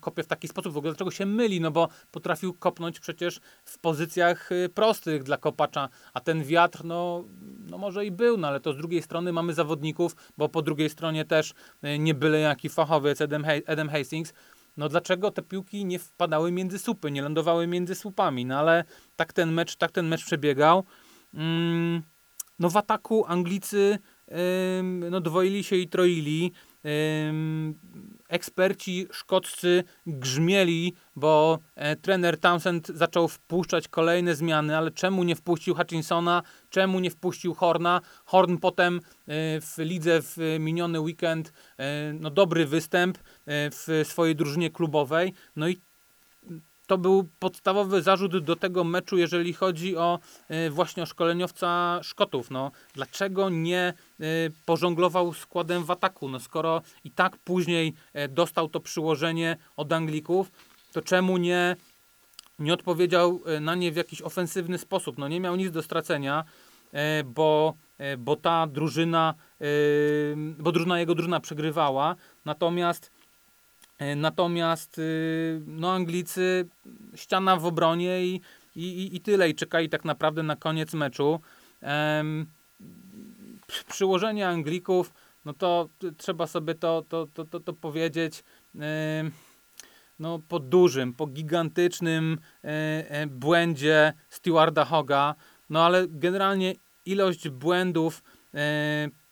kopie 0.00 0.22
w 0.22 0.26
taki 0.26 0.48
sposób, 0.48 0.72
w 0.72 0.76
ogóle 0.76 0.92
dlaczego 0.92 1.10
się 1.10 1.26
myli, 1.26 1.60
no 1.60 1.70
bo 1.70 1.88
potrafił 2.10 2.54
kopnąć 2.54 3.00
przecież 3.00 3.40
w 3.64 3.78
pozycjach 3.78 4.50
prostych 4.74 5.22
dla 5.22 5.36
kopacza, 5.36 5.88
a 6.14 6.20
ten 6.20 6.44
wiatr, 6.44 6.84
no, 6.84 7.24
no 7.70 7.78
może 7.78 8.06
i 8.06 8.10
był, 8.10 8.36
no 8.36 8.48
ale 8.48 8.60
to 8.60 8.72
z 8.72 8.76
drugiej 8.76 9.02
strony 9.02 9.32
mamy 9.32 9.54
zawodników, 9.54 10.16
bo 10.36 10.48
po 10.48 10.62
drugiej 10.62 10.90
stronie 10.90 11.24
też 11.24 11.54
nie 11.98 12.14
byle 12.14 12.38
jaki 12.38 12.68
fachowiec 12.68 13.20
Adam, 13.20 13.44
Adam 13.66 13.88
Hastings, 13.88 14.32
no 14.76 14.88
dlaczego 14.88 15.30
te 15.30 15.42
piłki 15.42 15.84
nie 15.84 15.98
wpadały 15.98 16.52
między 16.52 16.78
słupy, 16.78 17.10
nie 17.10 17.22
lądowały 17.22 17.66
między 17.66 17.94
słupami, 17.94 18.46
no 18.46 18.58
ale 18.58 18.84
tak 19.16 19.32
ten 19.32 19.52
mecz, 19.52 19.76
tak 19.76 19.90
ten 19.90 20.08
mecz 20.08 20.24
przebiegał. 20.24 20.84
Mm, 21.34 22.02
no 22.58 22.70
w 22.70 22.76
ataku 22.76 23.24
Anglicy 23.26 23.98
no 25.10 25.20
dwoili 25.20 25.64
się 25.64 25.76
i 25.76 25.88
troili 25.88 26.52
eksperci 28.32 29.06
szkoccy 29.12 29.84
grzmieli, 30.06 30.94
bo 31.16 31.58
e, 31.74 31.96
trener 31.96 32.40
Townsend 32.40 32.88
zaczął 32.88 33.28
wpuszczać 33.28 33.88
kolejne 33.88 34.34
zmiany, 34.34 34.76
ale 34.76 34.90
czemu 34.90 35.24
nie 35.24 35.36
wpuścił 35.36 35.74
Hutchinsona, 35.74 36.42
czemu 36.70 37.00
nie 37.00 37.10
wpuścił 37.10 37.54
Horna? 37.54 38.00
Horn 38.24 38.56
potem 38.56 38.96
e, 38.96 39.00
w 39.60 39.78
lidze 39.78 40.22
w 40.22 40.56
miniony 40.60 41.00
weekend, 41.00 41.52
e, 41.78 42.12
no 42.12 42.30
dobry 42.30 42.66
występ 42.66 43.18
w 43.46 44.02
swojej 44.04 44.36
drużynie 44.36 44.70
klubowej, 44.70 45.32
no 45.56 45.68
i 45.68 45.80
to 46.92 46.98
był 46.98 47.28
podstawowy 47.38 48.02
zarzut 48.02 48.38
do 48.38 48.56
tego 48.56 48.84
meczu, 48.84 49.16
jeżeli 49.16 49.52
chodzi 49.52 49.96
o 49.96 50.18
y, 50.66 50.70
właśnie 50.70 51.02
o 51.02 51.06
szkoleniowca 51.06 52.00
Szkotów. 52.02 52.50
No, 52.50 52.70
dlaczego 52.94 53.50
nie 53.50 53.94
y, 54.20 54.24
pożonglował 54.66 55.34
składem 55.34 55.84
w 55.84 55.90
ataku? 55.90 56.28
No, 56.28 56.40
skoro 56.40 56.82
i 57.04 57.10
tak 57.10 57.38
później 57.38 57.94
y, 58.16 58.28
dostał 58.28 58.68
to 58.68 58.80
przyłożenie 58.80 59.56
od 59.76 59.92
Anglików, 59.92 60.52
to 60.92 61.02
czemu 61.02 61.36
nie, 61.36 61.76
nie 62.58 62.74
odpowiedział 62.74 63.40
na 63.60 63.74
nie 63.74 63.92
w 63.92 63.96
jakiś 63.96 64.22
ofensywny 64.22 64.78
sposób? 64.78 65.18
No, 65.18 65.28
nie 65.28 65.40
miał 65.40 65.56
nic 65.56 65.70
do 65.70 65.82
stracenia, 65.82 66.44
bo, 67.24 67.74
bo 68.18 68.36
ta 68.36 68.66
drużyna, 68.66 69.34
bo 70.58 70.72
drużyna, 70.72 71.00
jego 71.00 71.14
drużyna 71.14 71.40
przegrywała, 71.40 72.16
natomiast 72.44 73.10
E, 73.10 73.21
natomiast 74.16 74.98
y, 74.98 75.60
no 75.66 75.92
Anglicy 75.92 76.68
ściana 77.14 77.56
w 77.56 77.66
obronie 77.66 78.26
i, 78.26 78.40
i, 78.76 79.16
i 79.16 79.20
tyle. 79.20 79.48
I 79.48 79.54
czekali 79.54 79.88
tak 79.88 80.04
naprawdę 80.04 80.42
na 80.42 80.56
koniec 80.56 80.94
meczu. 80.94 81.40
przyłożenie 83.88 84.48
Anglików, 84.48 85.12
no 85.44 85.52
to 85.52 85.88
trzeba 86.16 86.46
sobie 86.46 86.74
to, 86.74 87.04
to, 87.08 87.26
to, 87.34 87.44
to, 87.44 87.60
to 87.60 87.72
powiedzieć. 87.72 88.44
no, 90.18 90.38
po 90.48 90.58
dużym, 90.58 91.14
po 91.14 91.26
gigantycznym 91.26 92.38
e, 92.64 92.68
e, 93.10 93.26
błędzie 93.26 94.12
Stewarda 94.30 94.84
Hoga, 94.84 95.34
no 95.70 95.84
ale 95.84 96.06
generalnie 96.08 96.74
ilość 97.06 97.48
błędów 97.48 98.22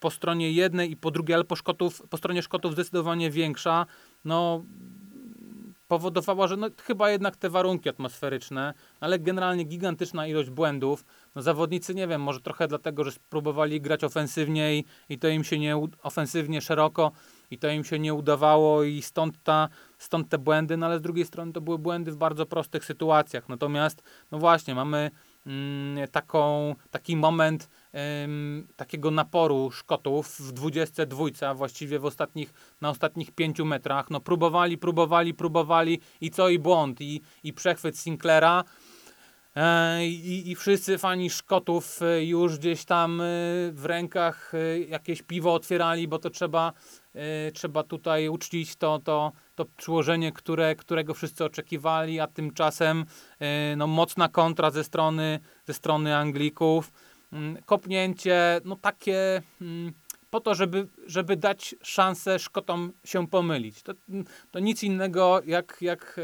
po 0.00 0.10
stronie 0.10 0.52
jednej 0.52 0.90
i 0.90 0.96
po 0.96 1.10
drugiej, 1.10 1.34
ale 1.34 1.44
po, 1.44 1.56
Szkotów, 1.56 2.02
po 2.10 2.16
stronie 2.16 2.42
Szkotów 2.42 2.72
zdecydowanie 2.72 3.30
większa 3.30 3.86
no, 4.24 4.64
powodowała, 5.90 6.48
że 6.48 6.56
no, 6.56 6.68
chyba 6.82 7.10
jednak 7.10 7.36
te 7.36 7.50
warunki 7.50 7.88
atmosferyczne, 7.88 8.74
ale 9.00 9.18
generalnie 9.18 9.64
gigantyczna 9.64 10.26
ilość 10.26 10.50
błędów. 10.50 11.04
No, 11.34 11.42
zawodnicy, 11.42 11.94
nie 11.94 12.08
wiem, 12.08 12.22
może 12.22 12.40
trochę 12.40 12.68
dlatego, 12.68 13.04
że 13.04 13.12
spróbowali 13.12 13.80
grać 13.80 14.04
ofensywnie 14.04 14.82
i, 15.08 15.18
to 15.18 15.28
im 15.28 15.44
się 15.44 15.58
nie, 15.58 15.76
ofensywnie 16.02 16.60
szeroko 16.60 17.12
i 17.50 17.58
to 17.58 17.68
im 17.68 17.84
się 17.84 17.98
nie 17.98 18.14
udawało 18.14 18.82
i 18.82 19.02
stąd, 19.02 19.42
ta, 19.42 19.68
stąd 19.98 20.28
te 20.28 20.38
błędy, 20.38 20.76
no 20.76 20.86
ale 20.86 20.98
z 20.98 21.02
drugiej 21.02 21.24
strony 21.24 21.52
to 21.52 21.60
były 21.60 21.78
błędy 21.78 22.12
w 22.12 22.16
bardzo 22.16 22.46
prostych 22.46 22.84
sytuacjach. 22.84 23.48
Natomiast, 23.48 24.02
no 24.30 24.38
właśnie, 24.38 24.74
mamy 24.74 25.10
mm, 25.46 26.08
taką, 26.08 26.74
taki 26.90 27.16
moment 27.16 27.68
takiego 28.76 29.10
naporu 29.10 29.70
Szkotów 29.70 30.40
w 30.40 30.52
22, 30.52 31.24
a 31.48 31.54
właściwie 31.54 31.98
w 31.98 32.04
ostatnich, 32.04 32.52
na 32.80 32.90
ostatnich 32.90 33.32
5 33.32 33.58
metrach. 33.58 34.10
No 34.10 34.20
próbowali, 34.20 34.78
próbowali, 34.78 35.34
próbowali 35.34 36.00
i 36.20 36.30
co 36.30 36.48
i 36.48 36.58
błąd 36.58 37.00
i, 37.00 37.20
i 37.44 37.52
przechwyt 37.52 37.98
Sinclaira. 37.98 38.64
E, 39.56 40.06
I, 40.06 40.50
I, 40.50 40.56
wszyscy 40.56 40.98
fani 40.98 41.30
Szkotów 41.30 42.02
e, 42.02 42.24
już 42.24 42.58
gdzieś 42.58 42.84
tam 42.84 43.20
e, 43.20 43.24
w 43.72 43.82
rękach 43.84 44.52
jakieś 44.88 45.22
piwo 45.22 45.54
otwierali, 45.54 46.08
bo 46.08 46.18
to 46.18 46.30
trzeba, 46.30 46.72
trzeba 47.54 47.82
tutaj 47.82 48.28
uczcić 48.28 48.76
to, 48.76 48.98
to, 49.04 49.32
to 49.54 49.64
przyłożenie, 49.64 50.32
które, 50.32 50.74
którego 50.76 51.14
wszyscy 51.14 51.44
oczekiwali, 51.44 52.20
a 52.20 52.26
tymczasem 52.26 53.04
no, 53.76 53.86
mocna 53.86 54.28
kontra 54.28 54.70
ze 54.70 54.84
strony, 54.84 55.40
ze 55.66 55.74
strony 55.74 56.16
Anglików. 56.16 56.92
Mm, 57.32 57.62
kopnięcie, 57.62 58.60
no 58.64 58.76
takie 58.76 59.42
mm, 59.60 59.92
po 60.30 60.40
to, 60.40 60.54
żeby, 60.54 60.88
żeby 61.06 61.36
dać 61.36 61.74
szansę 61.82 62.38
Szkotom 62.38 62.92
się 63.04 63.26
pomylić. 63.26 63.82
To, 63.82 63.92
mm, 64.08 64.24
to 64.50 64.58
nic 64.58 64.82
innego 64.82 65.40
jak, 65.46 65.76
jak, 65.80 66.20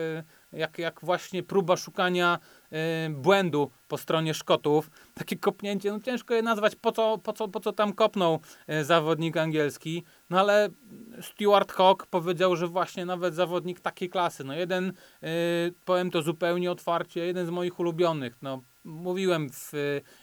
e, 0.53 0.59
jak, 0.59 0.79
jak 0.79 1.01
właśnie 1.03 1.43
próba 1.43 1.77
szukania 1.77 2.39
e, 2.71 3.11
błędu 3.11 3.71
po 3.89 3.99
stronie 3.99 4.35
Szkotów. 4.35 4.91
Takie 5.15 5.37
kopnięcie, 5.37 5.93
no 5.93 6.01
ciężko 6.01 6.35
je 6.35 6.43
nazwać, 6.43 6.77
po 6.77 6.93
co, 6.93 7.19
po 7.19 7.33
co, 7.33 7.49
po 7.49 7.61
co 7.61 7.73
tam 7.73 7.93
kopnął 7.93 8.41
e, 8.67 8.85
zawodnik 8.85 9.37
angielski. 9.37 10.05
No 10.31 10.41
ale 10.41 10.69
Stuart 11.21 11.73
Hawk 11.73 12.07
powiedział, 12.07 12.57
że 12.57 12.67
właśnie 12.67 13.07
nawet 13.07 13.35
zawodnik 13.35 13.81
takiej 13.81 14.11
klasy, 14.11 14.45
no 14.45 14.55
jeden, 14.55 14.93
powiem 15.85 16.11
to 16.11 16.23
zupełnie 16.23 16.71
otwarcie, 16.71 17.27
jeden 17.27 17.47
z 17.47 17.51
moich 17.51 17.81
ulubionych, 17.81 18.39
no 18.43 18.63
mówiłem 18.87 19.49
w 19.53 19.73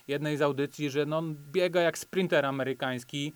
jednej 0.07 0.37
z 0.37 0.41
audycji, 0.41 0.89
że 0.89 1.05
no, 1.05 1.21
biega 1.51 1.81
jak 1.81 1.97
sprinter 1.97 2.45
amerykański 2.45 3.33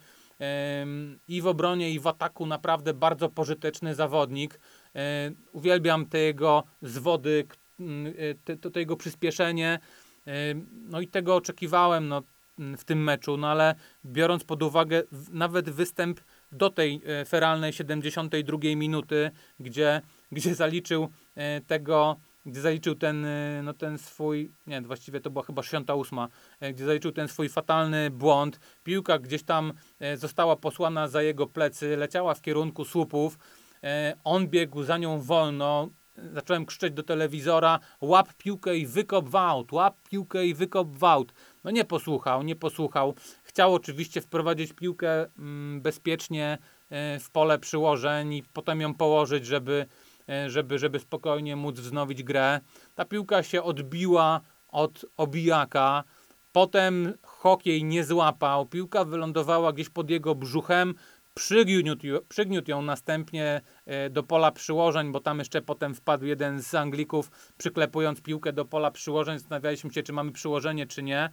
i 1.28 1.42
w 1.42 1.48
obronie, 1.48 1.92
i 1.92 2.00
w 2.00 2.08
ataku 2.08 2.46
naprawdę 2.46 2.94
bardzo 2.94 3.30
pożyteczny 3.30 3.96
zawodnik. 3.96 4.60
Uwielbiam 5.52 6.06
te 6.06 6.20
jego 6.20 6.64
zwody, 6.82 7.48
te, 8.44 8.58
to, 8.58 8.70
to 8.70 8.80
jego 8.80 8.96
przyspieszenie. 8.96 9.80
No 10.72 11.02
i 11.02 11.08
tego 11.08 11.36
oczekiwałem 11.36 12.08
no, 12.08 12.24
w 12.78 12.84
tym 12.84 13.04
meczu, 13.04 13.38
no 13.38 13.48
ale 13.48 13.76
biorąc 14.06 14.44
pod 14.44 14.64
uwagę 14.64 15.04
nawet 15.32 15.70
występ 15.70 16.22
do 16.52 16.70
tej 16.70 17.02
e, 17.06 17.26
feralnej 17.26 17.74
72 17.74 18.58
minuty, 18.76 19.32
gdzie, 19.60 20.02
gdzie 20.32 20.56
zaliczył 20.56 21.08
e, 21.36 21.62
tego 21.62 22.16
gdzie 22.48 22.62
zaliczył 22.62 22.96
ten, 22.96 23.26
y, 23.26 23.62
no 23.64 23.74
ten 23.74 23.98
swój, 23.98 24.52
nie, 24.68 24.82
właściwie 24.82 25.20
to 25.20 25.30
była 25.30 25.44
chyba 25.44 25.64
68, 25.64 26.20
e, 26.60 26.74
gdzie 26.74 26.86
zaliczył 26.86 27.12
ten 27.12 27.28
swój 27.28 27.50
fatalny 27.50 28.10
błąd. 28.10 28.60
Piłka 28.84 29.20
gdzieś 29.20 29.44
tam 29.44 29.74
e, 30.00 30.18
została 30.18 30.56
posłana 30.56 31.08
za 31.08 31.22
jego 31.22 31.48
plecy, 31.48 31.98
leciała 31.98 32.34
w 32.34 32.42
kierunku 32.42 32.86
słupów. 32.86 33.38
On 34.24 34.48
biegł 34.48 34.84
za 34.84 34.98
nią 34.98 35.22
wolno. 35.22 35.90
Zacząłem 36.34 36.66
krzyczeć 36.66 36.94
do 36.94 37.04
telewizora: 37.04 37.80
łap 38.02 38.34
piłkę 38.34 38.78
i 38.78 38.86
wykop 38.86 39.30
w 39.30 39.36
aut, 39.36 39.72
łap 39.72 39.98
piłkę 40.10 40.46
i 40.46 40.54
wykop 40.54 40.88
w 40.98 41.04
aut. 41.04 41.34
No 41.64 41.72
nie 41.72 41.86
posłuchał, 41.86 42.44
nie 42.44 42.56
posłuchał. 42.56 43.16
Chciał 43.44 43.74
oczywiście 43.74 44.22
wprowadzić 44.22 44.74
piłkę 44.74 45.26
mm, 45.40 45.82
bezpiecznie 45.82 46.58
w 47.20 47.30
pole 47.32 47.60
przyłożeń 47.60 48.34
i 48.34 48.44
potem 48.54 48.82
ją 48.82 48.94
położyć, 48.94 49.46
żeby 49.46 49.86
żeby, 50.48 50.80
żeby 50.80 51.00
spokojnie 51.00 51.56
móc 51.56 51.80
wznowić 51.80 52.24
grę. 52.24 52.60
Ta 52.96 53.06
piłka 53.06 53.44
się 53.44 53.64
odbiła 53.64 54.42
od 54.68 55.06
obijaka, 55.18 56.04
potem 56.52 57.14
hokiej 57.24 57.84
nie 57.84 58.04
złapał, 58.04 58.66
piłka 58.66 59.06
wylądowała 59.06 59.74
gdzieś 59.74 59.90
pod 59.90 60.10
jego 60.10 60.36
brzuchem, 60.36 60.94
przygniótł, 61.34 62.08
przygniótł 62.30 62.72
ją 62.72 62.82
następnie 62.82 63.62
e, 63.86 64.10
do 64.10 64.24
pola 64.24 64.52
przyłożeń, 64.52 65.12
bo 65.12 65.20
tam 65.20 65.40
jeszcze 65.40 65.62
potem 65.62 65.96
wpadł 65.96 66.26
jeden 66.26 66.62
z 66.62 66.76
Anglików, 66.76 67.32
przyklepując 67.58 68.22
piłkę 68.22 68.54
do 68.54 68.66
pola 68.66 68.92
przyłożeń. 68.92 69.40
Zastanawialiśmy 69.40 69.94
się, 69.94 70.04
czy 70.04 70.14
mamy 70.14 70.32
przyłożenie, 70.32 70.88
czy 70.88 71.04
nie 71.04 71.30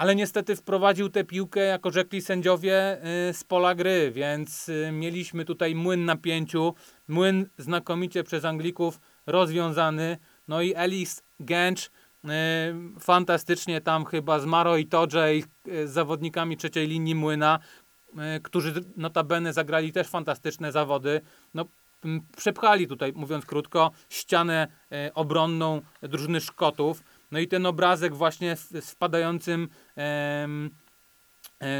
ale 0.00 0.14
niestety 0.14 0.56
wprowadził 0.56 1.08
tę 1.08 1.24
piłkę, 1.24 1.60
jako 1.60 1.90
rzekli 1.90 2.22
sędziowie, 2.22 2.98
y, 3.28 3.32
z 3.34 3.44
pola 3.44 3.74
gry, 3.74 4.12
więc 4.14 4.68
y, 4.68 4.90
mieliśmy 4.92 5.44
tutaj 5.44 5.74
młyn 5.74 6.04
na 6.04 6.16
pięciu, 6.16 6.74
młyn 7.08 7.48
znakomicie 7.58 8.24
przez 8.24 8.44
Anglików 8.44 9.00
rozwiązany, 9.26 10.18
no 10.48 10.62
i 10.62 10.74
Ellis 10.74 11.22
Gęcz 11.40 11.90
fantastycznie 13.00 13.80
tam 13.80 14.04
chyba 14.04 14.38
z 14.38 14.46
Maro 14.46 14.76
i 14.76 14.86
Todże 14.86 15.28
z 15.84 15.90
zawodnikami 15.90 16.56
trzeciej 16.56 16.88
linii 16.88 17.14
Młyna, 17.14 17.58
którzy 18.42 18.72
notabene 18.96 19.52
zagrali 19.52 19.92
też 19.92 20.08
fantastyczne 20.08 20.72
zawody. 20.72 21.20
No, 21.54 21.64
przepchali 22.36 22.88
tutaj, 22.88 23.12
mówiąc 23.16 23.46
krótko, 23.46 23.90
ścianę 24.08 24.68
obronną 25.14 25.80
drużyny 26.02 26.40
Szkotów. 26.40 27.02
No 27.30 27.38
i 27.38 27.48
ten 27.48 27.66
obrazek 27.66 28.14
właśnie 28.14 28.56
z 28.56 28.90
wpadającym 28.90 29.68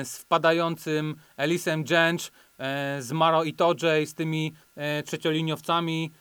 z 0.04 0.18
wpadającym 0.18 1.16
Elisem 1.36 1.84
Jęcz, 1.90 2.30
z 2.98 3.12
Maro 3.12 3.44
i 3.44 3.54
Todże, 3.54 4.06
z 4.06 4.14
tymi 4.14 4.54
trzecioliniowcami, 5.04 6.12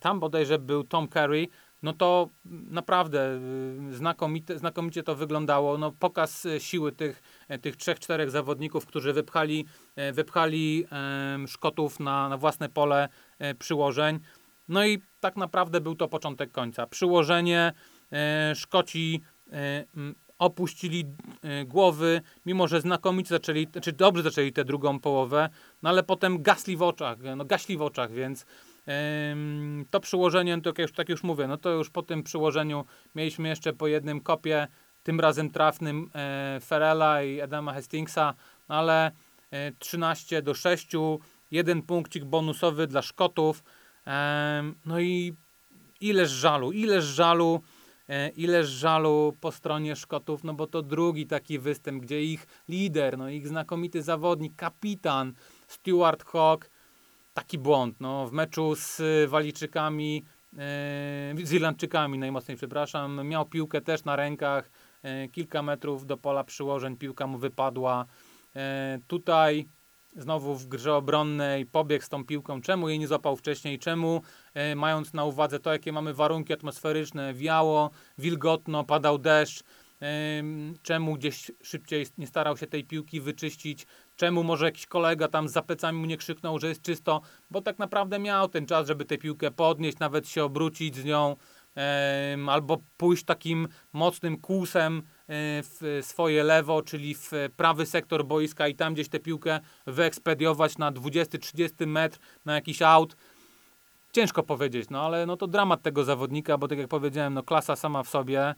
tam 0.00 0.20
bodajże 0.20 0.58
był 0.58 0.84
Tom 0.84 1.08
Curry, 1.08 1.48
no 1.82 1.92
to 1.92 2.28
naprawdę 2.70 3.40
y, 3.90 3.94
znakomite, 3.94 4.58
znakomicie 4.58 5.02
to 5.02 5.14
wyglądało. 5.14 5.78
No, 5.78 5.92
pokaz 5.92 6.46
siły 6.58 6.92
tych, 6.92 7.22
e, 7.48 7.58
tych 7.58 7.76
trzech, 7.76 8.00
czterech 8.00 8.30
zawodników, 8.30 8.86
którzy 8.86 9.12
wypchali, 9.12 9.66
e, 9.96 10.12
wypchali 10.12 10.86
Szkotów 11.46 12.00
na, 12.00 12.28
na 12.28 12.36
własne 12.36 12.68
pole 12.68 13.08
e, 13.38 13.54
przyłożeń. 13.54 14.20
No 14.68 14.86
i 14.86 15.02
tak 15.20 15.36
naprawdę 15.36 15.80
był 15.80 15.94
to 15.94 16.08
początek 16.08 16.52
końca. 16.52 16.86
Przyłożenie, 16.86 17.72
Szkoci 18.54 19.20
opuścili 20.38 21.04
głowy, 21.66 22.20
mimo 22.46 22.68
że 22.68 22.80
znakomicie 22.80 23.28
zaczęli, 23.28 23.66
czy 23.66 23.72
znaczy 23.72 23.92
dobrze 23.92 24.22
zaczęli 24.22 24.52
tę 24.52 24.64
drugą 24.64 25.00
połowę, 25.00 25.48
no 25.82 25.90
ale 25.90 26.02
potem 26.02 26.42
gasli 26.42 26.76
w 26.76 26.82
oczach, 26.82 27.18
no 27.36 27.44
gaśli 27.44 27.76
w 27.76 27.82
oczach, 27.82 28.12
więc 28.12 28.46
to 29.90 30.00
przyłożenie, 30.00 30.60
to 30.60 30.70
jak 30.70 30.78
już, 30.78 30.92
tak 30.92 31.08
już 31.08 31.22
mówię, 31.22 31.46
no 31.46 31.56
to 31.56 31.70
już 31.70 31.90
po 31.90 32.02
tym 32.02 32.22
przyłożeniu 32.22 32.84
mieliśmy 33.14 33.48
jeszcze 33.48 33.72
po 33.72 33.86
jednym 33.86 34.20
kopie, 34.20 34.68
tym 35.02 35.20
razem 35.20 35.50
trafnym 35.50 36.10
e, 36.14 36.60
Ferela 36.60 37.22
i 37.22 37.40
Adama 37.40 37.72
Hastingsa, 37.72 38.34
no 38.68 38.74
ale 38.74 39.12
13 39.78 40.38
e, 40.38 40.42
do 40.42 40.54
6, 40.54 40.88
jeden 41.50 41.82
punkcik 41.82 42.24
bonusowy 42.24 42.86
dla 42.86 43.02
Szkotów. 43.02 43.64
No 44.86 45.00
i 45.00 45.34
ileż 46.00 46.30
żalu, 46.30 46.72
ileż 46.72 47.04
żalu, 47.04 47.62
e, 47.62 47.77
ileż 48.36 48.68
żalu 48.68 49.32
po 49.40 49.52
stronie 49.52 49.96
Szkotów, 49.96 50.44
no 50.44 50.54
bo 50.54 50.66
to 50.66 50.82
drugi 50.82 51.26
taki 51.26 51.58
występ, 51.58 52.02
gdzie 52.02 52.22
ich 52.22 52.46
lider, 52.68 53.18
no 53.18 53.28
ich 53.28 53.48
znakomity 53.48 54.02
zawodnik, 54.02 54.56
kapitan 54.56 55.32
Stuart 55.66 56.24
Hawk 56.24 56.70
taki 57.34 57.58
błąd. 57.58 58.00
No, 58.00 58.26
w 58.26 58.32
meczu 58.32 58.74
z 58.74 59.02
Walijczykami, 59.30 60.24
yy, 61.36 61.46
z 61.46 61.52
Irlandczykami 61.52 62.18
najmocniej, 62.18 62.56
przepraszam, 62.56 63.28
miał 63.28 63.46
piłkę 63.46 63.80
też 63.80 64.04
na 64.04 64.16
rękach, 64.16 64.70
yy, 65.02 65.28
kilka 65.28 65.62
metrów 65.62 66.06
do 66.06 66.16
pola 66.16 66.44
przyłożeń, 66.44 66.96
piłka 66.96 67.26
mu 67.26 67.38
wypadła. 67.38 68.06
Tutaj 69.06 69.68
znowu 70.18 70.54
w 70.54 70.66
grze 70.66 70.94
obronnej 70.94 71.66
pobiegł 71.66 72.04
z 72.04 72.08
tą 72.08 72.24
piłką. 72.24 72.60
Czemu 72.60 72.88
jej 72.88 72.98
nie 72.98 73.08
złapał 73.08 73.36
wcześniej? 73.36 73.78
Czemu, 73.78 74.22
mając 74.76 75.14
na 75.14 75.24
uwadze 75.24 75.58
to, 75.58 75.72
jakie 75.72 75.92
mamy 75.92 76.14
warunki 76.14 76.52
atmosferyczne, 76.52 77.34
wiało, 77.34 77.90
wilgotno, 78.18 78.84
padał 78.84 79.18
deszcz, 79.18 79.62
czemu 80.82 81.14
gdzieś 81.14 81.50
szybciej 81.62 82.06
nie 82.18 82.26
starał 82.26 82.56
się 82.56 82.66
tej 82.66 82.84
piłki 82.84 83.20
wyczyścić, 83.20 83.86
czemu 84.16 84.44
może 84.44 84.64
jakiś 84.64 84.86
kolega 84.86 85.28
tam 85.28 85.48
za 85.48 85.62
plecami 85.62 85.98
mu 85.98 86.06
nie 86.06 86.16
krzyknął, 86.16 86.58
że 86.58 86.68
jest 86.68 86.82
czysto, 86.82 87.20
bo 87.50 87.60
tak 87.60 87.78
naprawdę 87.78 88.18
miał 88.18 88.48
ten 88.48 88.66
czas, 88.66 88.86
żeby 88.86 89.04
tę 89.04 89.18
piłkę 89.18 89.50
podnieść, 89.50 89.98
nawet 89.98 90.28
się 90.28 90.44
obrócić 90.44 90.96
z 90.96 91.04
nią, 91.04 91.36
albo 92.48 92.78
pójść 92.96 93.24
takim 93.24 93.68
mocnym 93.92 94.40
kłusem 94.40 94.98
e, 94.98 95.17
w 95.30 96.00
swoje 96.02 96.44
lewo, 96.44 96.82
czyli 96.82 97.14
w 97.14 97.32
prawy 97.56 97.86
sektor 97.86 98.24
boiska 98.24 98.68
i 98.68 98.74
tam 98.74 98.94
gdzieś 98.94 99.08
tę 99.08 99.20
piłkę 99.20 99.60
wyekspediować 99.86 100.78
na 100.78 100.92
20-30 100.92 101.86
metr 101.86 102.18
na 102.44 102.54
jakiś 102.54 102.82
aut. 102.82 103.16
Ciężko 104.12 104.42
powiedzieć, 104.42 104.90
no 104.90 105.02
ale 105.02 105.26
no 105.26 105.36
to 105.36 105.46
dramat 105.46 105.82
tego 105.82 106.04
zawodnika, 106.04 106.58
bo 106.58 106.68
tak 106.68 106.78
jak 106.78 106.88
powiedziałem, 106.88 107.34
no 107.34 107.42
klasa 107.42 107.76
sama 107.76 108.02
w 108.02 108.08
sobie, 108.08 108.54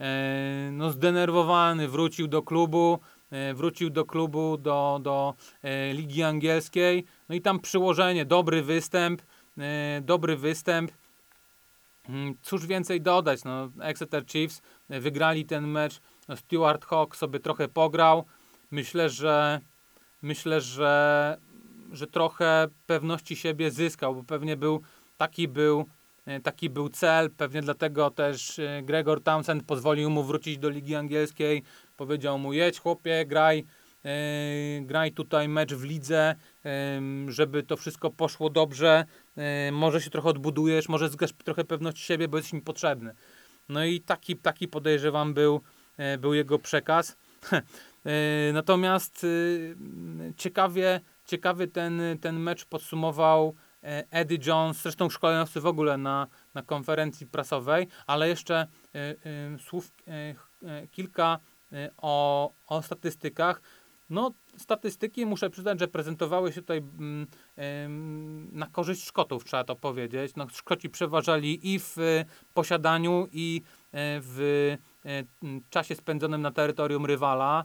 e, 0.00 0.70
no 0.72 0.90
zdenerwowany, 0.90 1.88
wrócił 1.88 2.28
do 2.28 2.42
klubu, 2.42 3.00
E, 3.30 3.54
wrócił 3.54 3.90
do 3.90 4.04
klubu, 4.04 4.56
do, 4.56 5.00
do 5.02 5.34
e, 5.62 5.92
Ligi 5.92 6.22
Angielskiej. 6.22 7.04
No 7.28 7.34
i 7.34 7.40
tam 7.40 7.60
przyłożenie, 7.60 8.24
dobry 8.24 8.62
występ, 8.62 9.22
dobry 10.02 10.36
występ. 10.36 10.92
Mm, 12.08 12.34
cóż 12.42 12.66
więcej 12.66 13.00
dodać, 13.00 13.44
no, 13.44 13.68
Exeter 13.80 14.26
Chiefs 14.26 14.62
wygrali 14.88 15.46
ten 15.46 15.66
mecz, 15.66 16.00
no, 16.28 16.36
Stuart 16.36 16.84
Hawk 16.84 17.16
sobie 17.16 17.40
trochę 17.40 17.68
pograł. 17.68 18.24
Myślę, 18.70 19.10
że 19.10 19.60
myślę, 20.22 20.60
że, 20.60 21.36
że 21.92 22.06
trochę 22.06 22.66
pewności 22.86 23.36
siebie 23.36 23.70
zyskał, 23.70 24.14
bo 24.14 24.24
pewnie 24.24 24.56
był 24.56 24.82
taki 25.16 25.48
był 25.48 25.86
taki 26.42 26.70
był 26.70 26.88
cel, 26.88 27.30
pewnie 27.30 27.62
dlatego 27.62 28.10
też 28.10 28.60
Gregor 28.82 29.22
Townsend 29.22 29.64
pozwolił 29.64 30.10
mu 30.10 30.24
wrócić 30.24 30.58
do 30.58 30.68
Ligi 30.68 30.94
Angielskiej, 30.94 31.62
Powiedział 31.96 32.38
mu, 32.38 32.52
jedź 32.52 32.78
chłopie, 32.78 33.24
graj, 33.26 33.64
graj 34.80 35.12
tutaj 35.12 35.48
mecz 35.48 35.74
w 35.74 35.84
lidze, 35.84 36.34
yy, 36.64 37.32
żeby 37.32 37.62
to 37.62 37.76
wszystko 37.76 38.10
poszło 38.10 38.50
dobrze, 38.50 39.04
yy, 39.36 39.42
może 39.72 40.00
się 40.00 40.10
trochę 40.10 40.28
odbudujesz, 40.28 40.88
może 40.88 41.08
zgasz 41.08 41.32
trochę 41.44 41.64
pewności 41.64 42.02
siebie, 42.02 42.28
bo 42.28 42.36
jesteś 42.36 42.52
mi 42.52 42.62
potrzebny. 42.62 43.14
No 43.68 43.84
i 43.84 44.00
taki, 44.00 44.36
taki 44.36 44.68
podejrzewam 44.68 45.34
był, 45.34 45.60
był 46.18 46.34
jego 46.34 46.58
przekaz. 46.58 47.16
Natomiast 48.52 49.26
ciekawie, 50.36 51.00
ciekawy 51.24 51.68
ten, 51.68 52.02
ten 52.20 52.36
mecz 52.38 52.64
podsumował 52.64 53.54
Eddie 54.10 54.38
Jones, 54.46 54.82
zresztą 54.82 55.10
szkoleniowcy 55.10 55.60
w 55.60 55.66
ogóle 55.66 55.98
na, 55.98 56.26
na 56.54 56.62
konferencji 56.62 57.26
prasowej, 57.26 57.88
ale 58.06 58.28
jeszcze 58.28 58.66
słów 59.58 59.90
kilka 60.90 61.38
o, 61.96 62.52
o 62.66 62.82
statystykach. 62.82 63.60
No, 64.10 64.32
statystyki 64.56 65.26
muszę 65.26 65.50
przyznać, 65.50 65.80
że 65.80 65.88
prezentowały 65.88 66.52
się 66.52 66.60
tutaj 66.60 66.78
mm, 66.78 67.26
na 68.52 68.66
korzyść 68.66 69.04
Szkotów, 69.04 69.44
trzeba 69.44 69.64
to 69.64 69.76
powiedzieć. 69.76 70.32
No, 70.36 70.46
Szkoci 70.52 70.90
przeważali 70.90 71.74
i 71.74 71.78
w 71.78 71.98
y, 71.98 72.24
posiadaniu, 72.54 73.28
i 73.32 73.62
y, 73.62 73.88
w 73.98 74.76
czasie 75.70 75.94
spędzonym 75.94 76.42
na 76.42 76.50
terytorium 76.50 77.06
rywala, 77.06 77.64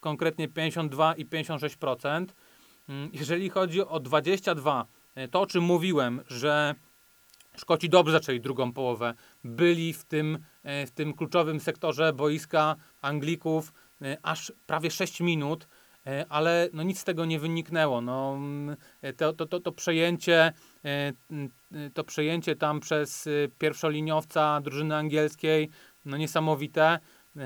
konkretnie 0.00 0.48
52 0.48 1.14
i 1.14 1.26
56%. 1.26 2.26
Mm, 2.88 3.10
jeżeli 3.12 3.50
chodzi 3.50 3.82
o 3.82 4.00
22, 4.00 4.86
to 5.30 5.40
o 5.40 5.46
czym 5.46 5.64
mówiłem, 5.64 6.20
że 6.28 6.74
Szkoci 7.56 7.88
dobrze 7.88 8.12
zaczęli 8.12 8.40
drugą 8.40 8.72
połowę. 8.72 9.14
Byli 9.44 9.92
w 9.92 10.04
tym, 10.04 10.38
e, 10.62 10.86
w 10.86 10.90
tym 10.90 11.14
kluczowym 11.14 11.60
sektorze 11.60 12.12
boiska 12.12 12.76
Anglików 13.02 13.72
e, 13.72 13.89
aż 14.22 14.52
prawie 14.66 14.90
6 14.90 15.20
minut, 15.20 15.68
e, 16.06 16.26
ale 16.28 16.68
no 16.72 16.82
nic 16.82 16.98
z 16.98 17.04
tego 17.04 17.24
nie 17.24 17.38
wyniknęło. 17.38 18.00
No, 18.00 18.34
mm, 18.36 18.76
to, 19.16 19.32
to, 19.32 19.46
to, 19.46 19.60
to 19.60 19.72
przejęcie 19.72 20.52
to 21.94 22.04
przejęcie 22.04 22.56
tam 22.56 22.80
przez 22.80 23.28
pierwszoliniowca 23.58 24.60
drużyny 24.60 24.96
angielskiej, 24.96 25.70
no 26.04 26.16
niesamowite. 26.16 26.98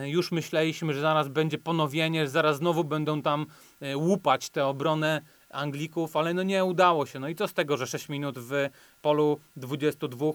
Już 0.04 0.32
myśleliśmy, 0.32 0.94
że 0.94 1.00
zaraz 1.00 1.28
będzie 1.28 1.58
ponowienie, 1.58 2.24
że 2.24 2.30
zaraz 2.30 2.56
znowu 2.56 2.84
będą 2.84 3.22
tam 3.22 3.46
łupać 3.94 4.50
tę 4.50 4.66
obronę 4.66 5.22
Anglików, 5.50 6.16
ale 6.16 6.34
no 6.34 6.42
nie 6.42 6.64
udało 6.64 7.06
się. 7.06 7.18
No 7.18 7.28
i 7.28 7.34
co 7.34 7.48
z 7.48 7.54
tego, 7.54 7.76
że 7.76 7.86
6 7.86 8.08
minut 8.08 8.38
w 8.38 8.68
polu 9.02 9.40
22, 9.56 10.26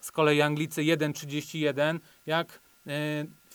z 0.00 0.12
kolei 0.12 0.40
Anglicy 0.40 0.82
1,31, 0.82 1.98
jak 2.26 2.60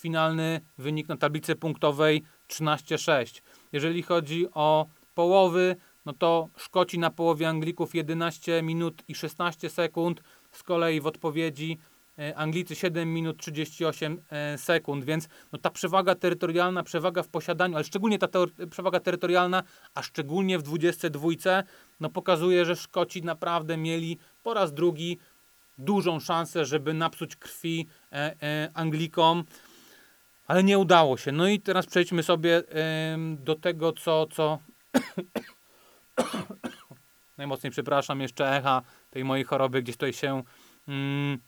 finalny 0.01 0.61
wynik 0.77 1.07
na 1.07 1.17
tablicy 1.17 1.55
punktowej 1.55 2.23
13,6. 2.49 3.41
Jeżeli 3.71 4.03
chodzi 4.03 4.47
o 4.53 4.87
połowy, 5.15 5.75
no 6.05 6.13
to 6.13 6.49
Szkoci 6.57 6.99
na 6.99 7.09
połowie 7.09 7.49
Anglików 7.49 7.95
11 7.95 8.61
minut 8.61 9.03
i 9.07 9.15
16 9.15 9.69
sekund, 9.69 10.21
z 10.51 10.63
kolei 10.63 11.01
w 11.01 11.07
odpowiedzi 11.07 11.77
E, 12.21 12.35
Anglicy 12.35 12.75
7 12.75 13.13
minut 13.13 13.37
38 13.37 14.21
e, 14.29 14.57
sekund, 14.57 15.05
więc 15.05 15.27
no 15.51 15.59
ta 15.59 15.69
przewaga 15.69 16.15
terytorialna, 16.15 16.83
przewaga 16.83 17.23
w 17.23 17.27
posiadaniu, 17.27 17.75
ale 17.75 17.83
szczególnie 17.83 18.19
ta 18.19 18.27
przewaga 18.69 18.99
terytorialna, 18.99 19.63
a 19.95 20.01
szczególnie 20.01 20.59
w 20.59 20.63
22, 20.63 21.29
no 21.99 22.09
pokazuje, 22.09 22.65
że 22.65 22.75
Szkoci 22.75 23.21
naprawdę 23.21 23.77
mieli 23.77 24.17
po 24.43 24.53
raz 24.53 24.73
drugi 24.73 25.17
dużą 25.77 26.19
szansę, 26.19 26.65
żeby 26.65 26.93
napsuć 26.93 27.35
krwi 27.35 27.87
e, 28.11 28.69
Anglikom, 28.73 29.43
ale 30.51 30.63
nie 30.63 30.79
udało 30.79 31.17
się. 31.17 31.31
No 31.31 31.47
i 31.47 31.59
teraz 31.59 31.85
przejdźmy 31.85 32.23
sobie 32.23 32.63
do 33.37 33.55
tego, 33.55 33.93
co, 33.93 34.27
co 34.27 34.59
najmocniej 37.37 37.71
przepraszam, 37.71 38.21
jeszcze 38.21 38.57
echa 38.57 38.81
tej 39.09 39.23
mojej 39.23 39.45
choroby 39.45 39.81
gdzieś 39.81 39.95
tutaj 39.95 40.13
się 40.13 40.43
mm, 40.87 41.39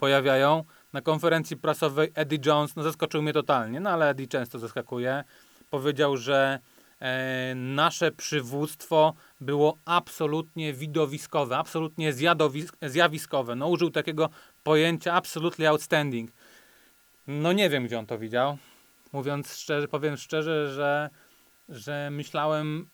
pojawiają. 0.00 0.64
na 0.92 1.00
konferencji 1.00 1.56
prasowej 1.56 2.12
Eddie 2.14 2.38
Jones, 2.46 2.76
no 2.76 2.82
zaskoczył 2.82 3.22
mnie 3.22 3.32
totalnie, 3.32 3.80
no 3.80 3.90
ale 3.90 4.08
Eddie 4.08 4.26
często 4.26 4.58
zaskakuje. 4.58 5.24
Powiedział, 5.70 6.16
że 6.16 6.58
e, 7.00 7.54
nasze 7.54 8.12
przywództwo 8.12 9.14
było 9.40 9.78
absolutnie 9.84 10.72
widowiskowe, 10.72 11.58
absolutnie 11.58 12.12
zjawiskowe. 12.82 13.56
No 13.56 13.68
użył 13.68 13.90
takiego 13.90 14.30
pojęcia 14.62 15.12
absolutely 15.12 15.68
outstanding. 15.68 16.30
No 17.26 17.52
nie 17.52 17.70
wiem, 17.70 17.86
gdzie 17.86 17.98
on 17.98 18.06
to 18.06 18.18
widział. 18.18 18.58
Mówiąc 19.12 19.56
szczerze, 19.56 19.88
powiem 19.88 20.16
szczerze, 20.16 20.72
że, 20.72 21.10
że 21.68 22.08
myślałem 22.10 22.88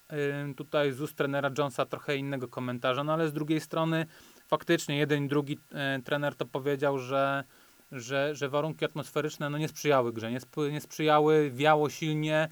y, 0.51 0.55
tutaj 0.55 0.93
z 0.93 1.01
ust 1.01 1.16
trenera 1.16 1.51
Jonesa 1.59 1.87
trochę 1.87 2.16
innego 2.16 2.49
komentarza, 2.49 3.05
no 3.05 3.12
ale 3.12 3.28
z 3.28 3.33
drugiej 3.33 3.61
strony 3.61 4.07
faktycznie 4.49 4.99
jeden 4.99 5.24
i 5.24 5.28
drugi 5.28 5.59
y, 5.99 6.03
trener 6.03 6.35
to 6.35 6.47
powiedział, 6.47 6.99
że, 6.99 7.45
że, 7.93 8.35
że 8.35 8.49
warunki 8.49 8.85
atmosferyczne 8.85 9.51
no, 9.51 9.59
nie 9.59 9.68
sprzyjały 9.68 10.12
grze, 10.12 10.31
nie, 10.31 10.37
sp 10.47 10.57
nie 10.72 10.81
sprzyjały, 10.81 11.51
wiało 11.51 11.91
silnie, 11.91 12.49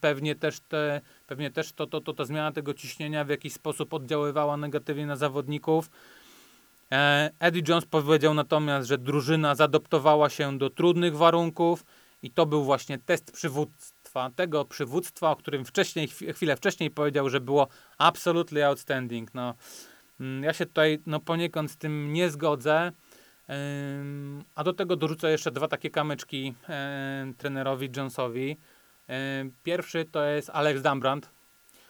pewnie 0.00 0.34
też, 0.34 0.60
te, 0.60 1.00
pewnie 1.26 1.50
też 1.50 1.72
to, 1.72 1.86
to, 1.86 2.00
to, 2.00 2.12
to 2.12 2.24
zmiana 2.24 2.52
tego 2.52 2.74
ciśnienia 2.74 3.24
w 3.24 3.28
jakiś 3.28 3.52
sposób 3.52 3.94
oddziaływała 3.94 4.56
negatywnie 4.56 5.06
na 5.06 5.16
zawodników. 5.16 5.90
E, 6.92 7.30
Eddie 7.38 7.62
Jones 7.68 7.86
powiedział 7.86 8.34
natomiast, 8.34 8.88
że 8.88 8.98
drużyna 8.98 9.54
zadoptowała 9.54 10.30
się 10.30 10.58
do 10.58 10.70
trudnych 10.70 11.16
warunków 11.16 11.84
i 12.22 12.30
to 12.30 12.46
był 12.46 12.64
właśnie 12.64 12.98
test 12.98 13.32
przywództwa, 13.32 14.30
tego 14.36 14.64
przywództwa, 14.64 15.30
o 15.30 15.36
którym 15.36 15.64
wcześniej, 15.64 16.08
chwilę 16.08 16.56
wcześniej 16.56 16.90
powiedział, 16.90 17.30
że 17.30 17.40
było 17.40 17.68
absolutely 17.98 18.66
outstanding. 18.66 19.34
No, 19.34 19.54
mm, 20.20 20.44
ja 20.44 20.52
się 20.52 20.66
tutaj 20.66 20.98
no, 21.06 21.20
poniekąd 21.20 21.70
z 21.70 21.76
tym 21.76 22.12
nie 22.12 22.30
zgodzę. 22.30 22.92
A 24.54 24.64
do 24.64 24.72
tego 24.72 24.96
dorzucę 24.96 25.30
jeszcze 25.30 25.50
dwa 25.50 25.68
takie 25.68 25.90
kamyczki 25.90 26.54
trenerowi 27.38 27.90
Jonesowi. 27.96 28.56
Pierwszy 29.62 30.04
to 30.04 30.24
jest 30.24 30.50
Alex 30.50 30.82
Dambrand. 30.82 31.30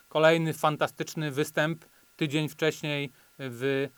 Kolejny 0.08 0.52
fantastyczny 0.52 1.30
występ 1.30 1.84
tydzień 2.16 2.48
wcześniej 2.48 3.12
w 3.38 3.88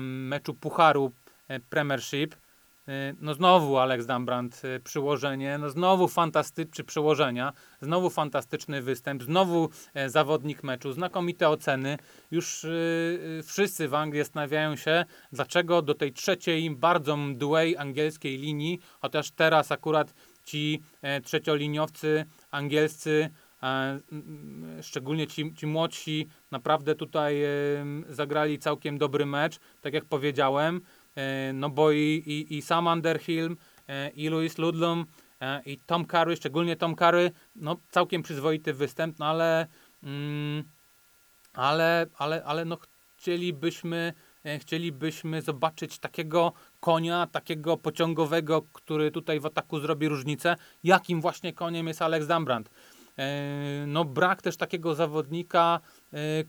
meczu 0.00 0.54
Pucharu 0.54 1.12
e, 1.48 1.60
Premiership. 1.60 2.34
E, 2.88 3.14
no 3.20 3.34
znowu 3.34 3.78
Alex 3.78 4.06
Dambrand 4.06 4.62
e, 4.64 4.80
przyłożenie, 4.80 5.58
no 5.58 5.70
znowu 5.70 6.08
fantastyczny 6.08 6.84
przełożenia, 6.84 7.52
znowu 7.80 8.10
fantastyczny 8.10 8.82
występ, 8.82 9.22
znowu 9.22 9.68
zawodnik 10.06 10.62
meczu, 10.62 10.92
znakomite 10.92 11.48
oceny. 11.48 11.98
Już 12.30 12.66
wszyscy 13.44 13.88
w 13.88 13.94
Anglii 13.94 14.22
zastanawiają 14.22 14.76
się, 14.76 15.04
dlaczego 15.32 15.82
do 15.82 15.94
tej 15.94 16.12
trzeciej 16.12 16.70
bardzo 16.70 17.16
mdłej 17.16 17.76
angielskiej 17.76 18.38
linii, 18.38 18.80
chociaż 19.00 19.30
teraz 19.30 19.72
akurat 19.72 20.14
ci 20.44 20.82
trzecioliniowcy 21.24 22.24
angielscy 22.50 23.30
szczególnie 24.82 25.26
ci, 25.26 25.54
ci 25.54 25.66
młodsi 25.66 26.28
naprawdę 26.50 26.94
tutaj 26.94 27.36
zagrali 28.08 28.58
całkiem 28.58 28.98
dobry 28.98 29.26
mecz, 29.26 29.58
tak 29.80 29.94
jak 29.94 30.04
powiedziałem, 30.04 30.80
e, 31.16 31.52
no 31.52 31.70
bo 31.70 31.92
i, 31.92 32.22
i, 32.26 32.56
i 32.56 32.62
Sam 32.62 32.86
Underhill, 32.86 33.56
e, 33.88 34.10
i 34.10 34.28
Louis 34.28 34.58
Ludlum, 34.58 35.06
e, 35.40 35.62
i 35.66 35.78
Tom 35.78 36.04
Curry, 36.04 36.36
szczególnie 36.36 36.76
Tom 36.76 36.96
Curry, 36.96 37.30
no 37.56 37.76
całkiem 37.90 38.22
przyzwoity 38.22 38.72
występ, 38.72 39.18
no 39.18 39.26
ale, 39.26 39.66
mm, 40.02 40.64
ale, 41.52 42.06
ale, 42.18 42.44
ale 42.44 42.64
no 42.64 42.78
chcielibyśmy 43.16 44.12
chcielibyśmy 44.58 45.42
zobaczyć 45.42 45.98
takiego 45.98 46.52
konia, 46.80 47.26
takiego 47.32 47.76
pociągowego, 47.76 48.62
który 48.72 49.10
tutaj 49.10 49.40
w 49.40 49.46
ataku 49.46 49.80
zrobi 49.80 50.08
różnicę. 50.08 50.56
Jakim 50.84 51.20
właśnie 51.20 51.52
koniem 51.52 51.86
jest 51.86 52.02
Alex 52.02 52.26
Dambrand? 52.26 52.70
E, 53.18 53.84
no 53.86 54.04
brak 54.04 54.42
też 54.42 54.56
takiego 54.56 54.94
zawodnika 54.94 55.80
e, 56.12 56.16
e, 56.16 56.44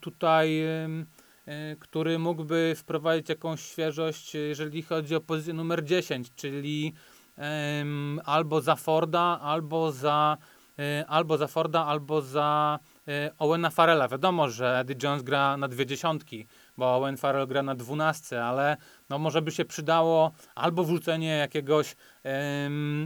tutaj, 0.00 0.62
który 1.80 2.18
mógłby 2.18 2.74
wprowadzić 2.76 3.28
jakąś 3.28 3.60
świeżość, 3.60 4.34
jeżeli 4.34 4.82
chodzi 4.82 5.14
o 5.14 5.20
pozycję 5.20 5.54
numer 5.54 5.84
10, 5.84 6.34
czyli 6.34 6.92
albo 8.24 8.60
za 8.60 8.76
Forda, 8.76 9.40
albo 9.42 9.92
za 9.92 10.36
albo 11.08 11.38
za 11.38 11.46
Forda, 11.46 11.84
albo 11.84 12.22
za 12.22 12.78
Owena 13.38 13.70
Farrella. 13.70 14.08
Wiadomo, 14.08 14.48
że 14.48 14.78
Eddie 14.78 14.96
Jones 15.02 15.22
gra 15.22 15.56
na 15.56 15.68
dwie 15.68 15.86
dziesiątki, 15.86 16.46
bo 16.76 16.96
Owen 16.96 17.16
Farrell 17.16 17.46
gra 17.46 17.62
na 17.62 17.74
dwunastce, 17.74 18.44
ale 18.44 18.76
no 19.10 19.18
może 19.18 19.42
by 19.42 19.50
się 19.50 19.64
przydało 19.64 20.32
albo 20.54 20.84
wrzucenie 20.84 21.36
jakiegoś 21.36 21.96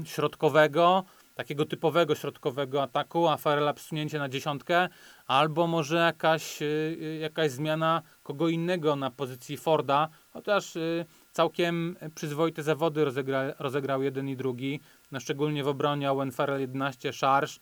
środkowego, 0.04 1.04
takiego 1.38 1.64
typowego 1.64 2.14
środkowego 2.14 2.82
ataku, 2.82 3.28
a 3.28 3.36
Farela 3.36 3.72
przesunięcie 3.72 4.18
na 4.18 4.28
dziesiątkę, 4.28 4.88
albo 5.26 5.66
może 5.66 5.96
jakaś, 5.96 6.62
y, 6.62 7.18
jakaś 7.20 7.50
zmiana 7.50 8.02
kogo 8.22 8.48
innego 8.48 8.96
na 8.96 9.10
pozycji 9.10 9.56
Forda, 9.56 10.08
chociaż 10.30 10.76
y, 10.76 11.04
całkiem 11.32 11.96
przyzwoite 12.14 12.62
zawody 12.62 13.04
rozegra, 13.04 13.52
rozegrał 13.58 14.02
jeden 14.02 14.28
i 14.28 14.36
drugi, 14.36 14.80
no 15.12 15.20
szczególnie 15.20 15.64
w 15.64 15.68
obronie 15.68 16.10
Owen 16.10 16.32
Farrell 16.32 16.60
11 16.60 17.12
szarż. 17.12 17.60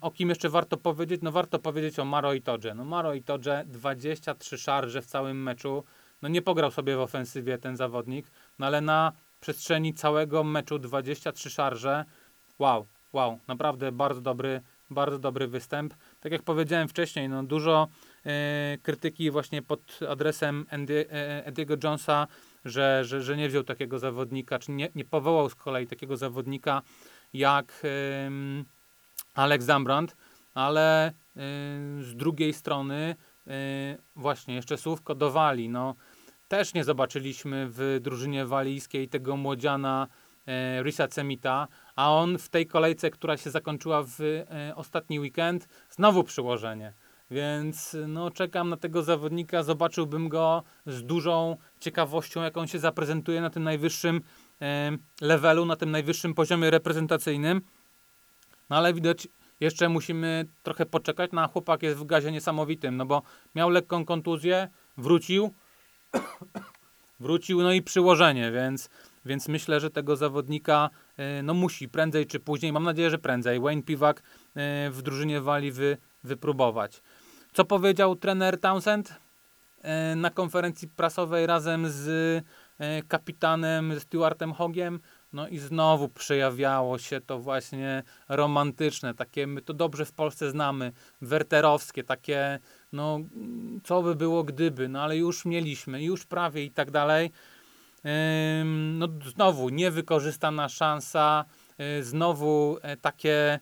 o 0.00 0.10
kim 0.10 0.28
jeszcze 0.28 0.48
warto 0.48 0.76
powiedzieć? 0.76 1.22
No 1.22 1.32
warto 1.32 1.58
powiedzieć 1.58 1.98
o 1.98 2.04
Maro 2.04 2.32
i 2.32 2.42
Todże. 2.42 2.74
No 2.74 2.84
Maro 2.84 3.14
i 3.14 3.22
Todże 3.22 3.64
23 3.66 4.58
szarże 4.58 5.02
w 5.02 5.06
całym 5.06 5.42
meczu. 5.42 5.84
No 6.22 6.28
nie 6.28 6.42
pograł 6.42 6.70
sobie 6.70 6.96
w 6.96 7.00
ofensywie 7.00 7.58
ten 7.58 7.76
zawodnik, 7.76 8.30
no 8.58 8.66
ale 8.66 8.80
na 8.80 9.12
przestrzeni 9.40 9.94
całego 9.94 10.44
meczu 10.44 10.78
23 10.78 11.50
szarże. 11.50 12.04
Wow, 12.58 12.86
wow, 13.12 13.38
naprawdę 13.48 13.92
bardzo 13.92 14.20
dobry, 14.20 14.60
bardzo 14.90 15.18
dobry 15.18 15.48
występ. 15.48 15.94
Tak 16.20 16.32
jak 16.32 16.42
powiedziałem 16.42 16.88
wcześniej, 16.88 17.28
no 17.28 17.42
dużo 17.42 17.88
e, 18.26 18.78
krytyki 18.82 19.30
właśnie 19.30 19.62
pod 19.62 19.98
adresem 20.08 20.66
Andy, 20.70 21.06
e, 21.10 21.52
Eddie'ego 21.52 21.84
Jonesa, 21.84 22.26
że, 22.64 23.04
że, 23.04 23.22
że 23.22 23.36
nie 23.36 23.48
wziął 23.48 23.64
takiego 23.64 23.98
zawodnika, 23.98 24.58
czy 24.58 24.72
nie, 24.72 24.88
nie 24.94 25.04
powołał 25.04 25.48
z 25.50 25.54
kolei 25.54 25.86
takiego 25.86 26.16
zawodnika 26.16 26.82
jak 27.32 27.82
e, 27.84 28.30
Alex 29.34 29.64
Zambrand, 29.64 30.16
ale 30.54 31.06
e, 31.06 31.12
z 32.00 32.16
drugiej 32.16 32.52
strony 32.52 33.16
e, 33.46 33.50
właśnie 34.16 34.54
jeszcze 34.54 34.76
słówko 34.76 35.14
do 35.14 35.30
Wali, 35.30 35.68
no 35.68 35.94
też 36.48 36.74
nie 36.74 36.84
zobaczyliśmy 36.84 37.66
w 37.70 37.98
drużynie 38.00 38.46
walijskiej 38.46 39.08
tego 39.08 39.36
młodziana 39.36 40.08
e, 40.46 40.82
Risa 40.82 41.08
Cemita, 41.08 41.68
a 41.96 42.12
on 42.14 42.38
w 42.38 42.48
tej 42.48 42.66
kolejce, 42.66 43.10
która 43.10 43.36
się 43.36 43.50
zakończyła 43.50 44.02
w 44.02 44.20
e, 44.20 44.72
ostatni 44.76 45.20
weekend, 45.20 45.68
znowu 45.90 46.24
przyłożenie. 46.24 46.92
Więc 47.30 47.96
no, 48.08 48.30
czekam 48.30 48.68
na 48.68 48.76
tego 48.76 49.02
zawodnika, 49.02 49.62
zobaczyłbym 49.62 50.28
go 50.28 50.62
z 50.86 51.02
dużą 51.02 51.56
ciekawością, 51.80 52.42
jaką 52.42 52.66
się 52.66 52.78
zaprezentuje 52.78 53.40
na 53.40 53.50
tym 53.50 53.62
najwyższym 53.62 54.20
e, 54.62 54.90
levelu, 55.20 55.64
na 55.64 55.76
tym 55.76 55.90
najwyższym 55.90 56.34
poziomie 56.34 56.70
reprezentacyjnym. 56.70 57.60
No 58.70 58.76
ale 58.76 58.94
widać, 58.94 59.28
jeszcze 59.60 59.88
musimy 59.88 60.44
trochę 60.62 60.86
poczekać, 60.86 61.30
no 61.32 61.42
a 61.42 61.48
chłopak 61.48 61.82
jest 61.82 61.98
w 61.98 62.04
gazie 62.04 62.32
niesamowitym, 62.32 62.96
no 62.96 63.06
bo 63.06 63.22
miał 63.54 63.70
lekką 63.70 64.04
kontuzję, 64.04 64.68
wrócił, 64.96 65.54
wrócił, 67.20 67.62
no 67.62 67.72
i 67.72 67.82
przyłożenie, 67.82 68.52
więc, 68.52 68.88
więc 69.24 69.48
myślę, 69.48 69.80
że 69.80 69.90
tego 69.90 70.16
zawodnika 70.16 70.90
e, 71.16 71.42
no 71.42 71.54
musi 71.54 71.88
prędzej 71.88 72.26
czy 72.26 72.40
później, 72.40 72.72
mam 72.72 72.84
nadzieję, 72.84 73.10
że 73.10 73.18
prędzej, 73.18 73.60
Wayne 73.60 73.82
Piwak 73.82 74.18
e, 74.20 74.90
w 74.90 75.02
drużynie 75.02 75.40
Wali 75.40 75.72
wy, 75.72 75.96
wypróbować. 76.24 77.02
Co 77.52 77.64
powiedział 77.64 78.16
trener 78.16 78.60
Townsend 78.60 79.14
e, 79.82 80.16
na 80.16 80.30
konferencji 80.30 80.88
prasowej 80.88 81.46
razem 81.46 81.84
z 81.88 82.44
kapitanem 83.08 84.00
Stuartem 84.00 84.52
Hogiem? 84.52 85.00
No 85.32 85.48
i 85.48 85.58
znowu 85.58 86.08
przejawiało 86.08 86.98
się 86.98 87.20
to 87.20 87.38
właśnie 87.38 88.02
romantyczne, 88.28 89.14
takie 89.14 89.46
my 89.46 89.62
to 89.62 89.74
dobrze 89.74 90.04
w 90.04 90.12
Polsce 90.12 90.50
znamy, 90.50 90.92
werterowskie, 91.20 92.04
takie 92.04 92.58
no 92.92 93.20
co 93.84 94.02
by 94.02 94.14
było 94.14 94.44
gdyby, 94.44 94.88
no 94.88 95.02
ale 95.02 95.16
już 95.16 95.44
mieliśmy, 95.44 96.04
już 96.04 96.26
prawie 96.26 96.64
i 96.64 96.70
tak 96.70 96.90
dalej. 96.90 97.30
No 98.64 99.08
znowu 99.34 99.68
niewykorzystana 99.68 100.68
szansa, 100.68 101.44
y, 101.80 102.04
znowu 102.04 102.78
e, 102.82 102.96
takie 102.96 103.60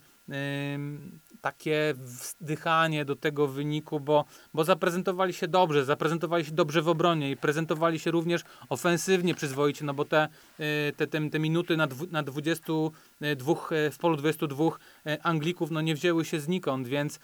takie 1.41 1.95
wzdychanie 1.97 3.05
do 3.05 3.17
tego 3.17 3.47
wyniku, 3.47 4.01
bo, 4.01 4.25
bo 4.55 4.65
zaprezentowali 4.65 5.33
się 5.33 5.49
dobrze, 5.49 5.85
zaprezentowali 5.85 6.45
się 6.45 6.53
dobrze 6.53 6.83
w 6.83 6.89
obronie 6.89 7.31
i 7.31 7.37
prezentowali 7.37 7.99
się 7.99 8.11
również 8.11 8.43
ofensywnie 8.69 9.35
przyzwoicie, 9.35 9.85
no 9.85 9.95
bo 9.95 10.05
te, 10.05 10.29
y, 10.61 10.93
te, 10.97 11.07
te, 11.07 11.31
te 11.31 11.39
minuty 11.39 11.77
na, 11.77 11.87
dwu, 11.87 12.07
na 12.11 12.23
22, 12.23 13.53
e, 13.71 13.91
w 13.91 13.99
polu 13.99 14.17
22 14.17 14.65
e, 15.07 15.23
Anglików 15.23 15.71
no 15.71 15.81
nie 15.81 15.95
wzięły 15.95 16.25
się 16.25 16.41
znikąd, 16.41 16.89
więc 16.89 17.21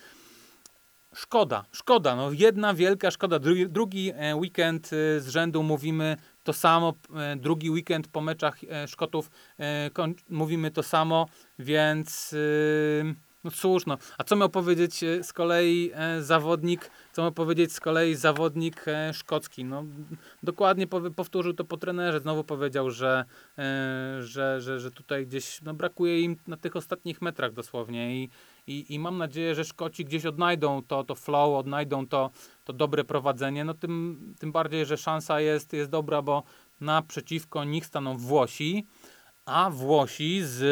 Szkoda, 1.15 1.65
szkoda, 1.73 2.17
no 2.17 2.33
jedna 2.33 2.75
wielka 2.75 3.11
szkoda. 3.11 3.39
Drugi, 3.39 3.69
drugi 3.69 4.13
weekend 4.35 4.89
z 5.19 5.29
rzędu 5.29 5.63
mówimy 5.63 6.17
to 6.45 6.53
samo, 6.53 6.95
e, 7.17 7.37
drugi 7.37 7.71
weekend 7.71 8.09
po 8.09 8.21
meczach 8.21 8.65
e, 8.65 8.89
Szkotów 8.89 9.31
e, 9.61 9.91
mówimy 10.31 10.71
to 10.71 10.83
samo, 10.83 11.27
więc 11.59 12.35
no 13.45 13.51
cóż, 13.51 13.87
no. 13.87 13.99
A 14.19 14.25
co 14.25 14.37
miał 14.37 14.49
powiedzieć 14.49 15.01
z 15.23 15.33
kolei 15.33 15.93
zawodnik, 16.21 16.91
co 17.13 17.23
miał 17.23 17.33
powiedzieć 17.33 17.73
z 17.73 17.81
kolei 17.81 18.15
zawodnik 18.15 18.85
szkocki? 19.13 19.65
No, 19.65 19.85
dokładnie 20.43 20.87
powtórzył 21.17 21.53
to 21.53 21.65
po 21.65 21.77
trenerze. 21.77 22.21
Znowu 22.21 22.45
powiedział, 22.45 22.91
że, 22.91 23.25
że, 24.21 24.61
że, 24.61 24.81
że 24.81 24.91
tutaj 24.91 25.27
gdzieś 25.27 25.63
no, 25.63 25.75
brakuje 25.75 26.21
im 26.21 26.37
na 26.47 26.57
tych 26.57 26.77
ostatnich 26.77 27.23
metrach 27.23 27.53
dosłownie 27.53 28.23
i, 28.23 28.29
i, 28.67 28.95
i 28.95 28.99
mam 28.99 29.19
nadzieję, 29.19 29.55
że 29.55 29.65
Szkoci 29.65 30.05
gdzieś 30.05 30.27
odnajdą 30.27 30.83
to, 30.83 31.05
to 31.05 31.15
flow, 31.15 31.59
odnajdą 31.59 32.07
to, 32.07 32.31
to 32.65 32.73
dobre 32.73 33.05
prowadzenie, 33.05 33.65
no 33.65 33.75
tym, 33.75 34.35
tym 34.39 34.53
bardziej, 34.53 34.87
że 34.87 34.97
szansa 34.97 35.41
jest, 35.41 35.73
jest 35.73 35.91
dobra, 35.91 36.23
bo 36.23 36.43
naprzeciwko 36.81 37.65
nich 37.65 37.87
staną 37.87 38.17
Włosi, 38.17 38.87
a 39.47 39.71
Włosi 39.71 40.41
z 40.43 40.63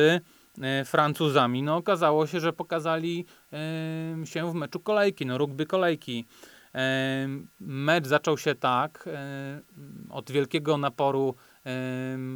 e, 0.62 0.84
Francuzami. 0.84 1.62
No 1.62 1.76
okazało 1.76 2.26
się, 2.26 2.40
że 2.40 2.52
pokazali 2.52 3.26
e, 3.52 4.26
się 4.26 4.52
w 4.52 4.54
meczu 4.54 4.80
kolejki, 4.80 5.26
no 5.26 5.38
rugby 5.38 5.66
kolejki. 5.66 6.26
Mecz 7.60 8.06
zaczął 8.06 8.38
się 8.38 8.54
tak, 8.54 9.08
od 10.10 10.30
wielkiego 10.30 10.78
naporu 10.78 11.34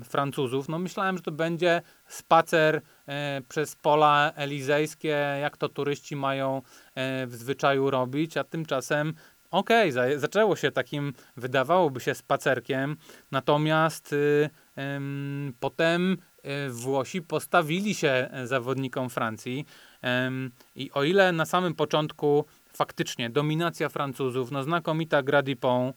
Francuzów. 0.04 0.68
No 0.68 0.78
myślałem, 0.78 1.16
że 1.16 1.22
to 1.22 1.32
będzie 1.32 1.82
spacer 2.06 2.82
przez 3.48 3.76
pola 3.76 4.32
elizejskie, 4.36 5.16
jak 5.40 5.56
to 5.56 5.68
turyści 5.68 6.16
mają 6.16 6.62
e, 6.94 7.26
w 7.26 7.34
zwyczaju 7.34 7.90
robić, 7.90 8.36
a 8.36 8.44
tymczasem 8.44 9.14
okej, 9.50 9.90
okay, 9.90 10.18
zaczęło 10.18 10.56
się 10.56 10.70
takim, 10.70 11.12
wydawałoby 11.36 12.00
się, 12.00 12.14
spacerkiem, 12.14 12.96
natomiast 13.30 14.12
y, 14.12 14.50
potem 15.60 16.12
y, 16.12 16.70
Włosi 16.70 17.22
postawili 17.22 17.94
się 17.94 18.30
zawodnikom 18.44 19.10
Francji 19.10 19.66
i 20.74 20.90
o 20.90 21.04
ile 21.04 21.32
na 21.32 21.46
samym 21.46 21.74
początku 21.74 22.44
faktycznie 22.72 23.30
dominacja 23.30 23.88
Francuzów, 23.88 24.50
no 24.50 24.62
znakomita 24.62 25.22
gra 25.22 25.42
Dupont, 25.42 25.96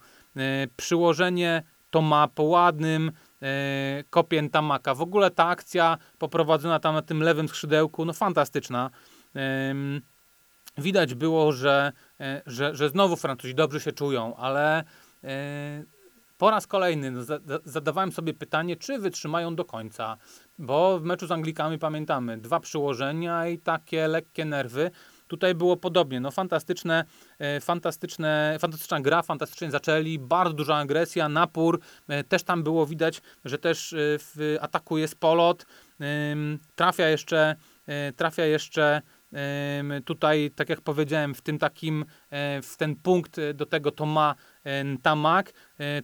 przyłożenie 0.78 1.64
to 1.90 2.02
ma 2.02 2.28
po 2.28 2.44
ładnym 2.44 3.10
e, 3.10 3.12
kopien 4.10 4.50
Tamaka. 4.50 4.96
W 4.96 5.02
ogóle 5.02 5.32
ta 5.32 5.46
akcja 5.48 5.98
poprowadzona 6.18 6.80
tam 6.80 6.96
na 6.96 7.02
tym 7.02 7.24
lewym 7.24 7.48
skrzydełku, 7.48 8.06
no 8.06 8.14
fantastyczna. 8.14 8.90
E, 9.36 9.74
widać 10.78 11.16
było, 11.16 11.52
że, 11.52 11.92
e, 12.20 12.42
że, 12.46 12.76
że 12.76 12.90
znowu 12.90 13.16
Francuzi 13.16 13.56
dobrze 13.56 13.80
się 13.80 13.92
czują, 13.92 14.36
ale 14.36 14.84
e, 15.24 15.84
po 16.38 16.52
raz 16.52 16.68
kolejny 16.68 17.12
no, 17.12 17.22
zadawałem 17.66 18.12
sobie 18.12 18.34
pytanie, 18.34 18.76
czy 18.76 19.00
wytrzymają 19.00 19.56
do 19.56 19.66
końca, 19.66 20.18
bo 20.60 21.00
w 21.00 21.04
meczu 21.04 21.28
z 21.28 21.32
Anglikami 21.32 21.80
pamiętamy, 21.80 22.38
dwa 22.38 22.60
przyłożenia 22.60 23.48
i 23.48 23.58
takie 23.60 24.08
lekkie 24.08 24.46
nerwy. 24.46 24.92
Tutaj 25.28 25.56
było 25.56 25.78
podobnie, 25.78 26.20
no 26.20 26.32
fantastyczne, 26.32 27.06
e, 27.40 27.62
fantastyczne, 27.62 28.58
fantastyczna 28.60 29.02
gra, 29.02 29.22
fantastycznie 29.22 29.72
zaczęli, 29.72 30.20
bardzo 30.20 30.54
duża 30.54 30.76
agresja, 30.76 31.30
napór, 31.30 31.80
e, 32.08 32.24
też 32.24 32.44
tam 32.44 32.64
było 32.64 32.86
widać, 32.86 33.22
że 33.46 33.58
też 33.58 33.94
e, 33.94 33.98
w 34.00 34.58
ataku 34.62 34.98
jest 34.98 35.20
polot, 35.20 35.66
trafia 36.76 37.08
jeszcze, 37.08 37.56
trafia 38.16 38.46
jeszcze 38.46 39.02
tutaj, 40.06 40.52
tak 40.56 40.70
jak 40.70 40.82
powiedziałem, 40.82 41.36
w 41.36 41.42
tym 41.42 41.60
takim, 41.60 42.06
w 42.64 42.74
ten 42.78 42.96
punkt 42.96 43.40
do 43.54 43.66
tego 43.66 43.92
to 43.92 44.06
ma 44.06 44.36
Tamak, 45.02 45.54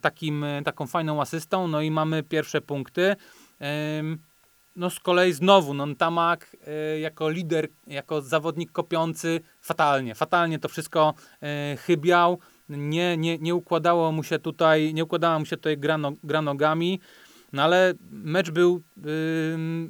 takim, 0.02 0.46
taką 0.66 0.88
fajną 0.88 1.22
asystą, 1.22 1.68
no 1.68 1.82
i 1.82 1.92
mamy 1.92 2.24
pierwsze 2.24 2.62
punkty. 2.62 3.16
No 4.76 4.90
z 4.90 5.00
kolei 5.00 5.34
znowu, 5.34 5.74
no 5.74 5.96
Tamak 5.96 6.58
y, 6.96 7.00
jako 7.00 7.30
lider, 7.30 7.68
jako 7.88 8.22
zawodnik 8.22 8.72
kopiący, 8.72 9.42
fatalnie, 9.62 10.16
fatalnie 10.16 10.60
to 10.60 10.70
wszystko 10.70 11.14
y, 11.74 11.78
chybiał, 11.78 12.40
nie, 12.70 13.18
nie, 13.18 13.38
nie 13.38 13.56
układało 13.56 14.12
mu 14.12 14.24
się 14.24 14.40
tutaj, 14.40 14.94
nie 14.94 15.04
układała 15.04 15.40
mu 15.40 15.46
się 15.46 15.58
tutaj 15.58 15.78
gra, 15.78 15.98
no, 15.98 16.12
gra 16.24 16.42
nogami, 16.42 17.00
no 17.54 17.64
ale 17.64 17.94
mecz 18.10 18.52
był, 18.52 18.84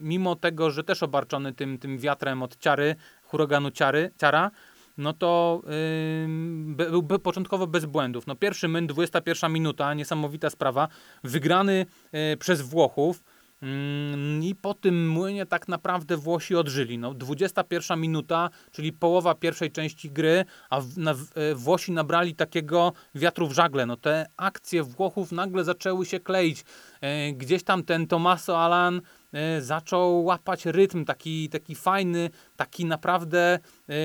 mimo 0.01 0.35
tego, 0.35 0.71
że 0.71 0.83
też 0.83 1.03
obarczony 1.03 1.53
tym, 1.53 1.77
tym 1.77 1.97
wiatrem 1.97 2.43
od 2.43 2.57
ciary, 2.57 2.95
huraganu 3.23 3.71
ciary, 3.71 4.11
ciara, 4.21 4.51
no 4.97 5.13
to 5.13 5.61
yy, 5.65 6.85
był, 6.87 7.19
początkowo 7.19 7.67
bez 7.67 7.85
błędów. 7.85 8.27
No 8.27 8.35
pierwszy 8.35 8.67
myn, 8.67 8.87
21 8.87 9.51
minuta, 9.51 9.93
niesamowita 9.93 10.49
sprawa, 10.49 10.87
wygrany 11.23 11.85
yy, 12.13 12.37
przez 12.37 12.61
Włochów, 12.61 13.23
I 14.41 14.55
po 14.55 14.73
tym 14.73 15.09
młynie 15.09 15.45
tak 15.45 15.67
naprawdę 15.67 16.17
Włosi 16.17 16.55
odżyli. 16.55 16.97
No, 16.97 17.13
21 17.13 17.99
minuta, 17.99 18.49
czyli 18.71 18.93
połowa 18.93 19.35
pierwszej 19.35 19.71
części 19.71 20.11
gry, 20.11 20.45
a 20.69 20.79
e, 20.79 20.83
Włosi 21.55 21.91
nabrali 21.91 22.35
takiego 22.35 22.93
wiatru 23.15 23.47
w 23.47 23.53
żagle. 23.53 23.85
No, 23.85 23.97
te 23.97 24.25
akcje 24.37 24.83
Włochów 24.83 25.31
nagle 25.31 25.63
zaczęły 25.63 26.05
się 26.05 26.19
kleić. 26.19 26.63
E, 27.01 27.33
gdzieś 27.33 27.63
tam 27.63 27.83
ten 27.83 28.07
Tomaso 28.07 28.59
Alan 28.59 29.01
e, 29.33 29.61
zaczął 29.61 30.25
łapać 30.25 30.65
rytm, 30.65 31.05
taki, 31.05 31.49
taki 31.49 31.75
fajny, 31.75 32.29
taki 32.55 32.85
naprawdę 32.85 33.59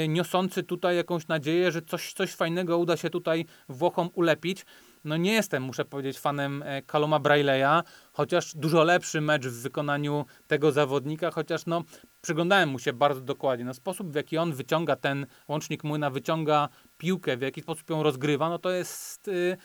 niosący 0.09 0.62
tutaj 0.62 0.96
jakąś 0.96 1.28
nadzieję, 1.28 1.72
że 1.72 1.82
coś, 1.82 2.12
coś 2.12 2.32
fajnego 2.32 2.78
uda 2.78 2.96
się 2.96 3.11
tutaj 3.11 3.44
Włochom 3.68 4.11
ulepić 4.14 4.64
no 5.05 5.16
nie 5.16 5.32
jestem, 5.32 5.62
muszę 5.62 5.84
powiedzieć, 5.84 6.18
fanem 6.18 6.64
Kaloma 6.86 7.16
e, 7.16 7.20
Braileya, 7.20 7.82
chociaż 8.12 8.55
dużo 8.55 8.84
lepszy 8.84 9.20
mecz 9.20 9.46
w 9.46 9.62
wykonaniu 9.62 10.24
tego 10.46 10.72
zawodnika, 10.72 11.30
chociaż 11.30 11.66
no 11.66 11.82
przyglądałem 12.20 12.68
mu 12.68 12.78
się 12.78 12.92
bardzo 12.92 13.20
dokładnie. 13.20 13.64
No 13.64 13.74
sposób, 13.74 14.12
w 14.12 14.14
jaki 14.14 14.38
on 14.38 14.53
wyciąga 14.53 14.96
ten 14.96 15.26
łącznik 15.49 15.84
młyna, 15.84 16.11
wyciąga 16.11 16.68
piłkę, 16.99 17.36
w 17.36 17.40
jaki 17.40 17.61
sposób 17.61 17.90
ją 17.90 18.03
rozgrywa, 18.03 18.49
no 18.49 18.59
to 18.59 18.70
jest 18.70 19.28
y, 19.28 19.57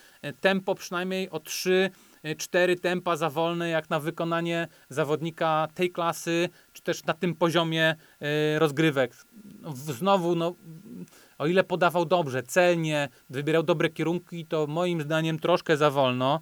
tempo 0.41 0.75
przynajmniej 0.75 1.29
o 1.29 1.39
3 1.39 1.91
4 2.37 2.75
tempa 2.75 3.15
za 3.15 3.29
wolne, 3.29 3.69
jak 3.69 3.89
na 3.89 3.99
wykonanie 3.99 4.67
zawodnika 4.89 5.67
tej 5.73 5.91
klasy, 5.91 6.49
czy 6.73 6.81
też 6.81 7.03
na 7.03 7.13
tym 7.13 7.35
poziomie 7.35 7.95
y, 8.55 8.59
rozgrywek. 8.59 9.15
No, 9.61 9.71
znowu, 9.75 10.35
no, 10.35 10.55
o 11.43 11.47
ile 11.47 11.63
podawał 11.63 12.05
dobrze, 12.05 12.43
celnie, 12.43 13.09
wybierał 13.29 13.63
dobre 13.63 13.89
kierunki, 13.89 14.45
to 14.45 14.67
moim 14.67 15.01
zdaniem 15.01 15.39
troszkę 15.39 15.77
za 15.77 15.91
wolno. 15.91 16.39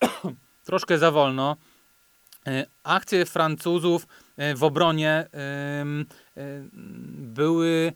troszkę 0.68 0.98
za 0.98 1.10
wolno. 1.10 1.56
E, 2.46 2.66
akcje 2.82 3.26
Francuzów 3.26 4.06
e, 4.36 4.54
w 4.54 4.64
obronie 4.64 5.10
e, 5.10 5.28
były 7.16 7.92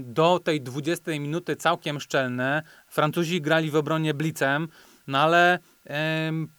do 0.00 0.38
tej 0.38 0.60
20 0.60 1.10
minuty 1.10 1.56
całkiem 1.56 2.00
szczelne. 2.00 2.62
Francuzi 2.88 3.40
grali 3.40 3.70
w 3.70 3.76
obronie 3.76 4.14
blicem, 4.14 4.68
no 5.06 5.18
ale 5.18 5.58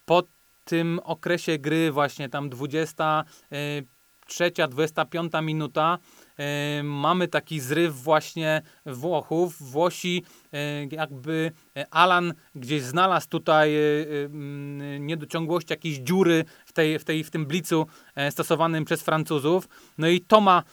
po 0.06 0.24
tym 0.66 1.00
okresie 1.04 1.60
gry 1.60 1.92
właśnie 1.92 2.30
tam 2.30 2.50
23, 2.50 4.52
25 4.70 5.32
minuta 5.42 5.98
mamy 6.84 7.28
taki 7.28 7.60
zryw 7.60 8.04
właśnie 8.04 8.62
Włochów. 8.86 9.72
Włosi 9.72 10.24
jakby 10.92 11.52
e, 11.78 11.86
Alan 11.94 12.34
gdzieś 12.56 12.82
znalazł 12.82 13.30
tutaj 13.30 13.76
e, 13.76 14.00
niedociągłości, 15.00 15.74
jakieś 15.74 15.98
dziury 15.98 16.46
w, 16.66 16.74
tej, 16.74 17.00
w, 17.00 17.04
tej, 17.04 17.24
w 17.24 17.32
tym 17.32 17.46
blicu 17.46 17.88
e, 18.16 18.32
stosowanym 18.32 18.86
przez 18.86 19.02
Francuzów. 19.02 19.70
No 19.98 20.08
i 20.08 20.22
Toma, 20.22 20.64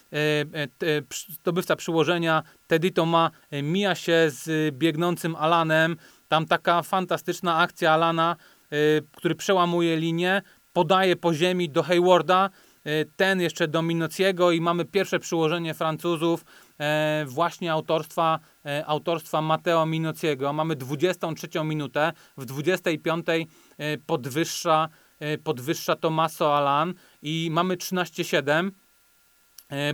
zdobywca 1.41 1.77
przyłożenia, 1.77 2.43
Teddy 2.67 2.91
Toma 2.91 3.31
mija 3.63 3.95
się 3.95 4.27
z 4.29 4.75
biegnącym 4.75 5.37
Alanem. 5.37 5.97
Tam 6.29 6.47
taka 6.47 6.83
fantastyczna 6.83 7.57
akcja 7.57 7.93
Alana, 7.93 8.37
który 9.17 9.35
przełamuje 9.35 9.97
linię, 9.97 10.43
podaje 10.73 11.17
po 11.17 11.35
ziemi 11.35 11.71
do 11.71 11.83
Haywarda, 11.83 12.51
E, 12.51 12.72
ten 13.17 13.41
jeszcze 13.41 13.69
do 13.69 13.83
Minociego 13.83 14.53
i 14.53 14.61
mamy 14.61 14.85
pierwsze 14.85 15.19
przyłożenie 15.19 15.75
Francuzów 15.75 16.45
e, 16.79 17.25
właśnie 17.29 17.73
autorstwa, 17.73 18.39
e, 18.67 18.87
autorstwa 18.87 19.43
Matteo 19.43 19.87
Minociego. 19.87 20.53
Mamy 20.53 20.77
23 20.77 21.49
minutę, 21.65 22.13
w 22.37 22.45
25 22.45 23.27
podwyższa, 24.07 24.89
podwyższa 25.45 25.97
Tomaso 25.97 26.57
Alan 26.57 26.95
i 27.23 27.49
mamy 27.53 27.77
13-7 27.77 28.71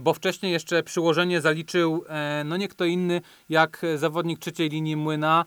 bo 0.00 0.14
wcześniej 0.14 0.52
jeszcze 0.52 0.82
przyłożenie 0.82 1.40
zaliczył 1.40 2.04
no 2.44 2.56
nie 2.56 2.68
kto 2.68 2.84
inny 2.84 3.20
jak 3.48 3.86
zawodnik 3.96 4.38
trzeciej 4.38 4.68
linii 4.68 4.96
Młyna, 4.96 5.44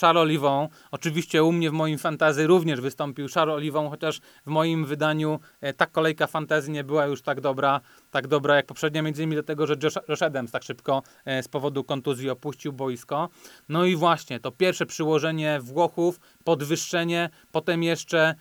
Charles 0.00 0.22
Olivon. 0.22 0.68
Oczywiście 0.90 1.44
u 1.44 1.52
mnie 1.52 1.70
w 1.70 1.72
moim 1.72 1.98
fantazy 1.98 2.46
również 2.46 2.80
wystąpił 2.80 3.28
Charles 3.34 3.54
Olivon, 3.54 3.90
chociaż 3.90 4.20
w 4.46 4.50
moim 4.50 4.84
wydaniu 4.84 5.40
e, 5.60 5.72
ta 5.72 5.86
kolejka 5.86 6.26
fantazy 6.26 6.70
nie 6.70 6.84
była 6.84 7.06
już 7.06 7.22
tak 7.22 7.40
dobra, 7.40 7.80
tak 8.10 8.26
dobra 8.26 8.56
jak 8.56 8.66
poprzednia, 8.66 9.02
między 9.02 9.22
innymi 9.22 9.36
dlatego, 9.36 9.66
że 9.66 9.74
Josh, 10.08 10.22
Adams 10.22 10.50
tak 10.50 10.62
szybko 10.62 11.02
e, 11.24 11.42
z 11.42 11.48
powodu 11.48 11.84
kontuzji 11.84 12.30
opuścił 12.30 12.72
boisko. 12.72 13.28
No 13.68 13.84
i 13.84 13.96
właśnie, 13.96 14.40
to 14.40 14.50
pierwsze 14.50 14.86
przyłożenie 14.86 15.60
Włochów, 15.60 16.20
podwyższenie, 16.44 17.30
potem 17.52 17.82
jeszcze 17.82 18.34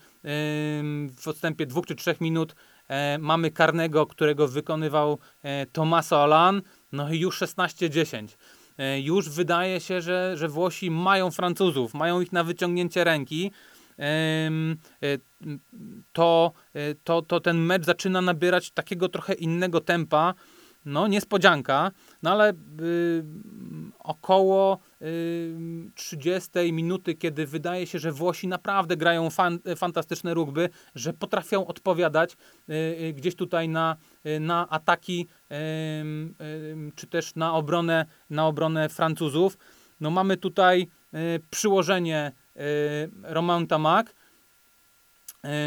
w 1.18 1.28
odstępie 1.28 1.66
dwóch 1.66 1.86
czy 1.86 1.96
trzech 1.96 2.22
minut 2.22 2.56
e, 2.88 3.18
mamy 3.18 3.52
karnego, 3.52 4.06
którego 4.06 4.48
wykonywał 4.48 5.20
Tomaso 5.72 6.24
Alan, 6.24 6.62
no 6.92 7.14
i 7.14 7.20
już 7.20 7.42
16-10. 7.42 8.28
E, 8.78 9.00
już 9.00 9.30
wydaje 9.30 9.80
się, 9.80 10.02
że, 10.02 10.38
że 10.38 10.48
Włosi 10.48 10.92
mają 10.92 11.32
Francuzów, 11.32 11.94
mają 11.94 12.22
ich 12.22 12.32
na 12.32 12.44
wyciągnięcie 12.44 13.04
ręki. 13.04 13.52
E, 14.00 14.50
To, 16.14 16.52
e, 16.74 16.96
to, 17.04 17.22
to 17.22 17.40
ten 17.40 17.58
mecz 17.58 17.86
zaczyna 17.86 18.22
nabierać 18.22 18.72
takiego 18.72 19.10
trochę 19.10 19.34
innego 19.34 19.82
tempa. 19.82 20.34
No, 20.86 21.08
niespodzianka, 21.08 21.92
no 22.26 22.32
ale 22.32 22.54
y, 22.82 23.24
około 24.00 24.80
y, 25.02 25.56
30 25.96 26.74
minuty, 26.74 27.16
kiedy 27.16 27.46
wydaje 27.46 27.88
się, 27.88 28.00
że 28.00 28.12
Włosi 28.12 28.48
naprawdę 28.48 28.98
grają 28.98 29.30
fan, 29.30 29.60
fantastyczne 29.76 30.34
rugby, 30.34 30.70
że 30.96 31.14
potrafią 31.14 31.68
odpowiadać 31.68 32.34
y, 32.34 32.74
y, 32.74 33.14
gdzieś 33.14 33.36
tutaj 33.36 33.70
na, 33.70 33.96
y, 34.26 34.40
na 34.40 34.70
ataki, 34.70 35.28
y, 35.52 35.56
y, 36.44 36.92
czy 36.96 37.08
też 37.08 37.36
na 37.36 37.54
obronę, 37.54 38.06
na 38.30 38.48
obronę 38.48 38.90
Francuzów. 38.90 39.58
No 40.00 40.10
mamy 40.10 40.38
tutaj 40.38 40.88
y, 41.14 41.40
przyłożenie 41.50 42.32
y, 42.56 42.62
Romain 43.24 43.68
Tamac. 43.68 44.08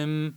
Ym, 0.02 0.36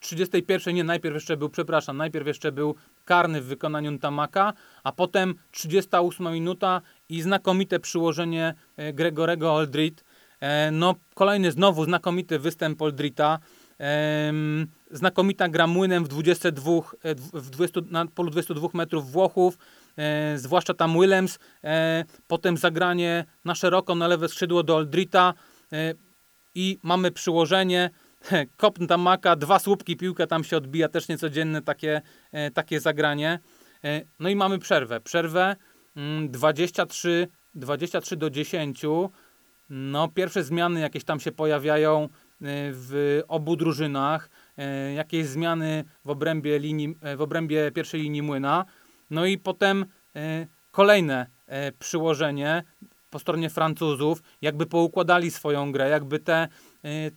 31 0.00 0.74
nie, 0.74 0.84
najpierw 0.84 1.14
jeszcze 1.14 1.36
był, 1.36 1.48
przepraszam, 1.48 1.96
najpierw 1.96 2.26
jeszcze 2.26 2.52
był 2.52 2.74
karny 3.04 3.40
w 3.40 3.46
wykonaniu 3.46 3.98
Tamaka, 3.98 4.52
a 4.84 4.92
potem 4.92 5.34
38 5.50 6.32
minuta 6.32 6.80
i 7.08 7.22
znakomite 7.22 7.80
przyłożenie 7.80 8.54
e, 8.76 8.92
Gregorego 8.92 9.54
Oldrit. 9.54 10.04
E, 10.40 10.70
No, 10.70 10.94
kolejny 11.14 11.52
znowu 11.52 11.84
znakomity 11.84 12.38
występ 12.38 12.82
Oldrita. 12.82 13.38
Znakomita 14.90 15.48
gra 15.48 15.66
młynem 15.66 16.04
w 16.04 16.08
22, 16.08 16.72
e, 17.02 17.14
w 17.14 17.50
20, 17.50 17.80
na 17.90 18.06
polu 18.06 18.30
22 18.30 18.68
metrów 18.74 19.12
Włochów, 19.12 19.58
zwłaszcza 20.36 20.74
tam 20.74 20.92
Willems. 21.00 21.38
Potem 22.26 22.56
zagranie 22.56 23.24
na 23.44 23.54
szeroko 23.54 23.94
na 23.94 24.08
lewe 24.08 24.28
skrzydło 24.28 24.62
do 24.62 24.76
Oldrita 24.76 25.34
i 26.54 26.78
mamy 26.82 27.10
przyłożenie. 27.10 27.90
Kopn 28.56 28.86
Tamaka, 28.86 29.36
dwa 29.36 29.58
słupki, 29.58 29.96
piłka 29.96 30.26
tam 30.26 30.44
się 30.44 30.56
odbija, 30.56 30.88
też 30.88 31.08
niecodzienne 31.08 31.62
takie, 31.62 32.02
e, 32.32 32.50
takie 32.50 32.80
zagranie. 32.80 33.38
E, 33.84 34.02
No 34.18 34.28
i 34.28 34.36
mamy 34.36 34.58
przerwę. 34.58 35.00
Przerwę 35.00 35.56
mm, 35.96 36.30
23, 36.30 37.28
23 37.54 38.16
do 38.16 38.30
10. 38.30 38.82
No, 39.70 40.08
pierwsze 40.08 40.44
zmiany 40.44 40.80
jakieś 40.80 41.04
tam 41.04 41.20
się 41.20 41.32
pojawiają 41.32 42.02
e, 42.02 42.08
w 42.72 43.22
obu 43.28 43.56
drużynach. 43.56 44.30
Jakieś 44.96 45.26
zmiany 45.26 45.84
w 46.04 46.10
obrębie, 46.10 46.58
linii, 46.58 46.94
w 47.16 47.20
obrębie 47.20 47.70
pierwszej 47.72 48.00
linii 48.00 48.22
młyna. 48.22 48.64
No 49.10 49.26
i 49.26 49.38
potem 49.38 49.86
kolejne 50.70 51.26
przyłożenie 51.78 52.62
po 53.10 53.18
stronie 53.18 53.50
Francuzów, 53.50 54.22
jakby 54.42 54.66
poukładali 54.66 55.30
swoją 55.30 55.72
grę, 55.72 55.88
jakby 55.88 56.18
te, 56.18 56.48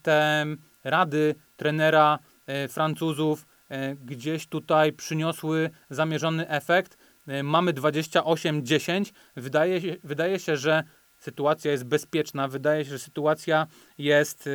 te 0.02 0.46
rady 0.90 1.36
trenera 1.58 2.20
e, 2.48 2.68
Francuzów 2.68 3.46
e, 3.70 3.96
gdzieś 3.96 4.48
tutaj 4.48 4.94
przyniosły 4.94 5.70
zamierzony 5.90 6.50
efekt. 6.50 6.98
E, 7.28 7.44
Mamy 7.44 7.74
28-10. 7.74 9.14
Wydaje, 9.36 9.80
wydaje 10.04 10.40
się, 10.40 10.58
że 10.58 10.84
sytuacja 11.20 11.72
jest 11.72 11.84
bezpieczna, 11.84 12.48
wydaje 12.48 12.86
się, 12.86 12.92
że 12.92 13.00
sytuacja 13.00 13.68
jest 13.98 14.50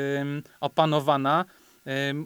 opanowana. 0.60 1.44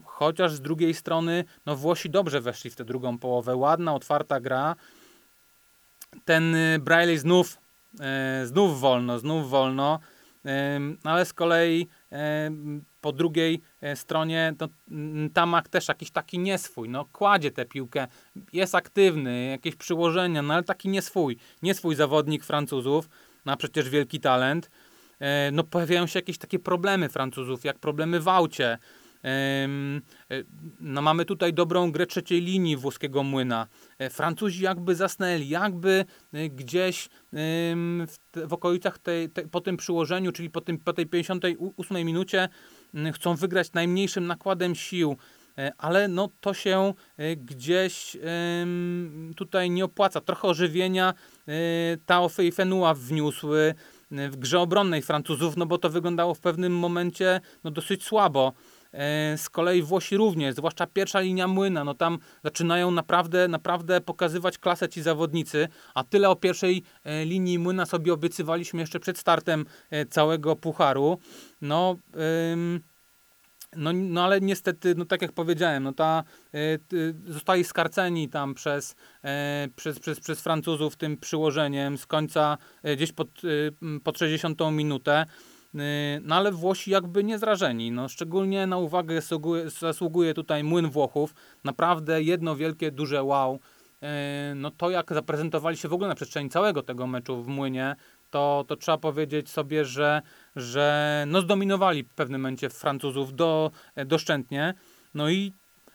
Chociaż 0.05 0.53
z 0.53 0.61
drugiej 0.61 0.95
strony, 0.95 1.45
no 1.67 1.77
Włosi 1.77 2.11
dobrze 2.11 2.41
weszli 2.41 2.71
w 2.71 2.77
tę 2.77 2.85
drugą 2.85 3.19
połowę. 3.19 3.57
Ładna, 3.57 3.95
otwarta 3.95 4.41
gra. 4.41 4.77
Ten 6.25 6.55
y, 6.55 6.79
Braille 6.79 7.19
znów, 7.19 7.59
znów 8.45 8.81
wolno, 8.81 9.19
znów 9.19 9.51
wolno. 9.51 10.01
Ym, 10.77 10.99
ale 11.05 11.25
z 11.25 11.33
kolei 11.33 11.89
po 13.01 13.13
drugiej 13.13 13.61
e, 13.81 13.97
stronie 13.97 14.55
to 14.59 14.69
mm, 14.91 15.31
Tamak 15.31 15.69
też 15.69 15.89
jakiś 15.89 16.11
taki 16.11 16.39
nieswój, 16.39 16.89
no 16.89 17.05
kładzie 17.05 17.51
tę 17.51 17.65
piłkę, 17.65 18.07
jest 18.53 18.75
aktywny, 18.75 19.47
jakieś 19.47 19.77
przyłożenia, 19.77 20.43
no 20.43 20.55
ale 20.55 20.63
taki 20.63 20.89
nieswój, 20.89 21.37
nieswój 21.63 21.95
zawodnik 21.95 22.45
Francuzów, 22.45 23.09
no 23.45 23.57
przecież 23.57 23.91
wielki 23.91 24.21
talent. 24.21 24.71
E, 25.21 25.51
No 25.51 25.65
pojawiają 25.65 26.07
się 26.07 26.19
jakieś 26.19 26.39
takie 26.39 26.59
problemy 26.59 27.09
Francuzów, 27.09 27.65
jak 27.65 27.79
problemy 27.79 28.21
w 28.21 28.29
aucie. 28.29 28.79
E, 29.25 29.69
No 30.81 31.03
mamy 31.03 31.25
tutaj 31.25 31.55
dobrą 31.55 31.93
grę 31.93 32.07
trzeciej 32.07 32.41
linii 32.41 32.77
włoskiego 32.77 33.23
młyna. 33.23 33.67
E, 33.99 34.11
Francuzi 34.11 34.65
jakby 34.65 34.95
zasnęli, 34.95 35.49
jakby 35.49 36.05
e, 36.33 36.49
gdzieś 36.49 37.09
w, 38.07 38.15
w 38.47 38.53
okolicach 38.53 38.99
tej, 38.99 39.29
po 39.29 39.61
tym 39.61 39.77
przyłożeniu, 39.77 40.33
czyli 40.33 40.51
po, 40.51 40.61
tym, 40.61 40.79
po 40.79 40.93
tej 40.93 41.07
58 41.07 42.07
minucie 42.07 42.49
chcą 43.13 43.35
wygrać 43.35 43.73
najmniejszym 43.73 44.27
nakładem 44.27 44.75
sił. 44.75 45.17
Ale 45.79 46.09
no, 46.09 46.29
to 46.41 46.55
się 46.55 46.95
gdzieś 47.37 48.17
tutaj 49.37 49.71
nie 49.71 49.85
opłaca. 49.85 50.21
Trochę 50.21 50.49
ożywienia 50.49 51.15
e, 51.49 51.53
Tao 52.07 52.29
Fei 52.29 52.53
Fenua 52.53 52.95
wniósły 52.95 53.75
w 54.11 54.37
grze 54.37 54.61
obronnej 54.61 55.03
Francuzów, 55.03 55.57
no 55.57 55.67
bo 55.67 55.79
to 55.79 55.91
wyglądało 55.91 56.35
w 56.35 56.41
pewnym 56.41 56.79
momencie 56.79 57.41
no, 57.65 57.71
dosyć 57.71 58.05
słabo. 58.05 58.53
E, 58.93 59.39
Z 59.39 59.51
kolei 59.51 59.83
Włosi 59.83 60.17
również, 60.17 60.55
zwłaszcza 60.55 60.87
pierwsza 60.87 61.21
linia 61.21 61.49
młyna, 61.49 61.85
no 61.85 61.95
tam 61.95 62.19
zaczynają 62.45 62.91
naprawdę, 62.91 63.49
naprawdę 63.49 64.01
pokazywać 64.01 64.59
klasę 64.59 64.89
ci 64.89 65.03
zawodnicy, 65.03 65.69
a 65.95 66.05
tyle 66.05 66.31
o 66.31 66.37
pierwszej 66.37 66.83
e, 67.05 67.25
linii 67.25 67.59
młyna 67.59 67.87
sobie 67.87 68.13
obiecywaliśmy 68.13 68.81
jeszcze 68.81 69.01
przed 69.01 69.19
startem 69.19 69.65
e, 69.91 70.07
całego 70.07 70.57
pucharu. 70.57 71.19
No, 71.61 71.97
no, 73.77 73.93
no 73.93 74.25
ale 74.25 74.41
niestety, 74.41 74.95
no 74.95 75.05
tak 75.05 75.23
jak 75.23 75.33
powiedziałem, 75.33 75.83
no 75.83 75.93
ta, 75.93 76.25
zostali 77.27 77.65
skarceni 77.65 78.29
tam 78.29 78.55
przez, 78.55 78.95
przez, 79.77 79.99
przez, 79.99 80.21
przez 80.21 80.41
Francuzów 80.41 80.97
tym 80.97 81.17
przyłożeniem 81.17 81.99
z 81.99 82.07
końca 82.07 82.59
gdzieś 82.97 83.13
pod, 83.13 83.29
pod 84.05 84.19
60 84.19 84.61
minutę. 84.73 85.27
Y, 85.77 86.21
No 86.25 86.35
ale 86.35 86.53
Włosi 86.53 86.91
jakby 86.91 87.25
nie 87.25 87.39
zrażeni. 87.39 87.91
No, 87.91 88.09
szczególnie 88.09 88.67
na 88.67 88.79
uwagę 88.79 89.21
zasługuje, 89.81 90.35
tutaj 90.35 90.65
młyn 90.65 90.91
Włochów. 90.91 91.35
Naprawdę 91.65 92.23
jedno 92.23 92.57
wielkie, 92.57 92.91
duże 92.91 93.23
wow. 93.23 93.61
E, 94.03 94.53
No 94.57 94.71
to 94.71 94.91
jak 94.91 95.13
zaprezentowali 95.15 95.77
się 95.77 95.89
w 95.89 95.93
ogóle 95.93 96.09
na 96.09 96.15
przestrzeni 96.15 96.51
całego 96.51 96.83
tego 96.83 97.07
meczu 97.07 97.43
w 97.43 97.49
młynie, 97.49 97.97
to, 98.31 98.65
to 98.69 98.77
trzeba 98.77 98.99
powiedzieć 98.99 99.51
sobie, 99.51 99.85
że, 99.85 100.23
że 100.57 101.25
no 101.27 101.41
zdominowali 101.41 102.03
w 102.03 102.15
pewnym 102.15 102.41
momencie 102.41 102.71
Francuzów 102.71 103.35
do, 103.35 103.71
doszczętnie. 104.07 104.75
No 105.15 105.31
i 105.31 105.53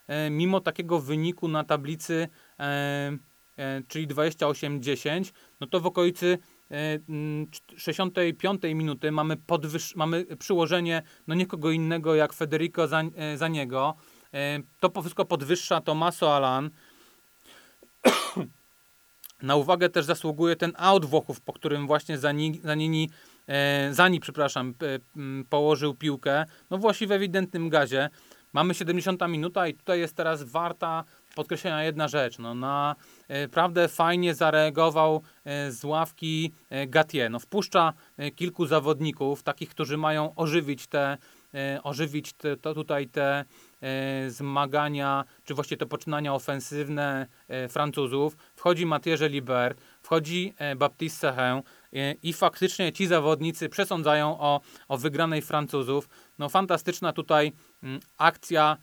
e, 0.07 0.29
mimo 0.29 0.59
takiego 0.59 0.99
wyniku 0.99 1.47
na 1.47 1.63
tablicy, 1.63 2.27
czyli 3.87 4.07
28-10, 4.07 5.31
no 5.59 5.67
to 5.67 5.79
w 5.79 5.85
okolicy 5.85 6.37
65 7.77 8.61
minuty 8.76 9.11
mamy, 9.11 9.35
podwyż- 9.35 9.95
mamy 9.95 10.26
przyłożenie 10.26 11.02
no 11.27 11.35
nikogo 11.35 11.72
innego 11.72 12.15
jak 12.15 12.34
Federico 12.34 12.88
za, 12.88 13.03
e, 13.15 13.38
za 13.38 13.48
niego. 13.48 13.95
E, 14.34 14.60
to 14.80 15.02
wszystko 15.02 15.26
podwyższa 15.26 15.81
Tomaso 15.81 16.35
Alan. 16.35 16.69
Na 19.41 19.56
uwagę 19.56 19.89
też 19.89 20.06
zasługuje 20.06 20.56
ten 20.56 20.73
out 20.77 21.06
Włochów, 21.06 21.41
po 21.41 21.53
którym 21.53 21.88
właśnie 21.88 22.18
Zani, 22.18 22.61
Zanini, 22.64 23.10
e, 23.48 23.89
Zani, 23.93 24.19
przepraszam, 24.19 24.73
położył 25.49 25.93
piłkę. 25.93 26.45
No 26.69 26.77
Włosi 26.77 27.07
w 27.07 27.11
ewidentnym 27.11 27.69
gazie. 27.69 28.10
Mamy 28.53 28.73
70 28.73 29.22
minuta 29.27 29.68
i 29.68 29.73
tutaj 29.73 29.99
jest 29.99 30.15
teraz 30.15 30.43
warta 30.43 31.03
podkreślenia 31.35 31.83
jedna 31.83 32.07
rzecz. 32.07 32.39
No, 32.39 32.55
na 32.55 32.95
e, 33.27 33.47
prawdę 33.47 33.87
fajnie 33.87 34.35
zareagował 34.35 35.21
e, 35.45 35.71
z 35.71 35.83
ławki 35.83 36.53
e, 36.69 36.87
Gatier. 36.87 37.31
No, 37.31 37.39
wpuszcza 37.39 37.93
kilku 38.35 38.65
zawodników, 38.65 39.43
takich, 39.43 39.69
którzy 39.69 39.97
mają 39.97 40.35
ożywić 40.35 40.87
te, 40.87 41.17
ożywić 41.83 42.33
te, 42.33 42.57
to 42.57 42.73
tutaj 42.73 43.07
te 43.07 43.45
zmagania, 44.27 45.23
czy 45.43 45.53
właściwie 45.53 45.77
te 45.77 45.85
poczynania 45.85 46.33
ofensywne 46.33 47.27
Francuzów. 47.69 48.37
Wchodzi 48.55 48.85
Mathieu 48.85 49.27
Liber, 49.27 49.75
wchodzi 50.01 50.53
Baptiste 50.77 51.19
Sahin 51.19 51.61
e, 51.93 52.11
i 52.23 52.33
faktycznie 52.33 52.93
ci 52.93 53.07
zawodnicy 53.07 53.69
przesądzają 53.69 54.39
o, 54.39 54.61
o 54.87 54.97
wygranej 54.97 55.41
Francuzów. 55.41 56.09
No 56.41 56.49
fantastyczna 56.49 57.13
tutaj 57.13 57.51
mm, 57.84 57.99
akcja 58.18 58.77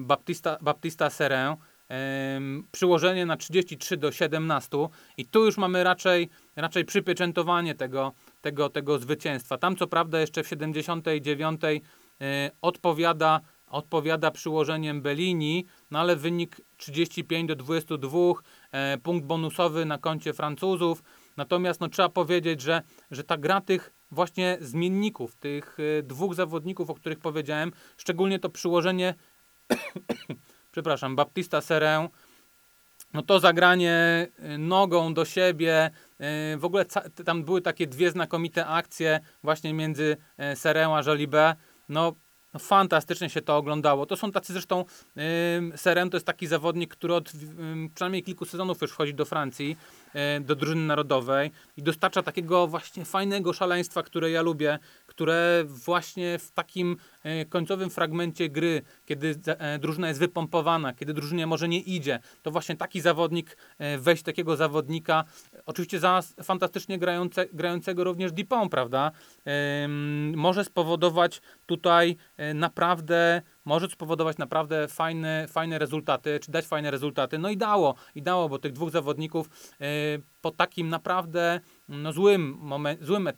Baptista, 0.00 0.58
Baptista 0.60 1.10
Serin. 1.10 1.56
Em, 1.88 2.64
przyłożenie 2.72 3.26
na 3.26 3.36
33 3.36 3.96
do 3.96 4.12
17 4.12 4.88
i 5.16 5.26
tu 5.26 5.44
już 5.44 5.58
mamy 5.58 5.84
raczej, 5.84 6.28
raczej 6.56 6.84
przypieczętowanie 6.84 7.74
tego, 7.74 8.12
tego, 8.40 8.68
tego 8.68 8.98
zwycięstwa. 8.98 9.58
Tam 9.58 9.76
co 9.76 9.86
prawda 9.86 10.20
jeszcze 10.20 10.42
w 10.42 10.48
79 10.48 11.60
e, 11.64 12.50
odpowiada, 12.62 13.40
odpowiada 13.66 14.30
przyłożeniem 14.30 15.02
Bellini, 15.02 15.66
no 15.90 15.98
ale 15.98 16.16
wynik 16.16 16.60
35 16.76 17.48
do 17.48 17.56
22, 17.56 18.18
e, 18.72 18.98
punkt 18.98 19.26
bonusowy 19.26 19.84
na 19.84 19.98
koncie 19.98 20.32
Francuzów. 20.32 21.02
Natomiast 21.36 21.80
no, 21.80 21.88
trzeba 21.88 22.08
powiedzieć, 22.08 22.60
że, 22.60 22.82
że 23.10 23.24
ta 23.24 23.36
gra 23.36 23.60
tych 23.60 23.92
właśnie 24.12 24.58
zmienników, 24.60 25.36
tych 25.36 25.76
e, 25.98 26.02
dwóch 26.02 26.34
zawodników, 26.34 26.90
o 26.90 26.94
których 26.94 27.18
powiedziałem, 27.18 27.72
szczególnie 27.96 28.38
to 28.38 28.50
przyłożenie 28.50 29.14
przepraszam, 30.72 31.16
Baptista 31.16 31.60
Serę, 31.60 32.08
no 33.12 33.22
to 33.22 33.40
zagranie 33.40 34.26
y, 34.54 34.58
nogą 34.58 35.14
do 35.14 35.24
siebie, 35.24 35.90
y, 36.54 36.56
w 36.58 36.64
ogóle 36.64 36.84
tam 37.24 37.44
były 37.44 37.60
takie 37.60 37.86
dwie 37.86 38.10
znakomite 38.10 38.66
akcje 38.66 39.20
właśnie 39.42 39.74
między 39.74 40.16
y, 40.52 40.56
Serę 40.56 40.86
a 40.94 41.02
Jolibe, 41.02 41.56
no 41.88 42.14
no, 42.54 42.58
fantastycznie 42.58 43.30
się 43.30 43.42
to 43.42 43.56
oglądało. 43.56 44.06
To 44.06 44.16
są 44.16 44.32
tacy 44.32 44.52
zresztą, 44.52 44.84
yy, 45.16 45.22
Seren 45.76 46.10
to 46.10 46.16
jest 46.16 46.26
taki 46.26 46.46
zawodnik, 46.46 46.96
który 46.96 47.14
od 47.14 47.34
yy, 47.34 47.40
przynajmniej 47.94 48.22
kilku 48.22 48.44
sezonów 48.44 48.82
już 48.82 48.90
wchodzi 48.90 49.14
do 49.14 49.24
Francji, 49.24 49.76
do 50.40 50.56
drużyny 50.56 50.86
narodowej 50.86 51.50
i 51.76 51.82
dostarcza 51.82 52.22
takiego 52.22 52.66
właśnie 52.66 53.04
fajnego 53.04 53.52
szaleństwa, 53.52 54.02
które 54.02 54.30
ja 54.30 54.42
lubię, 54.42 54.78
które 55.06 55.64
właśnie 55.66 56.38
w 56.38 56.52
takim 56.52 56.96
yy, 57.24 57.46
końcowym 57.46 57.90
fragmencie 57.90 58.48
gry, 58.48 58.82
kiedy 59.04 59.26
yy, 59.26 59.78
drużyna 59.78 60.08
jest 60.08 60.20
wypompowana, 60.20 60.92
kiedy 60.92 61.14
drużynie 61.14 61.46
może 61.46 61.68
nie 61.68 61.80
idzie, 61.80 62.18
to 62.42 62.50
właśnie 62.50 62.76
taki 62.76 63.00
zawodnik, 63.00 63.56
wejść 63.98 64.22
takiego 64.22 64.56
zawodnika, 64.56 65.24
oczywiście 65.66 65.98
za 65.98 66.20
fantastycznie 66.42 66.98
grające, 66.98 67.46
grającego 67.52 68.04
również 68.04 68.32
Dupont, 68.32 68.70
prawda, 68.70 69.10
może 70.36 70.64
spowodować 70.64 71.40
tutaj 71.66 72.16
E, 72.36 72.54
naprawdę 72.54 73.42
może 73.64 73.88
spowodować 73.88 74.38
naprawdę 74.38 74.88
fajne, 74.88 75.46
fajne 75.48 75.78
rezultaty, 75.78 76.40
czy 76.42 76.50
dać 76.50 76.64
fajne 76.64 76.90
rezultaty. 76.90 77.38
No 77.38 77.50
i 77.50 77.56
dało, 77.56 77.94
i 78.14 78.22
dało, 78.22 78.48
bo 78.48 78.58
tych 78.58 78.72
dwóch 78.72 78.90
zawodników 78.90 79.50
yy, 79.80 79.86
po 80.40 80.50
takim 80.50 80.88
naprawdę 80.88 81.60
no, 81.88 82.12
złym, 82.12 82.56
moment, 82.60 83.04
złym 83.04 83.28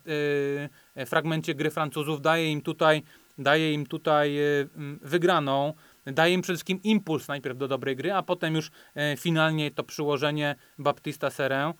yy, 0.95 1.05
fragmencie 1.05 1.55
gry 1.55 1.71
Francuzów 1.71 2.21
daje 2.21 2.51
im 2.51 2.61
tutaj, 2.61 3.03
daje 3.37 3.73
im 3.73 3.85
tutaj 3.85 4.33
yy, 4.33 4.69
wygraną. 5.01 5.73
Daje 6.05 6.33
im 6.33 6.41
przede 6.41 6.55
wszystkim 6.55 6.79
impuls 6.83 7.27
najpierw 7.27 7.57
do 7.57 7.67
dobrej 7.67 7.95
gry, 7.95 8.13
a 8.13 8.23
potem 8.23 8.55
już 8.55 8.71
finalnie 9.17 9.71
to 9.71 9.83
przyłożenie 9.83 10.55
Baptista 10.77 11.29
Serę. 11.29 11.73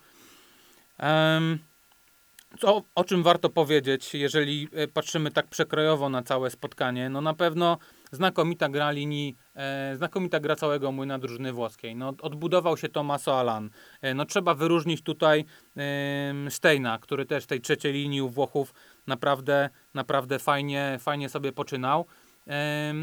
Co, 2.60 2.82
o 2.96 3.04
czym 3.04 3.24
warto 3.24 3.50
powiedzieć, 3.50 4.14
jeżeli 4.14 4.68
patrzymy 4.94 5.32
tak 5.32 5.48
przekrojowo 5.48 6.10
na 6.10 6.24
całe 6.24 6.50
spotkanie? 6.50 7.10
No 7.10 7.22
na 7.22 7.34
pewno 7.34 7.78
znakomita 8.16 8.70
gra 8.70 8.92
linii, 8.92 9.36
e, 9.56 9.94
znakomita 9.98 10.40
gra 10.40 10.56
całego 10.56 10.92
młyna 10.92 11.20
drużyny 11.20 11.54
włoskiej. 11.54 11.96
No, 11.96 12.14
odbudował 12.22 12.78
się 12.78 12.90
Tomaso 12.90 13.40
Alan. 13.40 13.70
E, 14.02 14.14
no, 14.14 14.26
trzeba 14.26 14.54
wyróżnić 14.54 15.02
tutaj 15.02 15.46
e, 15.78 16.34
Steina, 16.50 16.98
który 16.98 17.26
też 17.26 17.46
tej 17.46 17.62
trzeciej 17.62 17.94
linii 17.94 18.22
u 18.22 18.30
Włochów 18.30 18.74
naprawdę, 19.08 19.70
naprawdę 19.94 20.40
fajnie, 20.40 20.98
fajnie 21.00 21.30
sobie 21.30 21.52
poczynał. 21.52 22.06
E, 22.48 22.94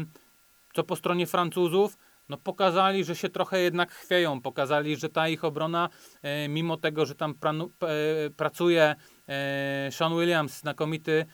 co 0.73 0.83
po 0.83 0.95
stronie 0.95 1.27
Francuzów? 1.27 1.97
no 2.29 2.37
pokazali, 2.37 3.03
że 3.03 3.15
się 3.15 3.29
trochę 3.29 3.59
jednak 3.59 3.91
chwieją, 3.91 4.41
pokazali, 4.41 4.95
że 4.95 5.09
ta 5.09 5.27
ich 5.27 5.43
obrona, 5.43 5.89
e, 6.21 6.47
mimo 6.47 6.77
tego, 6.77 7.05
że 7.05 7.15
tam 7.15 7.33
pranu, 7.33 7.71
e, 7.81 8.29
pracuje 8.29 8.95
e, 9.27 9.89
Sean 9.91 10.13
Williams, 10.13 10.59
znakomity, 10.59 11.25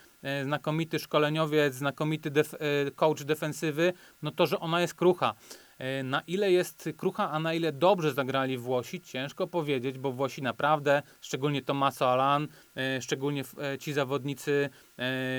znakomity 0.44 1.00
szkoleniowiec, 1.00 1.74
znakomity 1.74 2.32
def, 2.32 2.54
e, 2.54 2.92
coach 2.92 3.24
defensywy, 3.24 3.94
no 4.22 4.32
to, 4.32 4.46
że 4.46 4.60
ona 4.60 4.82
jest 4.82 4.94
krucha. 4.94 5.36
E, 5.80 6.04
na 6.04 6.22
ile 6.28 6.52
jest 6.52 6.90
krucha, 6.98 7.32
a 7.32 7.40
na 7.40 7.54
ile 7.54 7.72
dobrze 7.72 8.14
zagrali 8.14 8.58
Włosi, 8.58 9.02
ciężko 9.02 9.48
powiedzieć, 9.48 9.98
bo 9.98 10.12
Włosi 10.12 10.42
naprawdę, 10.42 11.02
szczególnie 11.22 11.62
Tomaso 11.62 12.12
Alan, 12.12 12.48
e, 12.76 13.02
szczególnie 13.02 13.44
e, 13.74 13.78
ci 13.78 13.94
zawodnicy 13.94 14.70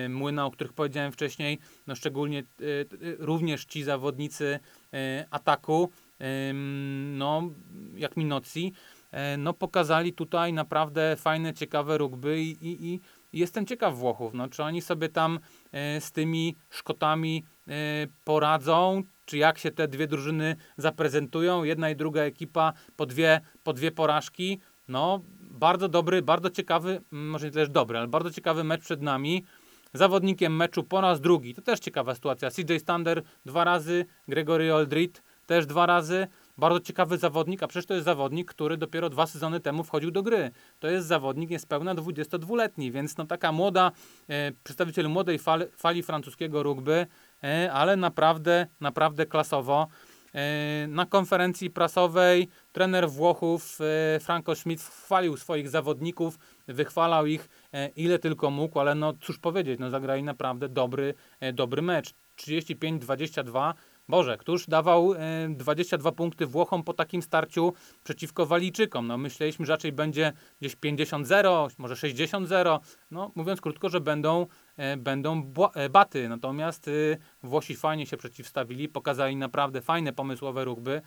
Młyna, 0.08 0.46
o 0.46 0.50
których 0.50 0.72
powiedziałem 0.72 1.12
wcześniej, 1.12 1.58
no 1.86 1.94
szczególnie 1.94 2.42
również 3.18 3.64
ci 3.64 3.82
zawodnicy 3.82 4.58
ataku, 5.30 5.90
no 7.12 7.42
jak 7.94 8.16
Minocji, 8.16 8.72
no 9.38 9.52
pokazali 9.52 10.12
tutaj 10.12 10.52
naprawdę 10.52 11.16
fajne, 11.16 11.54
ciekawe 11.54 11.98
rugby 11.98 12.42
i, 12.42 12.50
i, 12.50 12.94
i 12.94 13.00
jestem 13.32 13.66
ciekaw 13.66 13.96
Włochów, 13.96 14.34
no, 14.34 14.48
czy 14.48 14.62
oni 14.62 14.82
sobie 14.82 15.08
tam 15.08 15.38
z 16.00 16.12
tymi 16.12 16.56
Szkotami 16.70 17.44
poradzą, 18.24 19.02
czy 19.24 19.38
jak 19.38 19.58
się 19.58 19.70
te 19.70 19.88
dwie 19.88 20.06
drużyny 20.06 20.56
zaprezentują. 20.76 21.64
Jedna 21.64 21.90
i 21.90 21.96
druga 21.96 22.22
ekipa 22.22 22.72
po 22.96 23.06
dwie, 23.06 23.40
po 23.62 23.72
dwie 23.72 23.92
porażki. 23.92 24.60
No, 24.88 25.20
bardzo 25.40 25.88
dobry, 25.88 26.22
bardzo 26.22 26.50
ciekawy, 26.50 27.00
może 27.10 27.46
nie 27.46 27.52
też 27.52 27.68
dobry, 27.68 27.98
ale 27.98 28.08
bardzo 28.08 28.30
ciekawy 28.30 28.64
mecz 28.64 28.80
przed 28.80 29.02
nami. 29.02 29.44
Zawodnikiem 29.94 30.56
meczu 30.56 30.84
po 30.84 31.00
raz 31.00 31.20
drugi, 31.20 31.54
to 31.54 31.62
też 31.62 31.80
ciekawa 31.80 32.14
sytuacja. 32.14 32.50
CJ 32.50 32.76
Stander 32.78 33.22
dwa 33.46 33.64
razy, 33.64 34.06
Gregory 34.28 34.72
Aldrit 34.72 35.22
też 35.46 35.66
dwa 35.66 35.86
razy. 35.86 36.26
Bardzo 36.60 36.80
ciekawy 36.80 37.18
zawodnik, 37.18 37.62
a 37.62 37.66
przecież 37.66 37.86
to 37.86 37.94
jest 37.94 38.04
zawodnik, 38.04 38.50
który 38.50 38.76
dopiero 38.76 39.10
dwa 39.10 39.26
sezony 39.26 39.60
temu 39.60 39.84
wchodził 39.84 40.10
do 40.10 40.22
gry. 40.22 40.50
To 40.78 40.88
jest 40.88 41.06
zawodnik 41.06 41.50
niespełna 41.50 41.94
22-letni, 41.94 42.92
więc 42.92 43.16
no 43.16 43.26
taka 43.26 43.52
młoda, 43.52 43.92
e, 44.28 44.52
przedstawiciel 44.64 45.08
młodej 45.08 45.38
fali, 45.38 45.64
fali 45.76 46.02
francuskiego 46.02 46.62
rugby, 46.62 47.06
e, 47.44 47.72
ale 47.72 47.96
naprawdę, 47.96 48.66
naprawdę 48.80 49.26
klasowo. 49.26 49.86
E, 50.34 50.86
na 50.88 51.06
konferencji 51.06 51.70
prasowej 51.70 52.48
trener 52.72 53.10
Włochów 53.10 53.78
e, 53.80 54.20
Franco 54.20 54.54
Schmidt 54.54 54.82
chwalił 54.82 55.36
swoich 55.36 55.68
zawodników, 55.68 56.38
wychwalał 56.68 57.26
ich 57.26 57.48
e, 57.72 57.88
ile 57.88 58.18
tylko 58.18 58.50
mógł, 58.50 58.80
ale 58.80 58.94
no 58.94 59.12
cóż 59.20 59.38
powiedzieć, 59.38 59.80
no 59.80 59.90
zagrali 59.90 60.22
naprawdę 60.22 60.68
dobry, 60.68 61.14
e, 61.40 61.52
dobry 61.52 61.82
mecz. 61.82 62.14
35-22 62.36 63.74
Boże, 64.10 64.36
któż 64.36 64.66
dawał 64.66 65.14
22 65.48 66.10
e, 66.10 66.12
punkty 66.12 66.46
Włochom 66.46 66.82
po 66.82 66.94
takim 66.94 67.22
starciu 67.22 67.72
przeciwko 68.04 68.46
Walijczykom? 68.46 69.06
No, 69.06 69.18
myśleliśmy, 69.18 69.66
że 69.66 69.72
raczej 69.72 69.92
będzie 69.92 70.32
gdzieś 70.60 70.76
50-0, 70.76 71.70
może 71.78 71.94
60-0. 71.94 72.78
No, 73.10 73.32
mówiąc 73.34 73.60
krótko, 73.60 73.88
że 73.88 74.00
będą, 74.00 74.46
e, 74.76 74.96
będą 74.96 75.52
e, 75.74 75.88
baty. 75.88 76.28
Natomiast 76.28 76.90
Włosi 77.42 77.76
fajnie 77.76 78.06
się 78.06 78.16
przeciwstawili, 78.16 78.88
pokazali 78.88 79.36
naprawdę 79.36 79.80
fajne 79.80 80.12
pomysłowe 80.12 80.64
ruchby. 80.64 81.02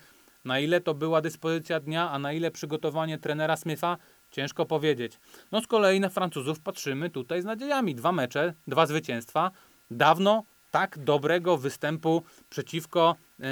Na 0.45 0.59
ile 0.59 0.81
to 0.81 0.93
była 0.93 1.21
dyspozycja 1.21 1.79
dnia, 1.79 2.11
a 2.11 2.19
na 2.19 2.33
ile 2.33 2.51
przygotowanie 2.51 3.17
trenera 3.17 3.57
Smitha, 3.57 3.97
ciężko 4.31 4.65
powiedzieć. 4.65 5.19
No 5.51 5.61
z 5.61 5.67
kolei 5.67 5.99
na 5.99 6.09
Francuzów 6.09 6.59
patrzymy 6.59 7.09
tutaj 7.09 7.41
z 7.41 7.45
nadziejami. 7.45 7.95
Dwa 7.95 8.11
mecze, 8.11 8.53
dwa 8.67 8.85
zwycięstwa. 8.85 9.51
Dawno 9.91 10.43
tak 10.73 10.99
dobrego 10.99 11.57
występu 11.57 12.23
przeciwko, 12.49 13.15
yy, 13.39 13.45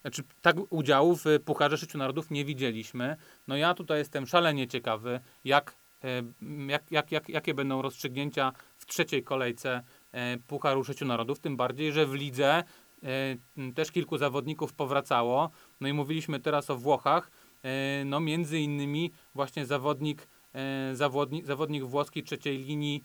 znaczy 0.00 0.22
tak 0.42 0.56
udziału 0.70 1.16
w 1.16 1.24
Pucharze 1.44 1.78
Sześciu 1.78 1.98
Narodów 1.98 2.30
nie 2.30 2.44
widzieliśmy. 2.44 3.16
No 3.48 3.56
ja 3.56 3.74
tutaj 3.74 3.98
jestem 3.98 4.26
szalenie 4.26 4.68
ciekawy, 4.68 5.20
jak, 5.44 5.76
jak, 6.68 6.90
jak, 6.90 7.12
jak, 7.12 7.28
jakie 7.28 7.54
będą 7.54 7.82
rozstrzygnięcia 7.82 8.52
w 8.78 8.86
trzeciej 8.86 9.22
kolejce 9.22 9.82
yy, 10.12 10.20
Pucharu 10.46 10.84
Sześciu 10.84 11.04
Narodów, 11.04 11.40
tym 11.40 11.56
bardziej, 11.56 11.92
że 11.92 12.06
w 12.06 12.14
lidze 12.14 12.64
yy, 13.02 13.72
też 13.72 13.90
kilku 13.90 14.18
zawodników 14.18 14.72
powracało. 14.72 15.50
No 15.80 15.88
i 15.88 15.92
mówiliśmy 15.92 16.40
teraz 16.40 16.70
o 16.70 16.76
Włochach, 16.76 17.30
yy, 17.62 17.70
no 18.04 18.20
między 18.20 18.58
innymi 18.58 19.12
właśnie 19.34 19.66
zawodnik, 19.66 20.28
zawodnik, 20.92 21.46
zawodnik 21.46 21.84
włoski 21.84 22.22
trzeciej 22.22 22.58
linii 22.58 23.02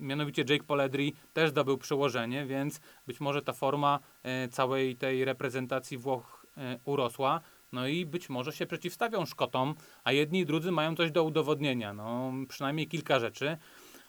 mianowicie 0.00 0.44
Jake 0.48 0.64
Poledri 0.64 1.14
też 1.32 1.50
zdobył 1.50 1.78
przełożenie, 1.78 2.46
więc 2.46 2.80
być 3.06 3.20
może 3.20 3.42
ta 3.42 3.52
forma 3.52 4.00
e, 4.22 4.48
całej 4.48 4.96
tej 4.96 5.24
reprezentacji 5.24 5.98
Włoch 5.98 6.46
e, 6.56 6.78
urosła. 6.84 7.40
No 7.72 7.86
i 7.86 8.06
być 8.06 8.28
może 8.28 8.52
się 8.52 8.66
przeciwstawią 8.66 9.26
Szkotom, 9.26 9.74
a 10.04 10.12
jedni 10.12 10.40
i 10.40 10.46
drudzy 10.46 10.72
mają 10.72 10.96
coś 10.96 11.10
do 11.10 11.24
udowodnienia. 11.24 11.92
No, 11.92 12.32
przynajmniej 12.48 12.88
kilka 12.88 13.20
rzeczy. 13.20 13.56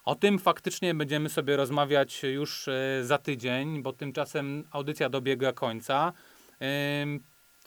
O 0.03 0.15
tym 0.15 0.39
faktycznie 0.39 0.93
będziemy 0.93 1.29
sobie 1.29 1.55
rozmawiać 1.55 2.23
już 2.23 2.67
e, 2.67 3.01
za 3.03 3.17
tydzień, 3.17 3.83
bo 3.83 3.93
tymczasem 3.93 4.63
audycja 4.71 5.09
dobiega 5.09 5.53
końca. 5.53 6.13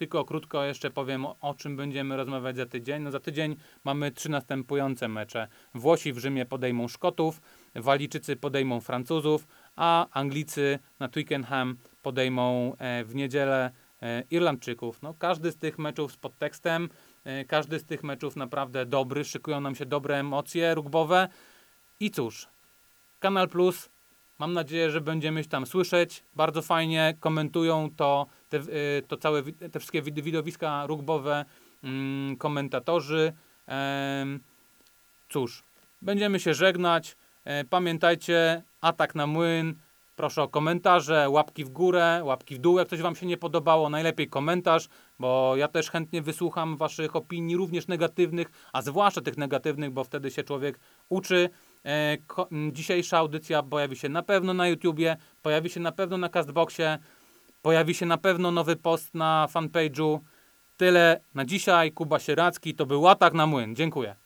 Tylko 0.01 0.25
krótko 0.25 0.65
jeszcze 0.65 0.91
powiem, 0.91 1.27
o, 1.41 1.55
czym 1.55 1.77
będziemy 1.77 2.17
rozmawiać 2.17 2.57
za 2.57 2.67
tydzień. 2.67 3.03
No 3.03 3.11
za 3.11 3.21
tydzień 3.21 3.57
mamy 3.85 4.11
trzy 4.11 4.29
następujące 4.29 5.09
mecze. 5.09 5.49
Włosi 5.75 6.13
w 6.13 6.19
Rzymie 6.19 6.47
podejmą 6.47 6.89
Szkotów, 6.89 7.41
Walijczycy 7.75 8.37
podejmą 8.37 8.81
Francuzów, 8.81 9.47
a 9.77 10.07
Anglicy 10.11 10.79
na 11.01 11.09
Twickenham 11.09 11.77
podejmą 12.03 12.77
e, 12.79 13.05
w 13.05 13.15
niedzielę 13.15 13.71
e, 14.03 14.23
Irlandczyków. 14.31 15.03
No, 15.03 15.15
każdy 15.15 15.53
z 15.53 15.57
tych 15.57 15.79
meczów 15.79 16.13
z 16.13 16.17
podtekstem, 16.17 16.89
e, 17.25 17.45
każdy 17.45 17.79
z 17.79 17.85
tych 17.85 18.03
meczów 18.03 18.37
naprawdę 18.37 18.87
dobry, 18.87 19.25
szykują 19.25 19.61
nam 19.61 19.75
się 19.75 19.87
dobre 19.87 20.17
emocje 20.19 20.75
rugbowe. 20.75 21.29
I 22.01 22.11
cóż, 22.11 22.49
Kanal 23.19 23.49
Plus, 23.49 23.91
mam 24.39 24.53
nadzieję, 24.53 24.91
że 24.91 25.01
będziemy 25.01 25.43
się 25.43 25.49
tam 25.49 25.67
słyszeć. 25.67 26.25
Bardzo 26.37 26.63
fajnie 26.63 27.15
komentują 27.21 27.91
to, 27.97 28.27
te, 28.51 28.57
y, 28.57 29.03
to 29.09 29.17
całe, 29.17 29.43
te 29.73 29.79
wszystkie 29.81 30.03
wid- 30.03 30.23
widowiska 30.23 30.87
rugbowe, 30.87 31.45
mm, 31.85 32.37
komentatorzy. 32.37 33.33
Cóż, 35.29 35.63
będziemy 36.03 36.41
się 36.41 36.55
żegnać. 36.55 37.17
E, 37.45 37.65
Pamiętajcie, 37.65 38.63
atak 38.81 39.15
na 39.15 39.27
młyn. 39.27 39.75
Proszę 40.17 40.43
o 40.43 40.49
komentarze, 40.49 41.31
łapki 41.31 41.65
w 41.65 41.69
górę, 41.69 42.21
łapki 42.25 42.55
w 42.55 42.59
dół, 42.59 42.79
jak 42.79 42.89
coś 42.89 43.01
Wam 43.01 43.17
się 43.17 43.27
nie 43.27 43.37
podobało. 43.37 43.91
Najlepiej 43.91 44.29
komentarz, 44.29 44.89
bo 45.19 45.57
ja 45.57 45.69
też 45.69 45.91
chętnie 45.91 46.23
wysłucham 46.23 46.77
Waszych 46.77 47.17
opinii, 47.17 47.57
również 47.57 47.87
negatywnych, 47.89 48.51
a 48.73 48.83
zwłaszcza 48.83 49.21
tych 49.21 49.37
negatywnych, 49.39 49.91
bo 49.91 50.05
wtedy 50.05 50.31
się 50.31 50.43
człowiek 50.43 50.81
uczy. 51.09 51.51
E, 51.85 52.17
dzisiejsza 52.73 53.19
audycja 53.19 53.63
pojawi 53.63 53.97
się 53.97 54.09
na 54.09 54.23
pewno 54.23 54.55
na 54.55 54.69
YouTubie, 54.69 55.17
pojawi 55.43 55.71
się 55.71 55.81
na 55.81 55.93
pewno 55.93 56.19
na 56.19 56.29
Castboxie, 56.29 56.99
pojawi 57.63 57.95
się 57.95 58.07
na 58.07 58.19
pewno 58.19 58.51
nowy 58.51 58.77
post 58.77 59.15
na 59.15 59.49
fanpage'u. 59.53 60.19
Tyle 60.77 61.21
na 61.35 61.45
dzisiaj. 61.45 61.93
Kuba 61.93 62.19
Sieracki, 62.19 62.75
to 62.75 62.87
był 62.87 63.09
Atak 63.09 63.35
na 63.35 63.47
Młyn. 63.47 63.77
Dziękuję. 63.77 64.20